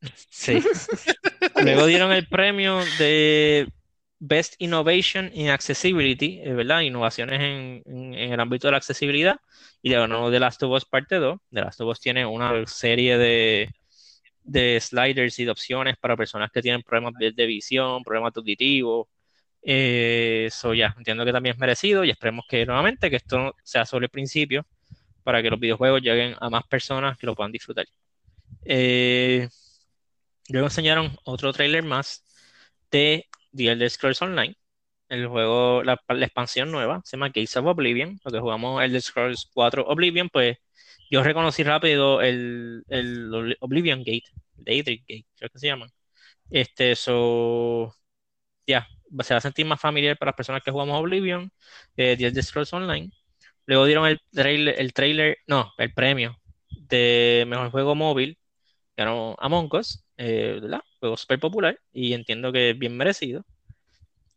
sí. 0.30 0.62
Luego 1.62 1.87
dieron 1.87 2.12
el 2.12 2.28
premio 2.28 2.80
de 2.99 3.68
Best 4.27 4.55
Innovation 4.59 5.31
in 5.35 5.51
Accessibility, 5.51 6.41
¿verdad? 6.41 6.81
Innovaciones 6.81 7.41
en, 7.41 8.14
el 8.14 8.41
ámbito 8.41 8.68
de 8.68 8.72
la 8.72 8.79
accesibilidad. 8.79 9.37
Y 9.83 9.91
le 9.91 9.97
ganó 9.97 10.31
The 10.31 10.41
Last 10.41 10.62
of 10.62 10.72
Us 10.72 10.87
Parte 10.87 11.16
2. 11.16 11.39
The 11.53 11.61
Last 11.61 11.81
of 11.83 11.89
Us 11.89 12.01
tiene 12.01 12.25
una 12.25 12.66
serie 12.66 13.18
de, 13.18 13.70
de 14.43 14.81
sliders 14.81 15.39
y 15.39 15.45
de 15.45 15.51
opciones 15.51 15.99
para 15.99 16.16
personas 16.16 16.51
que 16.51 16.62
tienen 16.62 16.83
problemas 16.83 17.14
de, 17.18 17.47
visión, 17.47 18.03
problemas 18.03 18.35
auditivos. 18.35 19.09
Eso 19.61 20.72
eh, 20.72 20.79
ya, 20.79 20.95
entiendo 20.97 21.25
que 21.27 21.33
también 21.33 21.55
es 21.55 21.61
merecido 21.61 22.03
y 22.03 22.11
esperemos 22.11 22.47
que 22.49 22.64
nuevamente 22.64 23.11
que 23.11 23.16
esto 23.16 23.55
sea 23.62 23.85
sobre 23.85 24.07
el 24.07 24.11
principio 24.11 24.66
para 25.22 25.43
que 25.43 25.51
los 25.51 25.61
videojuegos 25.61 26.01
lleguen 26.01 26.35
a 26.41 26.49
más 26.49 26.64
personas 26.64 27.18
que 27.18 27.27
lo 27.27 27.35
puedan 27.35 27.53
disfrutar. 27.53 27.87
Eh, 28.64 29.49
luego 30.49 30.66
enseñaron 30.68 31.14
otro 31.25 31.53
trailer 31.53 31.83
más 31.83 32.25
de 32.91 33.27
The 33.55 33.71
Elder 33.73 33.91
Scrolls 33.91 34.23
Online. 34.23 34.57
El 35.09 35.29
juego, 35.29 35.83
la, 35.85 36.01
expansión 36.23 36.71
nueva, 36.73 37.03
se 37.05 37.17
llama 37.17 37.29
Gates 37.29 37.57
of 37.57 37.67
Oblivion, 37.67 38.21
lo 38.25 38.33
que 38.33 38.41
jugamos 38.41 38.83
Elder 38.83 39.03
Scrolls 39.03 39.51
4 39.55 39.85
Oblivion, 39.87 40.29
pues 40.31 40.59
yo 41.11 41.23
reconocí 41.23 41.63
rápido 41.63 42.23
el, 42.23 42.85
el 42.89 43.57
Oblivion 43.61 44.01
Gate, 44.01 44.25
el 44.67 44.85
Gate, 44.85 45.27
creo 45.37 45.51
que 45.51 45.59
se 45.59 45.67
llama. 45.67 45.87
Este, 46.51 46.93
eso, 46.93 47.95
ya, 48.67 48.89
se 49.21 49.35
va 49.35 49.39
a 49.39 49.41
sentir 49.41 49.67
más 49.67 49.81
familiar 49.81 50.17
para 50.19 50.31
las 50.31 50.37
personas 50.37 50.63
que 50.63 50.71
jugamos 50.71 51.01
Oblivion, 51.01 51.51
eh, 51.97 52.17
The 52.17 52.43
Scrolls 52.43 52.73
Online. 52.73 53.11
Luego 53.67 53.87
dieron 53.87 54.07
el 54.07 54.21
trailer, 54.33 54.81
el 54.81 54.93
trailer, 54.93 55.39
no, 55.47 55.73
el 55.79 55.93
premio 55.95 56.39
de 56.71 57.45
mejor 57.49 57.71
juego 57.71 57.95
móvil, 57.95 58.39
ganó 58.97 59.37
Among 59.41 59.71
Us, 59.75 60.05
eh, 60.17 60.59
¿verdad? 60.63 60.83
Juego 61.05 61.19
súper 61.19 61.39
popular 61.39 61.79
y 61.93 62.15
entiendo 62.15 62.51
que 62.51 62.71
es 62.71 62.79
bien 62.79 62.97
merecido. 62.97 63.45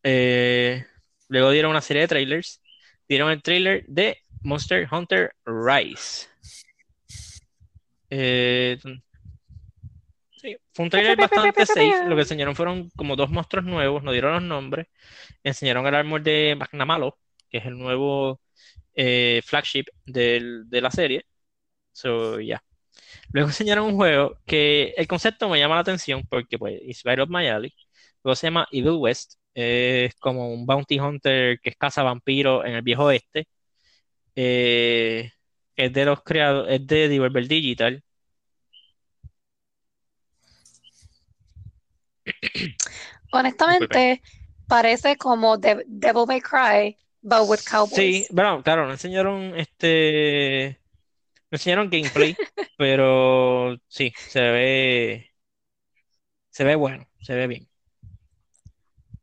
Eh, 0.04 0.86
luego 1.30 1.52
dieron 1.52 1.72
una 1.72 1.80
serie 1.80 2.02
de 2.02 2.10
trailers. 2.10 2.62
Dieron 3.08 3.32
el 3.32 3.42
trailer 3.42 3.86
de 3.88 4.18
Monster 4.42 4.86
Hunter 4.92 5.34
Rise. 5.46 6.28
Eh, 8.10 8.78
fue 10.74 10.84
un 10.84 10.90
trailer 10.90 11.16
bastante 11.16 11.66
safe. 11.66 12.04
Lo 12.06 12.16
que 12.16 12.24
enseñaron 12.24 12.54
fueron 12.54 12.90
como 12.98 13.16
dos 13.16 13.30
monstruos 13.30 13.64
nuevos, 13.64 14.04
no 14.04 14.12
dieron 14.12 14.34
los 14.34 14.44
nombres. 14.44 14.88
Enseñaron 15.46 15.88
el 15.88 15.96
armor 15.96 16.22
de 16.22 16.54
Magnamalo, 16.60 17.18
que 17.50 17.60
es 17.60 17.66
el 17.66 17.78
nuevo 17.78 18.42
eh, 18.94 19.42
flagship 19.46 19.86
de 20.06 20.82
la 20.82 20.92
serie. 20.92 21.26
So, 21.94 22.42
ya. 22.42 22.62
Luego 23.32 23.50
enseñaron 23.50 23.86
un 23.88 23.96
juego 23.96 24.38
que 24.46 24.94
el 24.98 25.08
concepto 25.08 25.50
me 25.50 25.60
llama 25.60 25.76
la 25.76 25.82
atención 25.82 26.24
porque, 26.30 26.58
pues, 26.58 26.80
it's 26.84 27.04
right 27.04 27.20
up 27.20 27.30
my 27.30 27.48
alley. 27.48 27.74
Luego 28.24 28.36
se 28.36 28.48
llama 28.48 28.68
Evil 28.72 28.98
West. 29.00 29.36
Es 29.54 30.16
como 30.16 30.54
un 30.54 30.66
bounty 30.66 31.00
hunter 31.00 31.60
que 31.62 31.70
es 31.72 31.76
caza 31.78 32.04
vampiros 32.04 32.66
en 32.66 32.74
el 32.76 32.82
viejo 32.82 33.06
oeste. 33.06 33.48
Eh, 34.36 35.32
es 35.76 35.94
de 35.94 36.06
los 36.06 36.22
creados, 36.24 36.68
es 36.70 36.86
de 36.86 37.08
Devolver 37.10 37.48
Digital. 37.48 38.04
Honestamente, 43.32 44.22
parece 44.68 45.18
como 45.18 45.58
Devil 45.58 46.26
May 46.28 46.42
Cry, 46.42 46.98
but 47.22 47.48
with 47.48 47.60
cowboys. 47.70 47.96
Sí, 47.96 48.28
bueno, 48.32 48.62
claro, 48.64 48.86
no 48.86 48.92
enseñaron 48.92 49.54
este. 49.56 50.80
Enseñaron 51.52 51.90
gameplay, 51.90 52.36
pero 52.78 53.78
sí, 53.88 54.14
se 54.18 54.42
ve. 54.42 55.32
Se 56.50 56.64
ve 56.64 56.76
bueno, 56.76 57.08
se 57.22 57.36
ve 57.36 57.48
bien. 57.48 57.68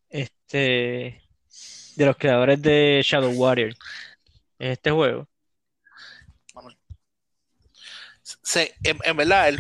Este. 0.09 1.23
De 1.97 2.07
los 2.07 2.17
creadores 2.17 2.61
de 2.63 3.03
Shadow 3.05 3.31
Warrior. 3.33 3.75
Este 4.59 4.91
juego. 4.91 5.29
en, 8.85 9.17
verdad, 9.17 9.53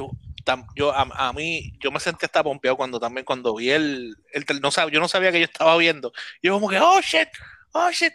yo 0.76 0.92
a, 0.92 1.32
mí, 1.32 1.72
yo 1.80 1.90
me 1.90 2.00
sentí 2.00 2.26
hasta 2.26 2.42
pompeado 2.42 2.76
cuando 2.76 3.00
también, 3.00 3.24
cuando 3.24 3.54
vi 3.56 3.70
el, 3.70 4.16
el 4.32 4.44
no 4.60 4.70
yo 4.90 5.00
no 5.00 5.08
sabía 5.08 5.32
que 5.32 5.40
yo 5.40 5.44
estaba 5.44 5.76
viendo. 5.76 6.12
Yo 6.42 6.54
como 6.54 6.68
que, 6.68 6.78
oh 6.78 7.00
shit, 7.00 7.28
oh 7.72 7.90
shit. 7.90 8.12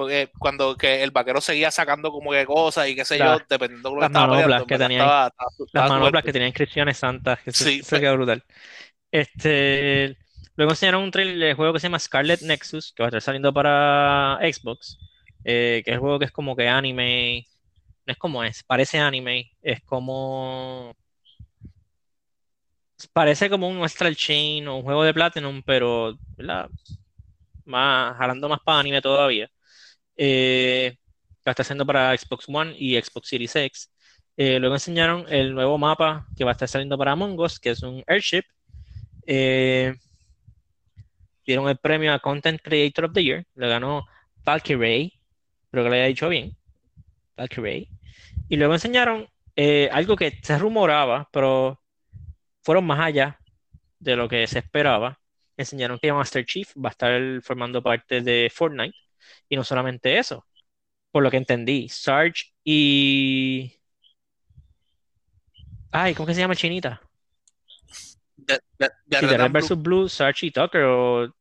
Porque 0.00 0.30
cuando 0.38 0.78
que 0.78 1.02
el 1.02 1.10
vaquero 1.10 1.42
seguía 1.42 1.70
sacando 1.70 2.10
como 2.10 2.30
que 2.30 2.46
cosas 2.46 2.88
y 2.88 2.96
qué 2.96 3.04
sé 3.04 3.18
yo, 3.18 3.38
dependiendo 3.46 3.90
de 3.90 3.94
lo 3.96 4.00
que 4.00 4.06
estaba 4.06 4.28
manoplas 4.28 4.64
que 4.64 4.78
tenían, 4.78 5.06
Las 5.72 5.90
manoplas 5.90 6.24
que 6.24 6.32
tenían 6.32 6.48
inscripciones 6.48 6.96
santas, 6.96 7.38
que 7.42 7.52
sí, 7.52 7.82
se, 7.82 8.00
quedó 8.00 8.14
brutal. 8.14 8.42
Este, 9.12 10.16
luego 10.56 10.72
enseñaron 10.72 11.02
un 11.02 11.10
trailer 11.10 11.36
de 11.36 11.52
juego 11.52 11.74
que 11.74 11.80
se 11.80 11.88
llama 11.88 11.98
Scarlet 11.98 12.40
Nexus, 12.40 12.94
que 12.94 13.02
va 13.02 13.08
a 13.08 13.10
estar 13.10 13.20
saliendo 13.20 13.52
para 13.52 14.38
Xbox, 14.40 14.96
eh, 15.44 15.82
que 15.84 15.90
es 15.90 15.96
un 15.98 16.00
juego 16.00 16.18
que 16.18 16.24
es 16.24 16.32
como 16.32 16.56
que 16.56 16.66
anime, 16.66 17.46
no 18.06 18.12
es 18.14 18.18
como 18.18 18.42
es, 18.42 18.62
parece 18.62 19.00
anime, 19.00 19.52
es 19.60 19.82
como 19.82 20.96
parece 23.12 23.50
como 23.50 23.68
un 23.68 23.84
Astral 23.84 24.16
Chain 24.16 24.66
o 24.66 24.76
un 24.76 24.82
juego 24.82 25.04
de 25.04 25.12
Platinum, 25.12 25.62
pero 25.62 26.16
más 27.66 28.16
jalando 28.16 28.48
más 28.48 28.60
para 28.64 28.78
anime 28.78 29.02
todavía. 29.02 29.50
Eh, 30.22 30.98
que 31.42 31.50
está 31.50 31.62
haciendo 31.62 31.86
para 31.86 32.14
Xbox 32.14 32.44
One 32.46 32.74
y 32.78 33.00
Xbox 33.00 33.26
Series 33.26 33.56
X. 33.56 33.90
Eh, 34.36 34.58
luego 34.58 34.74
enseñaron 34.74 35.24
el 35.30 35.54
nuevo 35.54 35.78
mapa 35.78 36.26
que 36.36 36.44
va 36.44 36.50
a 36.50 36.52
estar 36.52 36.68
saliendo 36.68 36.98
para 36.98 37.12
Among 37.12 37.40
Us, 37.40 37.58
que 37.58 37.70
es 37.70 37.82
un 37.82 38.04
Airship. 38.06 38.42
Eh, 39.26 39.94
dieron 41.46 41.70
el 41.70 41.78
premio 41.78 42.12
a 42.12 42.18
Content 42.18 42.60
Creator 42.62 43.06
of 43.06 43.12
the 43.14 43.24
Year. 43.24 43.46
Le 43.54 43.66
ganó 43.66 44.04
Valkyrie. 44.44 45.18
Creo 45.70 45.84
que 45.84 45.90
le 45.90 45.96
haya 45.96 46.08
dicho 46.08 46.28
bien. 46.28 46.54
Valkyrie. 47.38 47.88
Y 48.50 48.56
luego 48.56 48.74
enseñaron 48.74 49.26
algo 49.90 50.16
que 50.16 50.38
se 50.42 50.58
rumoraba, 50.58 51.28
pero 51.32 51.80
fueron 52.62 52.84
más 52.84 53.00
allá 53.00 53.38
de 53.98 54.16
lo 54.16 54.28
que 54.28 54.46
se 54.46 54.58
esperaba. 54.58 55.18
Enseñaron 55.56 55.98
que 55.98 56.12
Master 56.12 56.44
Chief 56.44 56.70
va 56.76 56.90
a 56.90 56.92
estar 56.92 57.42
formando 57.42 57.82
parte 57.82 58.20
de 58.20 58.50
Fortnite. 58.54 58.96
Y 59.48 59.56
no 59.56 59.64
solamente 59.64 60.18
eso, 60.18 60.46
por 61.10 61.22
lo 61.22 61.30
que 61.30 61.36
entendí, 61.36 61.88
Sarge 61.88 62.52
y... 62.64 63.76
Ay, 65.90 66.14
¿cómo 66.14 66.26
que 66.26 66.34
se 66.34 66.40
llama 66.40 66.54
Chinita? 66.54 67.00
De, 68.36 68.60
Red 69.08 69.50
vs. 69.50 69.82
Blue, 69.82 70.08
Sarge 70.08 70.46
y 70.46 70.50
Tucker, 70.50 70.82
o... 70.82 71.34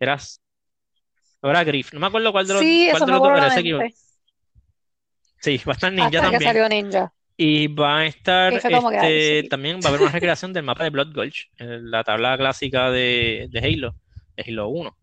Eras... 0.00 0.40
Era 1.42 1.62
Griff, 1.64 1.92
no 1.92 2.00
me 2.00 2.06
acuerdo 2.06 2.32
cuál 2.32 2.46
de 2.46 2.54
los, 2.54 2.62
sí, 2.62 2.88
cuál 2.90 3.06
de 3.06 3.12
los 3.12 3.20
dos 3.20 3.38
era 3.38 3.46
ese 3.48 3.94
Sí, 5.38 5.60
va 5.64 5.72
a 5.72 5.74
estar 5.74 5.92
Ninja 5.92 6.20
también. 6.22 6.42
salió 6.42 6.68
Ninja. 6.68 7.12
Y 7.36 7.68
va 7.68 7.98
a 7.98 8.06
estar, 8.06 8.52
este, 8.54 9.46
también 9.48 9.76
va 9.76 9.84
a 9.84 9.88
haber 9.90 10.00
una 10.00 10.10
recreación 10.10 10.52
del 10.52 10.64
mapa 10.64 10.82
de 10.82 10.90
Blood 10.90 11.14
Gulch, 11.14 11.50
la 11.58 12.02
tabla 12.02 12.36
clásica 12.36 12.90
de, 12.90 13.46
de 13.50 13.58
Halo, 13.60 13.94
de 14.34 14.44
Halo 14.48 14.68
1 14.68 14.96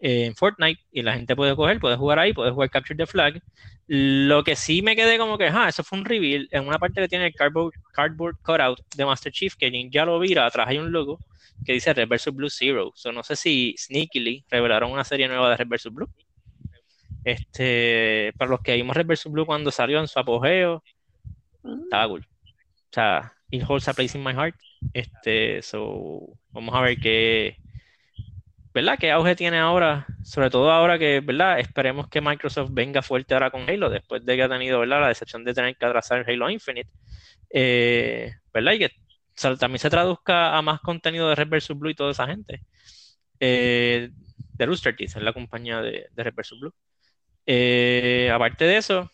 en 0.00 0.34
Fortnite 0.34 0.80
y 0.92 1.02
la 1.02 1.14
gente 1.14 1.36
puede 1.36 1.56
coger, 1.56 1.80
puede 1.80 1.96
jugar 1.96 2.18
ahí, 2.18 2.32
puede 2.32 2.50
jugar 2.50 2.70
Capture 2.70 2.96
the 2.96 3.06
Flag. 3.06 3.42
Lo 3.86 4.42
que 4.42 4.56
sí 4.56 4.82
me 4.82 4.96
quedé 4.96 5.18
como 5.18 5.38
que, 5.38 5.46
ah, 5.46 5.68
eso 5.68 5.84
fue 5.84 5.98
un 5.98 6.04
reveal 6.04 6.48
en 6.50 6.66
una 6.66 6.78
parte 6.78 7.00
que 7.00 7.08
tiene 7.08 7.26
el 7.26 7.34
cardboard, 7.34 8.36
cutout 8.42 8.80
de 8.96 9.04
Master 9.04 9.32
Chief, 9.32 9.54
que 9.54 9.88
ya 9.90 10.04
lo 10.04 10.18
vira, 10.18 10.46
atrás 10.46 10.68
hay 10.68 10.78
un 10.78 10.90
logo 10.92 11.18
que 11.64 11.72
dice 11.72 11.94
Red 11.94 12.08
vs. 12.08 12.34
Blue 12.34 12.50
Zero. 12.50 12.92
So, 12.94 13.12
no 13.12 13.22
sé 13.22 13.36
si 13.36 13.74
sneakily 13.78 14.44
revelaron 14.50 14.90
una 14.90 15.04
serie 15.04 15.28
nueva 15.28 15.50
de 15.50 15.56
Red 15.56 15.68
vs. 15.68 15.92
Blue. 15.92 16.08
Este, 17.24 18.32
para 18.36 18.50
los 18.50 18.60
que 18.60 18.74
vimos 18.74 18.96
Red 18.96 19.06
vs. 19.06 19.26
Blue 19.30 19.46
cuando 19.46 19.70
salió 19.70 20.00
en 20.00 20.08
su 20.08 20.18
apogeo, 20.18 20.82
estaba 21.84 22.08
cool. 22.08 22.26
O 22.26 22.92
sea, 22.92 23.32
it 23.50 23.62
holds 23.66 23.88
a 23.88 23.94
place 23.94 24.16
in 24.16 24.24
my 24.24 24.32
heart. 24.32 24.56
Este, 24.92 25.62
so, 25.62 26.38
vamos 26.50 26.74
a 26.74 26.80
ver 26.80 26.98
qué 26.98 27.56
¿verdad? 28.76 28.98
¿Qué 29.00 29.10
auge 29.10 29.34
tiene 29.34 29.56
ahora? 29.58 30.06
Sobre 30.22 30.50
todo 30.50 30.70
ahora 30.70 30.98
que, 30.98 31.20
¿verdad? 31.20 31.58
Esperemos 31.58 32.08
que 32.08 32.20
Microsoft 32.20 32.68
venga 32.72 33.00
fuerte 33.00 33.32
ahora 33.32 33.50
con 33.50 33.62
Halo, 33.70 33.88
después 33.88 34.22
de 34.26 34.36
que 34.36 34.42
ha 34.42 34.50
tenido, 34.50 34.80
¿verdad? 34.80 35.00
La 35.00 35.08
decepción 35.08 35.44
de 35.44 35.54
tener 35.54 35.74
que 35.78 35.86
atrasar 35.86 36.26
Halo 36.28 36.50
Infinite, 36.50 36.90
eh, 37.48 38.34
¿verdad? 38.52 38.72
Y 38.72 38.78
que 38.80 38.90
también 39.58 39.78
se 39.78 39.88
traduzca 39.88 40.54
a 40.54 40.60
más 40.60 40.80
contenido 40.82 41.26
de 41.26 41.36
Red 41.36 41.48
vs. 41.48 41.68
Blue 41.78 41.88
y 41.88 41.94
toda 41.94 42.10
esa 42.10 42.26
gente. 42.26 42.60
Eh, 43.40 44.10
de 44.52 44.66
Rooster 44.66 44.94
Teeth, 44.94 45.16
es 45.16 45.22
la 45.22 45.32
compañía 45.32 45.80
de, 45.80 46.10
Red 46.14 46.34
vs. 46.34 46.60
Blue. 46.60 46.74
Eh, 47.46 48.30
aparte 48.30 48.66
de 48.66 48.76
eso, 48.76 49.10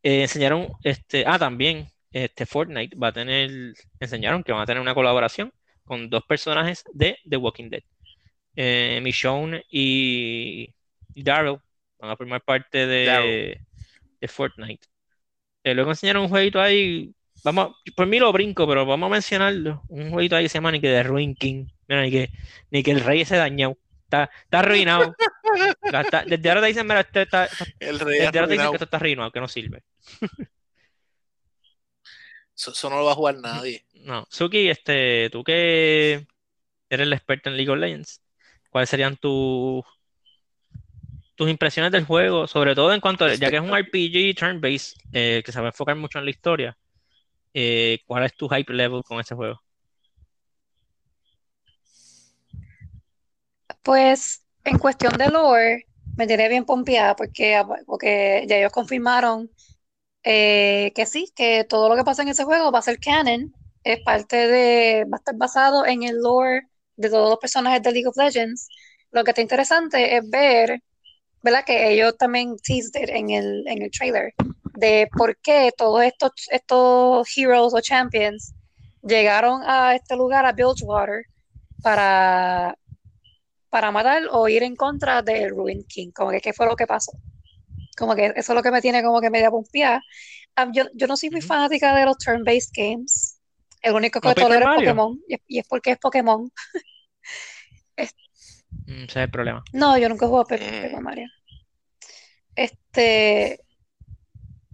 enseñaron, 0.00 0.68
este, 0.84 1.24
ah, 1.26 1.40
también 1.40 1.88
este 2.14 2.46
Fortnite 2.46 2.96
va 2.96 3.08
a 3.08 3.12
tener, 3.12 3.74
enseñaron 3.98 4.44
que 4.44 4.52
van 4.52 4.62
a 4.62 4.66
tener 4.66 4.80
una 4.80 4.94
colaboración 4.94 5.52
con 5.82 6.08
dos 6.08 6.22
personajes 6.24 6.84
de 6.92 7.18
The 7.28 7.36
Walking 7.36 7.70
Dead. 7.70 7.82
Eh, 8.54 9.00
Michonne 9.02 9.64
y, 9.68 10.72
Daryl 11.16 11.58
van 11.98 12.10
a 12.12 12.16
formar 12.16 12.40
parte 12.42 12.86
de, 12.86 13.60
de 14.20 14.28
Fortnite. 14.28 14.86
Eh, 15.64 15.74
luego 15.74 15.90
enseñaron 15.90 16.22
un 16.22 16.28
jueguito 16.28 16.60
ahí, 16.60 17.12
vamos, 17.42 17.74
por 17.96 18.06
mí 18.06 18.20
lo 18.20 18.32
brinco, 18.32 18.68
pero 18.68 18.86
vamos 18.86 19.08
a 19.08 19.12
mencionarlo. 19.14 19.82
Un 19.88 20.10
jueguito 20.10 20.36
ahí 20.36 20.44
que 20.44 20.48
se 20.50 20.58
llama 20.58 20.70
ni 20.70 20.80
que 20.80 20.90
de 20.90 21.02
Ruin 21.02 21.34
King. 21.34 21.66
Mira, 21.88 22.02
ni 22.02 22.12
que, 22.12 22.30
ni 22.70 22.84
que 22.84 22.92
el 22.92 23.00
rey 23.00 23.24
se 23.24 23.36
dañó. 23.36 23.76
Está, 24.04 24.30
está 24.44 24.60
arruinado. 24.60 25.16
desde 26.26 26.48
ahora 26.48 26.60
te 26.60 26.68
dicen, 26.68 26.86
mira, 26.86 27.00
este 27.00 27.22
está, 27.22 27.48
el 27.80 27.98
rey 27.98 28.20
desde 28.20 28.38
ahora 28.38 28.46
te 28.46 28.52
dicen 28.52 28.68
que 28.68 28.76
esto 28.76 28.84
está 28.84 28.98
arruinado, 28.98 29.32
que 29.32 29.40
no 29.40 29.48
sirve. 29.48 29.82
Eso, 32.56 32.88
no 32.88 32.98
lo 32.98 33.04
va 33.04 33.12
a 33.12 33.16
jugar 33.16 33.36
nadie. 33.36 33.84
No. 33.94 34.26
Suki, 34.30 34.68
este, 34.68 35.28
tú 35.30 35.42
que 35.42 36.26
eres 36.88 37.06
el 37.06 37.12
experto 37.12 37.50
en 37.50 37.56
League 37.56 37.70
of 37.70 37.78
Legends, 37.78 38.22
¿cuáles 38.70 38.88
serían 38.90 39.16
tus 39.16 39.84
tus 41.34 41.50
impresiones 41.50 41.90
del 41.90 42.04
juego? 42.04 42.46
Sobre 42.46 42.74
todo 42.74 42.92
en 42.92 43.00
cuanto, 43.00 43.24
a, 43.24 43.34
ya 43.34 43.50
que 43.50 43.56
es 43.56 43.62
un 43.62 43.76
RPG 43.76 44.36
turn-based, 44.36 44.96
eh, 45.12 45.42
que 45.44 45.52
se 45.52 45.58
va 45.58 45.66
a 45.66 45.70
enfocar 45.70 45.96
mucho 45.96 46.18
en 46.18 46.24
la 46.24 46.30
historia, 46.30 46.76
eh, 47.52 47.98
¿cuál 48.06 48.24
es 48.24 48.34
tu 48.34 48.48
hype 48.48 48.72
level 48.72 49.02
con 49.02 49.20
ese 49.20 49.34
juego? 49.34 49.60
Pues 53.82 54.44
en 54.64 54.78
cuestión 54.78 55.12
de 55.18 55.28
lore, 55.28 55.86
me 56.16 56.26
tiene 56.26 56.48
bien 56.48 56.64
pompeada 56.64 57.16
porque, 57.16 57.62
porque 57.86 58.44
ya 58.48 58.56
ellos 58.56 58.72
confirmaron 58.72 59.50
eh, 60.24 60.92
que 60.94 61.06
sí, 61.06 61.30
que 61.36 61.64
todo 61.64 61.88
lo 61.88 61.96
que 61.96 62.04
pasa 62.04 62.22
en 62.22 62.28
ese 62.28 62.44
juego 62.44 62.72
va 62.72 62.78
a 62.80 62.82
ser 62.82 62.98
canon, 62.98 63.52
es 63.84 64.00
parte 64.00 64.36
de, 64.48 65.04
va 65.04 65.18
a 65.18 65.20
estar 65.20 65.36
basado 65.36 65.86
en 65.86 66.02
el 66.02 66.16
lore 66.20 66.62
de 66.96 67.10
todos 67.10 67.28
los 67.28 67.38
personajes 67.38 67.82
de 67.82 67.92
League 67.92 68.08
of 68.08 68.16
Legends. 68.16 68.68
Lo 69.10 69.22
que 69.22 69.32
está 69.32 69.42
interesante 69.42 70.16
es 70.16 70.28
ver, 70.28 70.82
¿verdad? 71.42 71.64
Que 71.64 71.92
ellos 71.92 72.16
también 72.16 72.56
teased 72.56 72.92
en 72.94 73.30
el, 73.30 73.64
en 73.68 73.82
el 73.82 73.90
trailer, 73.90 74.32
de 74.74 75.08
por 75.16 75.36
qué 75.38 75.70
todos 75.76 76.02
estos, 76.02 76.32
estos 76.50 77.28
heroes 77.36 77.74
o 77.74 77.80
champions 77.80 78.54
llegaron 79.02 79.62
a 79.64 79.94
este 79.94 80.16
lugar, 80.16 80.46
a 80.46 80.52
Bilgewater, 80.52 81.26
para, 81.82 82.78
para 83.68 83.90
matar 83.90 84.22
o 84.30 84.48
ir 84.48 84.62
en 84.62 84.74
contra 84.74 85.20
del 85.20 85.50
Ruin 85.50 85.84
King, 85.84 86.10
como 86.12 86.30
que 86.30 86.40
qué 86.40 86.54
fue 86.54 86.66
lo 86.66 86.76
que 86.76 86.86
pasó. 86.86 87.12
Como 87.96 88.14
que 88.14 88.26
eso 88.26 88.52
es 88.52 88.56
lo 88.56 88.62
que 88.62 88.70
me 88.70 88.80
tiene 88.80 89.02
como 89.02 89.20
que 89.20 89.30
media 89.30 89.50
pompeada. 89.50 90.02
Ah, 90.56 90.68
yo, 90.72 90.84
yo, 90.94 91.06
no 91.06 91.16
soy 91.16 91.30
muy 91.30 91.40
fanática 91.40 91.94
de 91.94 92.04
los 92.04 92.18
turn-based 92.18 92.70
games. 92.74 93.40
El 93.82 93.94
único 93.94 94.20
que 94.20 94.34
tolero 94.34 94.70
es 94.70 94.76
Pokémon. 94.76 95.20
Y, 95.28 95.58
es 95.58 95.66
porque 95.68 95.92
es 95.92 95.98
Pokémon. 95.98 96.50
Mm, 98.86 99.04
ese 99.04 99.04
es 99.04 99.16
el 99.16 99.30
problema. 99.30 99.64
No, 99.72 99.96
yo 99.96 100.08
nunca 100.08 100.26
he 100.26 100.28
jugado 100.28 100.42
a 100.42 100.58
Pokémon 100.58 101.02
Mario. 101.02 101.28
Este. 102.54 103.60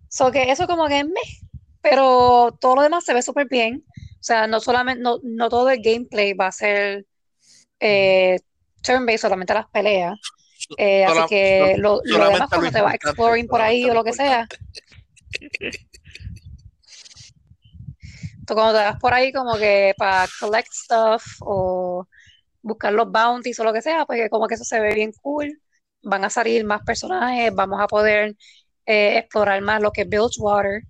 So 0.09 0.33
que 0.33 0.51
eso 0.51 0.66
como 0.66 0.89
que 0.89 1.01
es 1.01 1.05
me. 1.05 1.21
Pero 1.83 2.57
todo 2.61 2.77
lo 2.77 2.83
demás 2.83 3.05
se 3.05 3.14
ve 3.14 3.23
súper 3.23 3.47
bien. 3.47 3.85
O 3.87 4.23
sea, 4.23 4.47
no 4.47 4.59
solamente, 4.59 5.03
no, 5.03 5.18
no 5.23 5.49
todo 5.49 5.71
el 5.71 5.81
gameplay 5.81 6.33
va 6.33 6.49
a 6.49 6.53
ser 6.53 7.07
eh, 7.79 8.39
turn-based, 8.83 9.21
solamente 9.21 9.55
las 9.55 9.68
peleas. 9.68 10.18
Eh, 10.76 11.04
así 11.04 11.20
que 11.28 11.76
lo, 11.78 12.00
lo 12.04 12.30
demás 12.30 12.48
cuando 12.48 12.70
te 12.70 12.80
vas 12.80 12.94
exploring 12.94 13.46
por 13.46 13.61
ahí 13.61 13.88
o 13.88 13.94
lo 13.94 14.04
que 14.04 14.12
sea. 14.12 14.46
Tú 18.46 18.54
cuando 18.54 18.78
te 18.78 18.84
vas 18.84 18.98
por 18.98 19.14
ahí 19.14 19.32
como 19.32 19.56
que 19.56 19.94
para 19.96 20.26
collect 20.40 20.72
stuff 20.72 21.24
o 21.40 22.06
buscar 22.62 22.92
los 22.92 23.11
bounties 23.11 23.58
o 23.61 23.64
lo 23.64 23.72
que 23.72 23.82
sea, 23.82 24.04
pues 24.06 24.28
como 24.30 24.46
que 24.46 24.54
eso 24.54 24.64
se 24.64 24.80
ve 24.80 24.94
bien 24.94 25.12
cool. 25.22 25.61
Van 26.02 26.24
a 26.24 26.30
salir 26.30 26.64
más 26.64 26.82
personajes, 26.82 27.54
vamos 27.54 27.80
a 27.80 27.86
poder 27.86 28.34
eh, 28.86 29.18
explorar 29.18 29.61
más 29.62 29.82
lo 29.82 29.92
que 29.92 30.02
es 30.02 30.08
Bilgewater. 30.08 30.82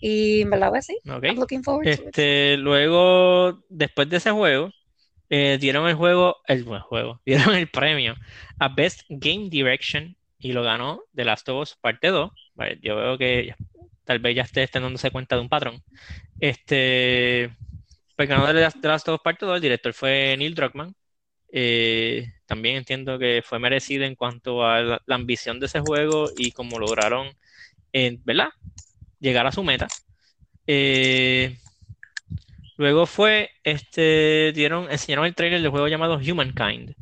Y 0.00 0.42
en 0.42 0.50
verdad, 0.50 0.70
pues 0.70 0.86
sí, 0.86 0.98
looking 1.04 1.62
forward 1.62 1.86
este, 1.86 2.56
Luego, 2.56 3.62
después 3.68 4.08
de 4.08 4.16
ese 4.16 4.30
juego, 4.30 4.70
eh, 5.30 5.58
dieron 5.60 5.88
el 5.88 5.94
juego, 5.94 6.38
el 6.46 6.64
buen 6.64 6.82
juego, 6.82 7.20
dieron 7.26 7.54
el 7.54 7.68
premio 7.68 8.16
a 8.58 8.68
Best 8.68 9.02
Game 9.08 9.48
Direction 9.50 10.16
y 10.38 10.52
lo 10.52 10.62
ganó 10.62 11.02
The 11.14 11.24
Last 11.24 11.48
of 11.48 11.62
Us 11.62 11.76
Parte 11.80 12.08
2. 12.08 12.30
yo 12.82 12.96
veo 12.96 13.18
que 13.18 13.54
tal 14.04 14.18
vez 14.20 14.36
ya 14.36 14.42
esté 14.42 14.68
dándose 14.72 15.10
cuenta 15.10 15.36
de 15.36 15.42
un 15.42 15.48
patrón. 15.48 15.82
Este, 16.40 17.50
pues 18.16 18.28
ganó 18.28 18.46
The 18.46 18.88
Last 18.88 19.08
of 19.08 19.14
Us 19.16 19.20
Parte 19.22 19.46
2, 19.46 19.56
el 19.56 19.62
director 19.62 19.92
fue 19.94 20.36
Neil 20.38 20.54
Druckmann, 20.54 20.94
Eh, 21.52 22.26
también 22.46 22.76
entiendo 22.76 23.18
que 23.18 23.42
fue 23.44 23.58
merecido 23.58 24.04
en 24.04 24.14
cuanto 24.16 24.64
a 24.66 24.80
la, 24.82 25.02
la 25.06 25.14
ambición 25.16 25.60
de 25.60 25.66
ese 25.66 25.80
juego 25.80 26.30
y 26.36 26.52
cómo 26.52 26.78
lograron, 26.78 27.28
eh, 27.92 28.18
¿verdad? 28.24 28.50
Llegar 29.20 29.46
a 29.46 29.52
su 29.52 29.64
meta. 29.64 29.88
Eh, 30.66 31.56
luego 32.80 33.06
fue, 33.06 33.50
este, 33.62 34.52
dieron, 34.54 34.90
enseñaron 34.90 35.26
el 35.26 35.34
trailer 35.34 35.60
del 35.60 35.70
juego 35.70 35.88
llamado 35.88 36.16
Humankind. 36.16 36.94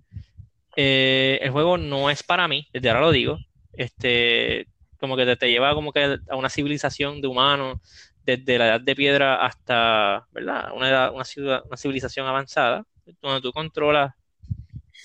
Eh, 0.76 1.38
el 1.42 1.50
juego 1.50 1.78
no 1.78 2.10
es 2.10 2.22
para 2.22 2.48
mí, 2.48 2.68
desde 2.72 2.88
ahora 2.90 3.02
lo 3.02 3.10
digo. 3.12 3.38
Este, 3.74 4.66
como 4.98 5.16
que 5.16 5.24
te, 5.26 5.36
te 5.36 5.50
lleva 5.50 5.74
como 5.74 5.92
que 5.92 6.18
a 6.28 6.36
una 6.36 6.50
civilización 6.50 7.20
de 7.20 7.28
humanos 7.28 7.78
desde 8.24 8.58
la 8.58 8.66
edad 8.68 8.80
de 8.80 8.96
piedra 8.96 9.36
hasta, 9.46 10.26
¿verdad? 10.32 10.72
Una, 10.74 10.88
edad- 10.90 11.12
una, 11.14 11.24
ciudad- 11.24 11.62
una 11.66 11.76
civilización 11.76 12.26
avanzada, 12.26 12.84
donde 13.22 13.40
tú 13.40 13.52
controlas 13.52 14.14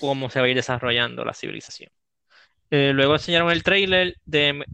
cómo 0.00 0.30
se 0.30 0.40
va 0.40 0.46
a 0.46 0.48
ir 0.48 0.56
desarrollando 0.56 1.24
la 1.24 1.34
civilización. 1.34 1.90
Eh, 2.70 2.92
luego 2.94 3.14
enseñaron 3.14 3.50
el 3.50 3.62
trailer 3.62 4.16
de... 4.26 4.64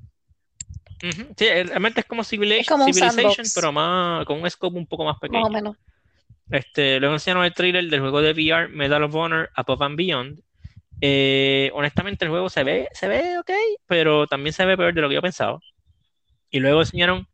Ujú, 1.03 1.35
Sí, 1.37 1.47
realmente 1.47 2.01
es 2.01 2.07
como 2.07 2.25
Civilization, 2.25 2.61
Es 2.63 2.69
como 2.69 2.85
un 2.85 2.93
Civilization, 2.95 3.47
pero 3.55 3.73
más, 3.73 4.25
con 4.27 4.41
un 4.43 4.51
scope 4.51 4.77
un 4.77 4.87
poco 4.87 5.05
más 5.05 5.15
Más 5.15 5.21
pequeño. 5.21 5.47
o 5.47 5.51
menos. 5.51 5.77
Este, 6.51 6.99
luego 6.99 7.15
enseñaron 7.15 7.45
el 7.45 7.55
trailer 7.55 7.85
del 7.89 8.01
juego 8.01 8.21
de 8.21 8.33
VR 8.33 8.69
Medal 8.69 9.05
of 9.05 9.15
Honor 9.15 9.51
Above 9.55 9.83
and 9.83 9.97
Beyond. 9.97 10.41
Eh, 11.01 11.71
honestamente, 11.75 12.25
el 12.25 12.31
juego 12.31 12.51
se 12.51 12.65
ve, 12.65 12.89
se 12.93 13.09
ve 13.09 13.39
ok, 13.39 13.51
pero 13.87 14.27
también 14.27 14.53
se 14.53 14.65
ve 14.65 14.77
peor 14.77 14.93
de 14.93 15.01
lo 15.01 15.09
que 15.09 15.15
yo 15.15 15.23
pensaba. 15.23 15.59
Y 16.51 16.61
luego 16.61 16.81
enseñaron. 16.81 17.27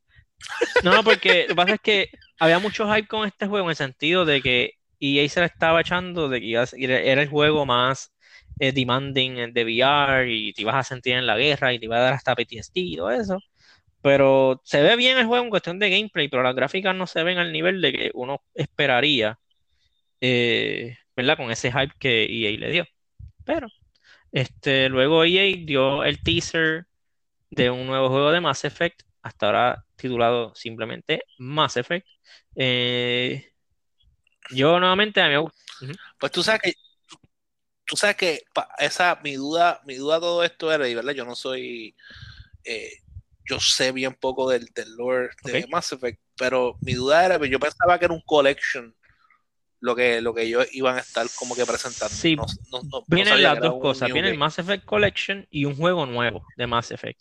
No, 0.85 0.93
no, 0.95 1.03
porque 1.03 1.43
lo 1.43 1.49
que 1.49 1.55
pasa 1.55 1.75
es 1.75 1.81
que 1.81 2.11
había 2.39 2.59
mucho 2.59 2.93
hype 2.93 3.09
con 3.09 3.27
este 3.27 3.47
juego 3.47 3.67
en 3.67 3.71
el 3.71 3.77
sentido 3.77 4.25
de 4.25 4.43
que 4.43 4.73
EA 5.01 5.29
se 5.29 5.41
la 5.41 5.47
estaba 5.47 5.81
echando 5.81 6.29
de 6.29 6.41
que 6.41 6.53
era 6.81 7.23
el 7.23 7.29
juego 7.29 7.67
más 7.67 8.13
eh, 8.59 8.73
demanding 8.73 9.53
de 9.53 9.65
VR 9.65 10.31
y 10.31 10.53
te 10.53 10.63
ibas 10.63 10.77
a 10.77 10.83
sentir 10.83 11.15
en 11.15 11.27
la 11.27 11.37
guerra 11.37 11.73
y 11.73 11.79
te 11.79 11.87
iba 11.87 11.97
a 11.97 12.01
dar 12.01 12.13
hasta 12.15 12.35
PTSD 12.35 12.73
y 12.77 12.97
todo 12.97 13.11
eso. 13.11 13.39
Pero 14.07 14.61
se 14.63 14.81
ve 14.83 14.95
bien 14.95 15.19
el 15.19 15.27
juego 15.27 15.43
en 15.43 15.51
cuestión 15.51 15.81
de 15.81 15.91
gameplay, 15.91 16.29
pero 16.29 16.45
las 16.45 16.55
gráficas 16.55 16.95
no 16.95 17.09
se 17.09 17.25
ven 17.25 17.39
al 17.39 17.53
nivel 17.53 17.81
de 17.81 17.93
que 17.93 18.11
uno 18.15 18.41
esperaría, 18.55 19.41
eh, 20.21 20.97
¿verdad? 21.17 21.37
Con 21.37 21.51
ese 21.51 21.73
hype 21.73 21.93
que 21.99 22.23
EA 22.25 22.57
le 22.57 22.71
dio. 22.71 22.87
Pero, 23.45 23.67
este, 24.31 24.89
luego 24.91 25.25
EA 25.25 25.57
dio 25.59 26.05
el 26.05 26.23
teaser 26.23 26.87
de 27.51 27.69
un 27.69 27.89
nuevo 27.89 28.09
juego 28.09 28.31
de 28.31 28.41
Mass 28.41 28.65
Effect, 28.65 29.03
hasta 29.23 29.47
ahora 29.47 29.85
titulado 29.97 30.55
simplemente 30.55 31.25
Mass 31.39 31.77
Effect. 31.77 32.07
Eh, 32.55 33.51
yo 34.51 34.79
nuevamente 34.79 35.21
a 35.21 35.29
mí 35.29 35.35
me. 35.35 35.93
Pues 36.21 36.31
tú 36.31 36.45
sabes 36.45 36.61
que 36.63 36.75
tú 37.85 37.97
sabes 37.97 38.15
que 38.15 38.43
esa 38.79 39.19
mi 39.25 39.35
duda, 39.35 39.83
mi 39.85 39.97
duda 39.97 40.21
todo 40.21 40.45
esto 40.45 40.73
era, 40.73 40.89
y 40.89 40.95
verdad, 40.95 41.13
yo 41.13 41.25
no 41.25 41.35
soy 41.35 41.97
eh, 42.63 43.01
yo 43.49 43.61
sé 43.61 43.93
bien 43.93 44.15
poco 44.15 44.49
del, 44.51 44.67
del 44.75 44.95
lore 44.97 45.31
de. 45.45 45.67
Mass 45.71 45.93
Effect, 45.93 46.21
pero 46.37 46.77
mi 46.81 46.95
duda 46.95 47.25
era, 47.25 47.47
yo 47.47 47.59
pensaba 47.59 47.99
que 47.99 48.05
era 48.07 48.15
un 48.15 48.23
collection 48.23 48.95
lo 49.81 49.95
que, 49.95 50.21
lo 50.21 50.35
que 50.35 50.43
ellos 50.43 50.67
iban 50.73 50.97
a 50.97 51.01
estar 51.01 51.27
como 51.39 51.55
que 51.55 51.65
presentando. 51.65 52.15
Sí, 52.15 52.37
No- 52.37 52.47
no- 52.73 53.05
Vienen 53.09 53.43
las 53.43 53.55
que 53.55 53.61
dos 53.61 53.81
cosas, 53.81 54.13
viene 54.13 54.31
el. 54.31 54.39
Mass 54.39 54.59
Effect 54.59 54.85
Collection 54.85 55.47
y 55.51 55.65
un 55.65 55.77
juego 55.77 56.07
nuevo 56.07 56.45
de 56.57 56.67
Mass 56.67 56.91
Effect. 56.91 57.21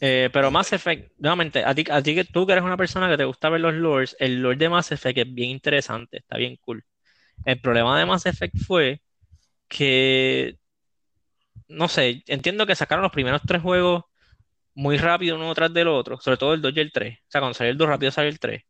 Eh, 0.00 0.28
pero 0.32 0.50
Mass 0.50 0.72
Effect, 0.72 1.12
nuevamente, 1.18 1.64
a 1.64 1.74
ti, 1.74 1.84
a 1.90 2.02
ti 2.02 2.14
que 2.14 2.24
tú 2.24 2.46
que 2.46 2.52
eres 2.52 2.64
una 2.64 2.76
persona 2.76 3.08
que 3.08 3.16
te 3.16 3.24
gusta 3.24 3.48
ver 3.48 3.60
los 3.60 3.74
lores, 3.74 4.16
el 4.18 4.40
lore 4.40 4.56
de 4.56 4.68
Mass 4.68 4.92
Effect 4.92 5.18
es 5.18 5.34
bien 5.34 5.50
interesante, 5.50 6.18
está 6.18 6.36
bien 6.36 6.56
cool. 6.60 6.84
El 7.44 7.60
problema 7.60 7.98
de 7.98 8.06
Mass 8.06 8.26
Effect 8.26 8.56
fue 8.66 9.02
que, 9.68 10.58
no 11.68 11.88
sé, 11.88 12.22
entiendo 12.26 12.66
que 12.66 12.76
sacaron 12.76 13.02
los 13.02 13.12
primeros 13.12 13.42
tres 13.46 13.62
juegos 13.62 14.04
muy 14.74 14.98
rápido 14.98 15.36
uno 15.36 15.54
tras 15.54 15.72
del 15.74 15.88
otro, 15.88 16.20
sobre 16.20 16.36
todo 16.38 16.54
el 16.54 16.62
2 16.62 16.72
y 16.76 16.80
el 16.80 16.92
3. 16.92 17.18
O 17.20 17.24
sea, 17.30 17.40
cuando 17.40 17.54
salió 17.54 17.72
el 17.72 17.78
2 17.78 17.88
rápido 17.88 18.12
salió 18.12 18.30
el 18.30 18.38
3. 18.38 18.62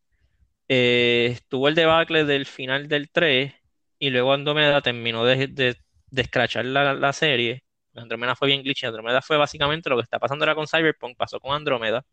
Eh, 0.69 1.29
estuvo 1.33 1.69
el 1.69 1.75
debacle 1.75 2.25
del 2.25 2.47
final 2.47 2.89
del 2.89 3.11
3 3.11 3.55
y 3.99 4.11
luego 4.11 4.33
Andrómeda 4.33 4.81
terminó 4.83 5.25
de, 5.25 5.49
de, 5.49 5.77
de 6.11 6.23
escrachar 6.23 6.65
la, 6.67 6.95
la 6.95 7.13
serie. 7.13 7.65
Andrómeda 7.95 8.37
fue 8.37 8.49
bien 8.49 8.63
glitchy. 8.63 8.87
Andrómeda 8.87 9.23
fue 9.23 9.37
básicamente 9.39 9.91
lo 9.91 9.97
que 9.97 10.03
está 10.03 10.19
pasando 10.19 10.45
ahora 10.45 10.55
con 10.57 10.67
Cyberpunk, 10.69 11.17
pasó 11.17 11.41
con 11.41 11.55
Andrómeda. 11.57 12.05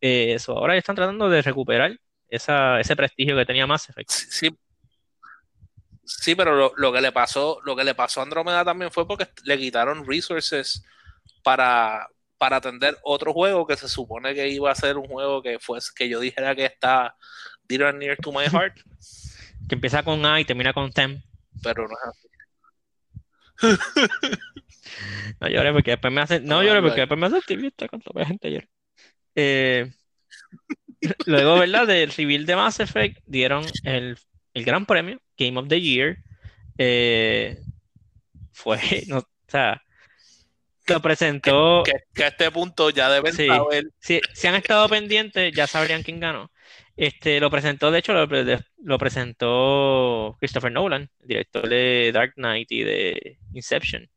Eh, 0.00 0.34
eso, 0.34 0.56
ahora 0.56 0.76
están 0.76 0.96
tratando 0.96 1.28
de 1.28 1.42
recuperar 1.42 1.98
esa, 2.28 2.80
ese 2.80 2.96
prestigio 2.96 3.36
que 3.36 3.46
tenía 3.46 3.66
Mass 3.66 3.88
Effect. 3.90 4.10
Sí, 4.10 4.26
sí, 4.30 4.50
Sí, 6.08 6.34
pero 6.34 6.56
lo, 6.56 6.72
lo 6.76 6.92
que 6.92 7.00
le 7.02 7.12
pasó, 7.12 7.60
lo 7.64 7.76
que 7.76 7.84
le 7.84 7.94
pasó 7.94 8.20
a 8.20 8.22
Andrómeda 8.22 8.64
también 8.64 8.90
fue 8.90 9.06
porque 9.06 9.28
le 9.44 9.58
quitaron 9.58 10.06
resources 10.06 10.82
para, 11.42 12.08
para 12.38 12.56
atender 12.56 12.96
otro 13.02 13.32
juego 13.34 13.66
que 13.66 13.76
se 13.76 13.88
supone 13.88 14.34
que 14.34 14.48
iba 14.48 14.70
a 14.70 14.74
ser 14.74 14.96
un 14.96 15.06
juego 15.06 15.42
que 15.42 15.58
fue 15.58 15.78
que 15.94 16.08
yo 16.08 16.18
dijera 16.20 16.54
que 16.54 16.64
está 16.64 17.14
dear 17.68 17.84
and 17.90 17.98
near 17.98 18.16
to 18.16 18.32
my 18.32 18.44
heart, 18.52 18.74
Que 19.68 19.74
empieza 19.74 20.02
con 20.02 20.24
A 20.24 20.40
y 20.40 20.44
termina 20.46 20.72
con 20.72 20.90
Tem. 20.92 21.22
pero 21.62 21.86
no 21.86 21.94
es 21.94 22.08
así. 22.08 22.28
No 25.40 25.48
llores 25.48 25.72
porque 25.72 25.90
después 25.92 26.12
me 26.12 26.20
hace. 26.22 26.40
No 26.40 26.62
llores 26.62 26.82
porque 26.82 27.00
después 27.02 27.20
me 27.20 27.26
hace 27.26 27.36
activista 27.36 27.88
cuando 27.88 28.10
vea 28.14 28.26
gente 28.26 28.50
llorar. 28.50 28.68
Eh, 29.34 29.92
luego, 31.26 31.58
¿verdad? 31.58 31.86
Del 31.86 32.10
reveal 32.10 32.46
de 32.46 32.56
Mass 32.56 32.80
Effect 32.80 33.18
dieron 33.26 33.64
el, 33.84 34.18
el 34.54 34.64
gran 34.64 34.86
premio, 34.86 35.20
Game 35.38 35.58
of 35.58 35.68
the 35.68 35.80
Year. 35.80 36.18
Eh, 36.78 37.58
fue, 38.52 38.78
no, 39.08 39.18
o 39.18 39.24
sea, 39.46 39.80
lo 40.86 41.00
presentó. 41.00 41.82
Que, 41.84 41.92
que 42.14 42.24
a 42.24 42.28
este 42.28 42.50
punto 42.50 42.90
ya 42.90 43.10
deben 43.10 43.32
Sí. 43.32 43.46
saber 43.46 43.84
Si, 44.00 44.20
si 44.34 44.46
han 44.46 44.54
estado 44.56 44.88
pendientes, 44.88 45.52
ya 45.54 45.66
sabrían 45.66 46.02
quién 46.02 46.20
ganó. 46.20 46.50
Este, 46.96 47.38
lo 47.38 47.48
presentó, 47.50 47.90
de 47.92 48.00
hecho, 48.00 48.12
lo, 48.12 48.26
pre- 48.28 48.58
lo 48.82 48.98
presentó 48.98 50.36
Christopher 50.40 50.72
Nolan, 50.72 51.08
director 51.20 51.68
de 51.68 52.10
Dark 52.12 52.32
Knight 52.34 52.72
y 52.72 52.82
de 52.82 53.38
Inception. 53.52 54.08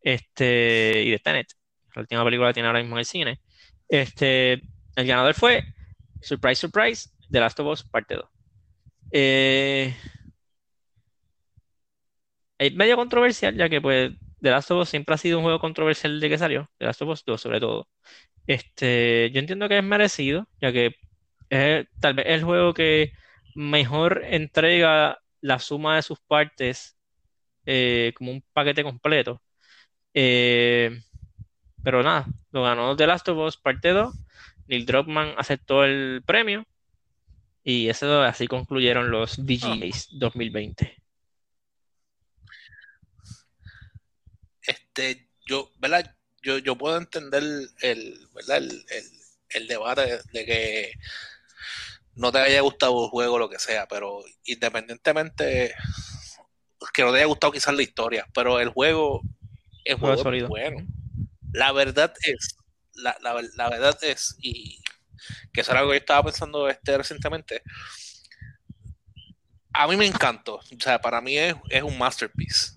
Este, 0.00 1.02
y 1.04 1.10
de 1.10 1.18
Tenet. 1.18 1.48
La 1.94 2.02
última 2.02 2.24
película 2.24 2.50
que 2.50 2.54
tiene 2.54 2.68
ahora 2.68 2.80
mismo 2.80 2.94
en 2.96 3.00
el 3.00 3.04
cine. 3.04 3.40
Este, 3.88 4.52
el 4.94 5.06
ganador 5.06 5.34
fue, 5.34 5.64
surprise, 6.22 6.60
surprise, 6.60 7.10
The 7.30 7.40
Last 7.40 7.58
of 7.60 7.66
Us 7.66 7.82
Parte 7.82 8.14
2. 8.14 8.24
Eh, 9.10 9.94
es 12.58 12.74
medio 12.74 12.96
controversial, 12.96 13.56
ya 13.56 13.68
que 13.68 13.80
pues 13.80 14.12
The 14.40 14.50
Last 14.50 14.70
of 14.70 14.82
Us 14.82 14.88
siempre 14.88 15.14
ha 15.14 15.18
sido 15.18 15.38
un 15.38 15.44
juego 15.44 15.60
controversial 15.60 16.20
de 16.20 16.28
que 16.28 16.38
salió, 16.38 16.70
The 16.78 16.86
Last 16.86 17.02
of 17.02 17.08
Us 17.10 17.24
2 17.24 17.40
sobre 17.40 17.60
todo. 17.60 17.88
Este, 18.46 19.30
yo 19.32 19.40
entiendo 19.40 19.68
que 19.68 19.78
es 19.78 19.84
merecido, 19.84 20.48
ya 20.60 20.72
que 20.72 20.96
es 21.50 21.86
tal 22.00 22.14
vez 22.14 22.26
el 22.28 22.44
juego 22.44 22.74
que 22.74 23.12
mejor 23.54 24.22
entrega 24.24 25.18
la 25.40 25.58
suma 25.58 25.96
de 25.96 26.02
sus 26.02 26.20
partes 26.20 26.96
eh, 27.66 28.12
como 28.16 28.32
un 28.32 28.42
paquete 28.52 28.82
completo. 28.82 29.42
Eh, 30.14 31.00
pero 31.82 32.02
nada, 32.02 32.26
lo 32.50 32.62
ganó 32.62 32.96
The 32.96 33.06
Last 33.06 33.28
of 33.28 33.38
Us 33.38 33.56
Parte 33.56 33.90
2. 33.90 34.14
Neil 34.68 34.86
Druckmann 34.86 35.34
aceptó 35.36 35.84
el 35.84 36.22
premio. 36.24 36.66
Y 37.62 37.88
eso 37.88 38.22
así 38.22 38.46
concluyeron 38.46 39.10
los 39.10 39.38
VGAs 39.38 40.08
2020. 40.12 40.96
Este, 44.98 45.28
yo, 45.46 45.70
¿verdad? 45.78 46.16
Yo, 46.42 46.58
yo 46.58 46.76
puedo 46.76 46.96
entender 46.96 47.42
el, 47.82 48.28
¿verdad? 48.34 48.58
El, 48.58 48.84
el- 48.90 49.12
el 49.50 49.66
debate 49.66 50.20
de 50.32 50.44
que 50.44 50.92
no 52.16 52.32
te 52.32 52.38
haya 52.38 52.60
gustado 52.60 53.04
el 53.04 53.10
juego, 53.10 53.38
lo 53.38 53.48
que 53.48 53.58
sea, 53.58 53.86
pero 53.88 54.22
independientemente 54.44 55.74
que 56.92 57.02
no 57.02 57.10
te 57.12 57.18
haya 57.18 57.26
gustado 57.26 57.52
quizás 57.52 57.74
la 57.74 57.82
historia, 57.82 58.26
pero 58.34 58.60
el 58.60 58.68
juego, 58.70 59.22
el 59.84 59.96
Juego 59.98 60.16
juego 60.16 60.22
es 60.22 60.22
sólido. 60.22 60.48
bueno. 60.48 60.86
La 61.52 61.72
verdad 61.72 62.12
es, 62.24 62.56
la, 62.94 63.16
la, 63.22 63.42
la 63.56 63.70
verdad 63.70 63.98
es, 64.02 64.36
y 64.40 64.82
que 65.52 65.62
eso 65.62 65.72
era 65.72 65.80
algo 65.80 65.92
que 65.92 65.98
yo 65.98 66.00
estaba 66.00 66.24
pensando 66.24 66.68
este 66.68 66.96
recientemente, 66.98 67.62
a 69.72 69.86
mí 69.86 69.96
me 69.96 70.06
encantó, 70.06 70.56
o 70.56 70.80
sea, 70.80 71.00
para 71.00 71.20
mí 71.20 71.36
es, 71.38 71.54
es 71.70 71.82
un 71.82 71.96
masterpiece. 71.98 72.72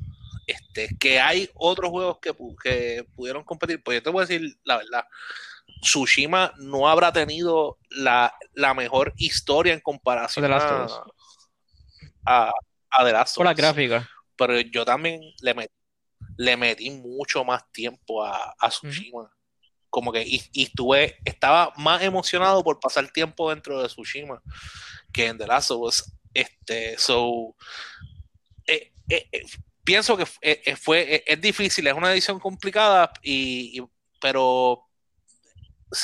Este, 0.52 0.90
que 0.98 1.20
hay 1.20 1.50
otros 1.56 1.90
juegos 1.90 2.20
que, 2.20 2.34
pu- 2.34 2.56
que 2.62 3.06
pudieron 3.16 3.44
competir, 3.44 3.82
pues 3.84 3.98
yo 3.98 4.04
te 4.04 4.10
voy 4.10 4.24
a 4.24 4.28
decir 4.28 4.58
la 4.64 4.78
verdad. 4.78 5.06
Tsushima 5.82 6.54
no 6.58 6.88
habrá 6.88 7.12
tenido 7.12 7.78
la, 7.90 8.34
la 8.54 8.74
mejor 8.74 9.14
historia 9.18 9.74
en 9.74 9.80
comparación 9.80 10.46
The 10.46 10.54
a, 10.54 11.04
a, 12.26 12.52
a 12.92 13.06
The 13.06 13.12
Last 13.12 13.38
of 13.38 13.38
Por 13.38 13.46
la 13.46 13.54
gráfica. 13.54 14.10
Pero 14.36 14.60
yo 14.60 14.86
también 14.86 15.22
le 15.42 15.54
metí, 15.54 15.74
le 16.38 16.58
metí 16.58 16.90
mucho 16.92 17.44
más 17.44 17.64
tiempo 17.72 18.24
a, 18.24 18.54
a 18.60 18.70
Tsushima. 18.70 19.32
Como 19.90 20.12
que 20.12 20.22
y, 20.22 20.42
y 20.54 20.64
estuve, 20.64 21.18
estaba 21.26 21.74
más 21.78 22.02
emocionado 22.02 22.64
por 22.64 22.80
pasar 22.80 23.10
tiempo 23.12 23.50
dentro 23.50 23.82
de 23.82 23.88
Tsushima 23.88 24.42
que 25.12 25.28
en 25.28 25.38
The 25.38 25.48
Last 25.48 25.72
of 25.72 25.82
Us. 25.82 26.14
Este, 26.34 26.98
so, 26.98 27.56
eh, 28.68 28.92
eh, 29.10 29.28
eh, 29.32 29.42
pienso 29.84 30.18
que 30.18 30.24
eh, 30.42 30.62
eh, 30.66 30.76
fue, 30.76 31.16
eh, 31.16 31.24
es 31.28 31.42
difícil, 31.42 31.88
es 31.88 31.94
una 31.94 32.12
edición 32.12 32.40
complicada, 32.40 33.12
y, 33.22 33.80
y- 33.80 33.84
pero 34.20 34.84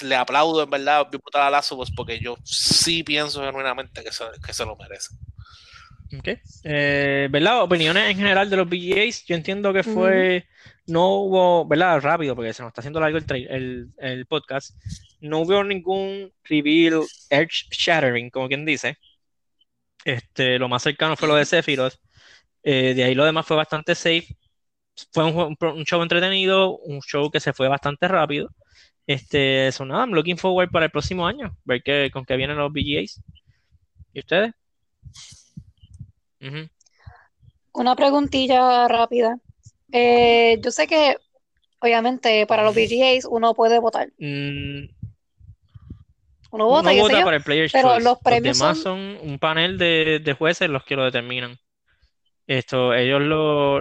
le 0.01 0.15
aplaudo 0.15 0.63
en 0.63 0.69
verdad 0.69 1.07
a 1.33 1.49
Last 1.49 1.71
of 1.71 1.79
Us, 1.79 1.91
porque 1.95 2.19
yo 2.19 2.35
sí 2.43 3.03
pienso 3.03 3.41
genuinamente 3.43 4.03
que 4.03 4.11
se, 4.11 4.25
que 4.45 4.53
se 4.53 4.65
lo 4.65 4.75
merece. 4.75 5.15
Ok. 6.17 6.29
Eh, 6.63 7.27
¿verdad? 7.29 7.63
Opiniones 7.63 8.09
en 8.09 8.17
general 8.17 8.49
de 8.49 8.57
los 8.57 8.67
VGAs. 8.69 9.25
Yo 9.25 9.35
entiendo 9.35 9.73
que 9.73 9.83
fue. 9.83 10.45
No 10.85 11.15
hubo, 11.15 11.67
¿verdad? 11.67 11.99
Rápido, 12.01 12.33
porque 12.33 12.53
se 12.53 12.63
nos 12.63 12.69
está 12.69 12.79
haciendo 12.79 13.01
largo 13.01 13.17
el, 13.17 13.89
el 13.97 14.25
podcast. 14.25 14.71
No 15.19 15.39
hubo 15.39 15.63
ningún 15.63 16.31
reveal 16.45 17.01
edge 17.29 17.67
shattering, 17.71 18.29
como 18.29 18.47
quien 18.47 18.65
dice. 18.65 18.97
Este, 20.05 20.57
lo 20.57 20.69
más 20.69 20.83
cercano 20.83 21.17
fue 21.17 21.27
lo 21.27 21.35
de 21.35 21.45
Sephiroth. 21.45 21.95
Eh, 22.69 22.93
de 22.95 23.03
ahí 23.05 23.15
lo 23.15 23.23
demás 23.25 23.45
fue 23.45 23.55
bastante 23.57 23.95
safe. 23.95 24.27
Fue 25.13 25.23
un, 25.25 25.55
un 25.59 25.83
show 25.85 26.01
entretenido, 26.03 26.77
un 26.79 27.01
show 27.01 27.29
que 27.31 27.39
se 27.39 27.53
fue 27.53 27.67
bastante 27.69 28.07
rápido. 28.07 28.49
Este, 29.07 29.67
eso 29.69 29.85
nada, 29.85 30.01
I'm 30.05 30.13
looking 30.13 30.37
forward 30.37 30.69
para 30.71 30.85
el 30.85 30.91
próximo 30.91 31.25
año, 31.27 31.55
ver 31.65 31.81
qué, 31.83 32.09
con 32.11 32.25
qué 32.25 32.35
vienen 32.37 32.57
los 32.57 32.71
VGAs. 32.73 33.21
¿Y 34.13 34.19
ustedes? 34.19 34.53
Una 37.73 37.95
preguntilla 37.95 38.87
rápida. 38.87 39.37
Eh, 39.91 40.59
yo 40.61 40.71
sé 40.71 40.87
que, 40.87 41.17
obviamente, 41.79 42.45
para 42.47 42.63
los 42.63 42.75
VGAs 42.75 43.25
uno 43.29 43.53
puede 43.53 43.79
votar. 43.79 44.09
Mm, 44.17 44.85
Uno 46.51 46.65
vota, 46.65 46.91
uno 46.91 47.01
vota 47.01 47.19
yo. 47.19 47.25
para 47.25 47.37
el 47.37 47.43
Player's 47.43 47.71
pero 47.71 47.89
Choice. 47.89 48.03
los 48.03 48.17
premios 48.19 48.57
demás 48.57 48.77
son- 48.79 49.17
son 49.19 49.29
un 49.29 49.39
panel 49.39 49.77
de, 49.77 50.19
de 50.23 50.33
jueces 50.33 50.69
los 50.69 50.83
que 50.83 50.95
lo 50.95 51.05
determinan. 51.05 51.57
Esto, 52.47 52.93
ellos 52.93 53.21
lo. 53.21 53.77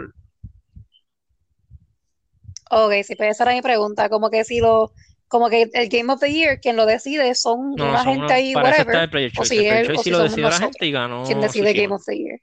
Ok, 2.68 2.92
sí, 3.04 3.14
pues 3.14 3.30
esa 3.30 3.44
era 3.44 3.52
mi 3.54 3.62
pregunta. 3.62 4.08
Como 4.08 4.28
que 4.28 4.44
si 4.44 4.58
lo, 4.60 4.92
como 5.28 5.48
que 5.48 5.70
el 5.72 5.88
Game 5.88 6.12
of 6.12 6.20
the 6.20 6.32
Year, 6.32 6.60
quien 6.60 6.74
lo 6.76 6.84
decide 6.84 7.32
son 7.36 7.74
No, 7.76 7.90
una 7.90 7.98
son 8.02 8.06
gente 8.14 8.18
unos- 8.24 8.32
ahí, 8.32 8.52
para 8.52 8.70
eso 8.70 8.80
está 8.80 8.90
whatever, 8.90 9.04
el 9.04 9.10
Player's 9.10 9.32
o 9.34 9.36
Choice. 9.44 9.54
si 9.54 9.66
El 9.66 9.76
él- 9.76 9.86
Choice 9.86 9.92
o 9.92 10.02
sí 10.02 10.04
si 10.04 10.10
lo 10.10 10.16
somos 10.16 10.30
decidió 10.30 10.44
la 10.44 10.50
nosotros 10.50 10.72
gente 10.72 10.86
y 10.86 10.92
ganó 10.92 11.24
quien 11.24 11.40
decide 11.40 11.64
Tsushima. 11.66 11.82
Game 11.82 11.94
of 11.94 12.04
the 12.04 12.16
Year. 12.18 12.40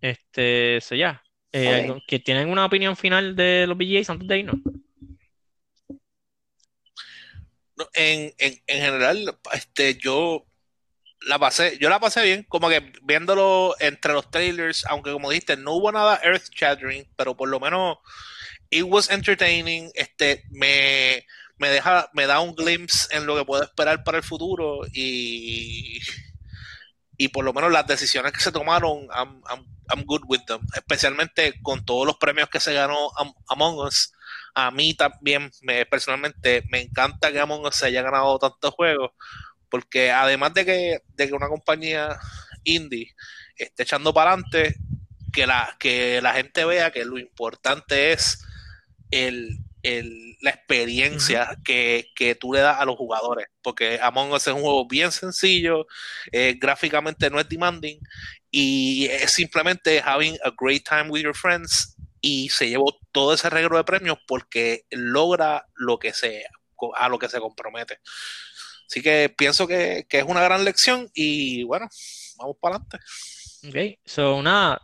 Este, 0.00 0.78
eso 0.78 0.96
ya. 0.96 1.22
Eh, 1.52 1.94
¿que 2.08 2.18
tienen 2.18 2.48
una 2.50 2.64
opinión 2.66 2.96
final 2.96 3.36
de 3.36 3.66
los 3.68 3.76
VGAs 3.78 4.10
antes 4.10 4.26
de 4.26 4.38
irnos? 4.40 4.56
No, 7.76 7.86
En, 7.94 8.32
en, 8.38 8.54
en 8.66 8.82
general, 8.82 9.38
este, 9.52 9.94
yo 9.94 10.44
la 11.26 11.38
pasé, 11.38 11.78
yo 11.80 11.88
la 11.88 12.00
pasé 12.00 12.22
bien, 12.22 12.44
como 12.48 12.68
que 12.68 12.92
viéndolo 13.02 13.74
entre 13.80 14.12
los 14.12 14.30
trailers, 14.30 14.84
aunque 14.86 15.12
como 15.12 15.30
dijiste, 15.30 15.56
no 15.56 15.72
hubo 15.74 15.92
nada 15.92 16.20
earth 16.24 16.44
shattering, 16.54 17.06
pero 17.16 17.36
por 17.36 17.48
lo 17.48 17.60
menos 17.60 17.98
it 18.70 18.84
was 18.84 19.10
entertaining, 19.10 19.90
este, 19.94 20.44
me, 20.50 21.26
me 21.58 21.68
deja, 21.70 22.10
me 22.14 22.26
da 22.26 22.40
un 22.40 22.54
glimpse 22.54 23.08
en 23.16 23.26
lo 23.26 23.36
que 23.36 23.44
puedo 23.44 23.62
esperar 23.64 24.04
para 24.04 24.18
el 24.18 24.24
futuro 24.24 24.82
y, 24.92 26.00
y 27.16 27.28
por 27.28 27.44
lo 27.44 27.52
menos 27.52 27.70
las 27.70 27.86
decisiones 27.86 28.32
que 28.32 28.40
se 28.40 28.52
tomaron, 28.52 29.06
I'm, 29.14 29.42
I'm- 29.48 29.66
I'm 29.94 30.04
good 30.06 30.22
with 30.26 30.40
them, 30.46 30.60
especialmente 30.74 31.54
con 31.62 31.84
todos 31.84 32.06
los 32.06 32.16
premios 32.16 32.48
que 32.48 32.60
se 32.60 32.72
ganó 32.72 33.10
Am- 33.18 33.34
Among 33.48 33.78
Us. 33.86 34.12
A 34.54 34.70
mí 34.70 34.94
también, 34.94 35.50
me, 35.62 35.84
personalmente, 35.86 36.64
me 36.70 36.80
encanta 36.80 37.30
que 37.32 37.40
Among 37.40 37.66
Us 37.66 37.82
haya 37.82 38.02
ganado 38.02 38.38
tantos 38.38 38.70
juegos, 38.74 39.10
porque 39.72 40.12
además 40.12 40.54
de 40.54 40.64
que, 40.66 40.98
de 41.16 41.26
que 41.28 41.34
una 41.34 41.48
compañía 41.48 42.18
indie 42.62 43.14
esté 43.56 43.84
echando 43.84 44.14
para 44.14 44.32
adelante, 44.34 44.76
que 45.32 45.46
la, 45.46 45.74
que 45.80 46.20
la 46.22 46.34
gente 46.34 46.64
vea 46.66 46.92
que 46.92 47.04
lo 47.06 47.18
importante 47.18 48.12
es 48.12 48.44
el, 49.10 49.58
el- 49.82 50.36
la 50.42 50.50
experiencia 50.50 51.56
que, 51.64 52.08
que 52.14 52.34
tú 52.34 52.52
le 52.52 52.60
das 52.60 52.78
a 52.78 52.84
los 52.84 52.96
jugadores, 52.96 53.46
porque 53.62 53.98
Among 54.02 54.32
Us 54.32 54.46
es 54.46 54.52
un 54.54 54.60
juego 54.62 54.86
bien 54.86 55.10
sencillo, 55.10 55.86
eh, 56.32 56.56
gráficamente 56.60 57.30
no 57.30 57.40
es 57.40 57.48
demanding, 57.48 57.98
y 58.50 59.06
es 59.06 59.32
simplemente 59.32 60.02
having 60.04 60.36
a 60.44 60.52
great 60.58 60.86
time 60.86 61.08
with 61.08 61.22
your 61.22 61.34
friends 61.34 61.96
y 62.20 62.50
se 62.50 62.68
llevó 62.68 62.98
todo 63.12 63.34
ese 63.34 63.48
regalo 63.50 63.78
de 63.78 63.84
premios 63.84 64.18
porque 64.26 64.84
logra 64.90 65.66
lo 65.74 65.98
que 65.98 66.12
sea, 66.12 66.48
a 66.96 67.08
lo 67.08 67.18
que 67.18 67.28
se 67.28 67.40
compromete. 67.40 67.98
Así 68.86 69.02
que 69.02 69.32
pienso 69.36 69.66
que, 69.66 70.06
que 70.08 70.18
es 70.18 70.24
una 70.24 70.42
gran 70.42 70.64
lección 70.64 71.08
y 71.14 71.62
bueno, 71.64 71.88
vamos 72.38 72.56
para 72.60 72.76
adelante. 72.76 72.98
Ok, 73.68 73.98
so 74.04 74.42
nada. 74.42 74.82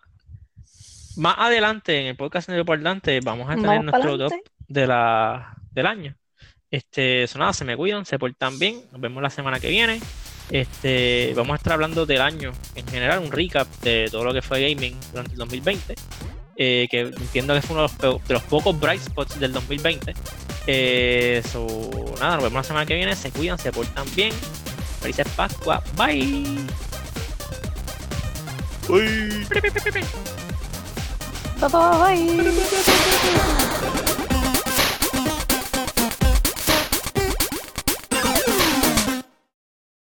Más 1.16 1.34
adelante 1.38 2.00
en 2.00 2.06
el 2.06 2.16
podcast 2.16 2.48
de 2.48 2.64
por 2.64 2.78
delante 2.78 3.18
vamos 3.20 3.50
a 3.50 3.56
tener 3.56 3.66
Vamos 3.66 3.84
nuestro 3.86 4.18
top 4.18 4.32
de 4.68 4.86
la, 4.86 5.56
del 5.72 5.86
año. 5.86 6.16
Este, 6.70 7.24
eso 7.24 7.38
nada, 7.38 7.52
se 7.52 7.64
me 7.64 7.76
cuidan, 7.76 8.04
se 8.04 8.18
portan 8.18 8.58
bien. 8.58 8.82
Nos 8.92 9.00
vemos 9.00 9.22
la 9.22 9.30
semana 9.30 9.58
que 9.58 9.68
viene. 9.68 10.00
Este, 10.50 11.32
vamos 11.36 11.54
a 11.54 11.56
estar 11.56 11.72
hablando 11.72 12.06
del 12.06 12.22
año 12.22 12.52
en 12.74 12.86
general, 12.86 13.18
un 13.18 13.32
recap 13.32 13.68
de 13.82 14.08
todo 14.10 14.24
lo 14.24 14.32
que 14.32 14.42
fue 14.42 14.62
gaming 14.62 14.96
durante 15.12 15.32
el 15.32 15.38
2020. 15.38 15.94
Eh, 16.58 16.88
que 16.90 17.00
entiendo 17.00 17.54
que 17.54 17.62
fue 17.62 17.76
uno 17.76 17.86
de 17.86 17.88
los, 17.88 17.96
pe- 18.18 18.22
de 18.28 18.34
los 18.34 18.42
pocos 18.42 18.78
bright 18.78 19.00
spots 19.00 19.38
del 19.40 19.52
2020. 19.52 20.14
Eh, 20.66 21.42
so, 21.50 21.66
nada, 22.20 22.34
nos 22.34 22.44
vemos 22.44 22.58
la 22.58 22.62
semana 22.64 22.86
que 22.86 22.94
viene. 22.94 23.16
Se 23.16 23.30
cuidan, 23.30 23.58
se 23.58 23.72
portan 23.72 24.04
bien. 24.14 24.32
Felices 25.00 25.26
Pascua. 25.36 25.82
Bye. 25.96 26.58
Bye 31.60 31.68
bye. 31.70 32.44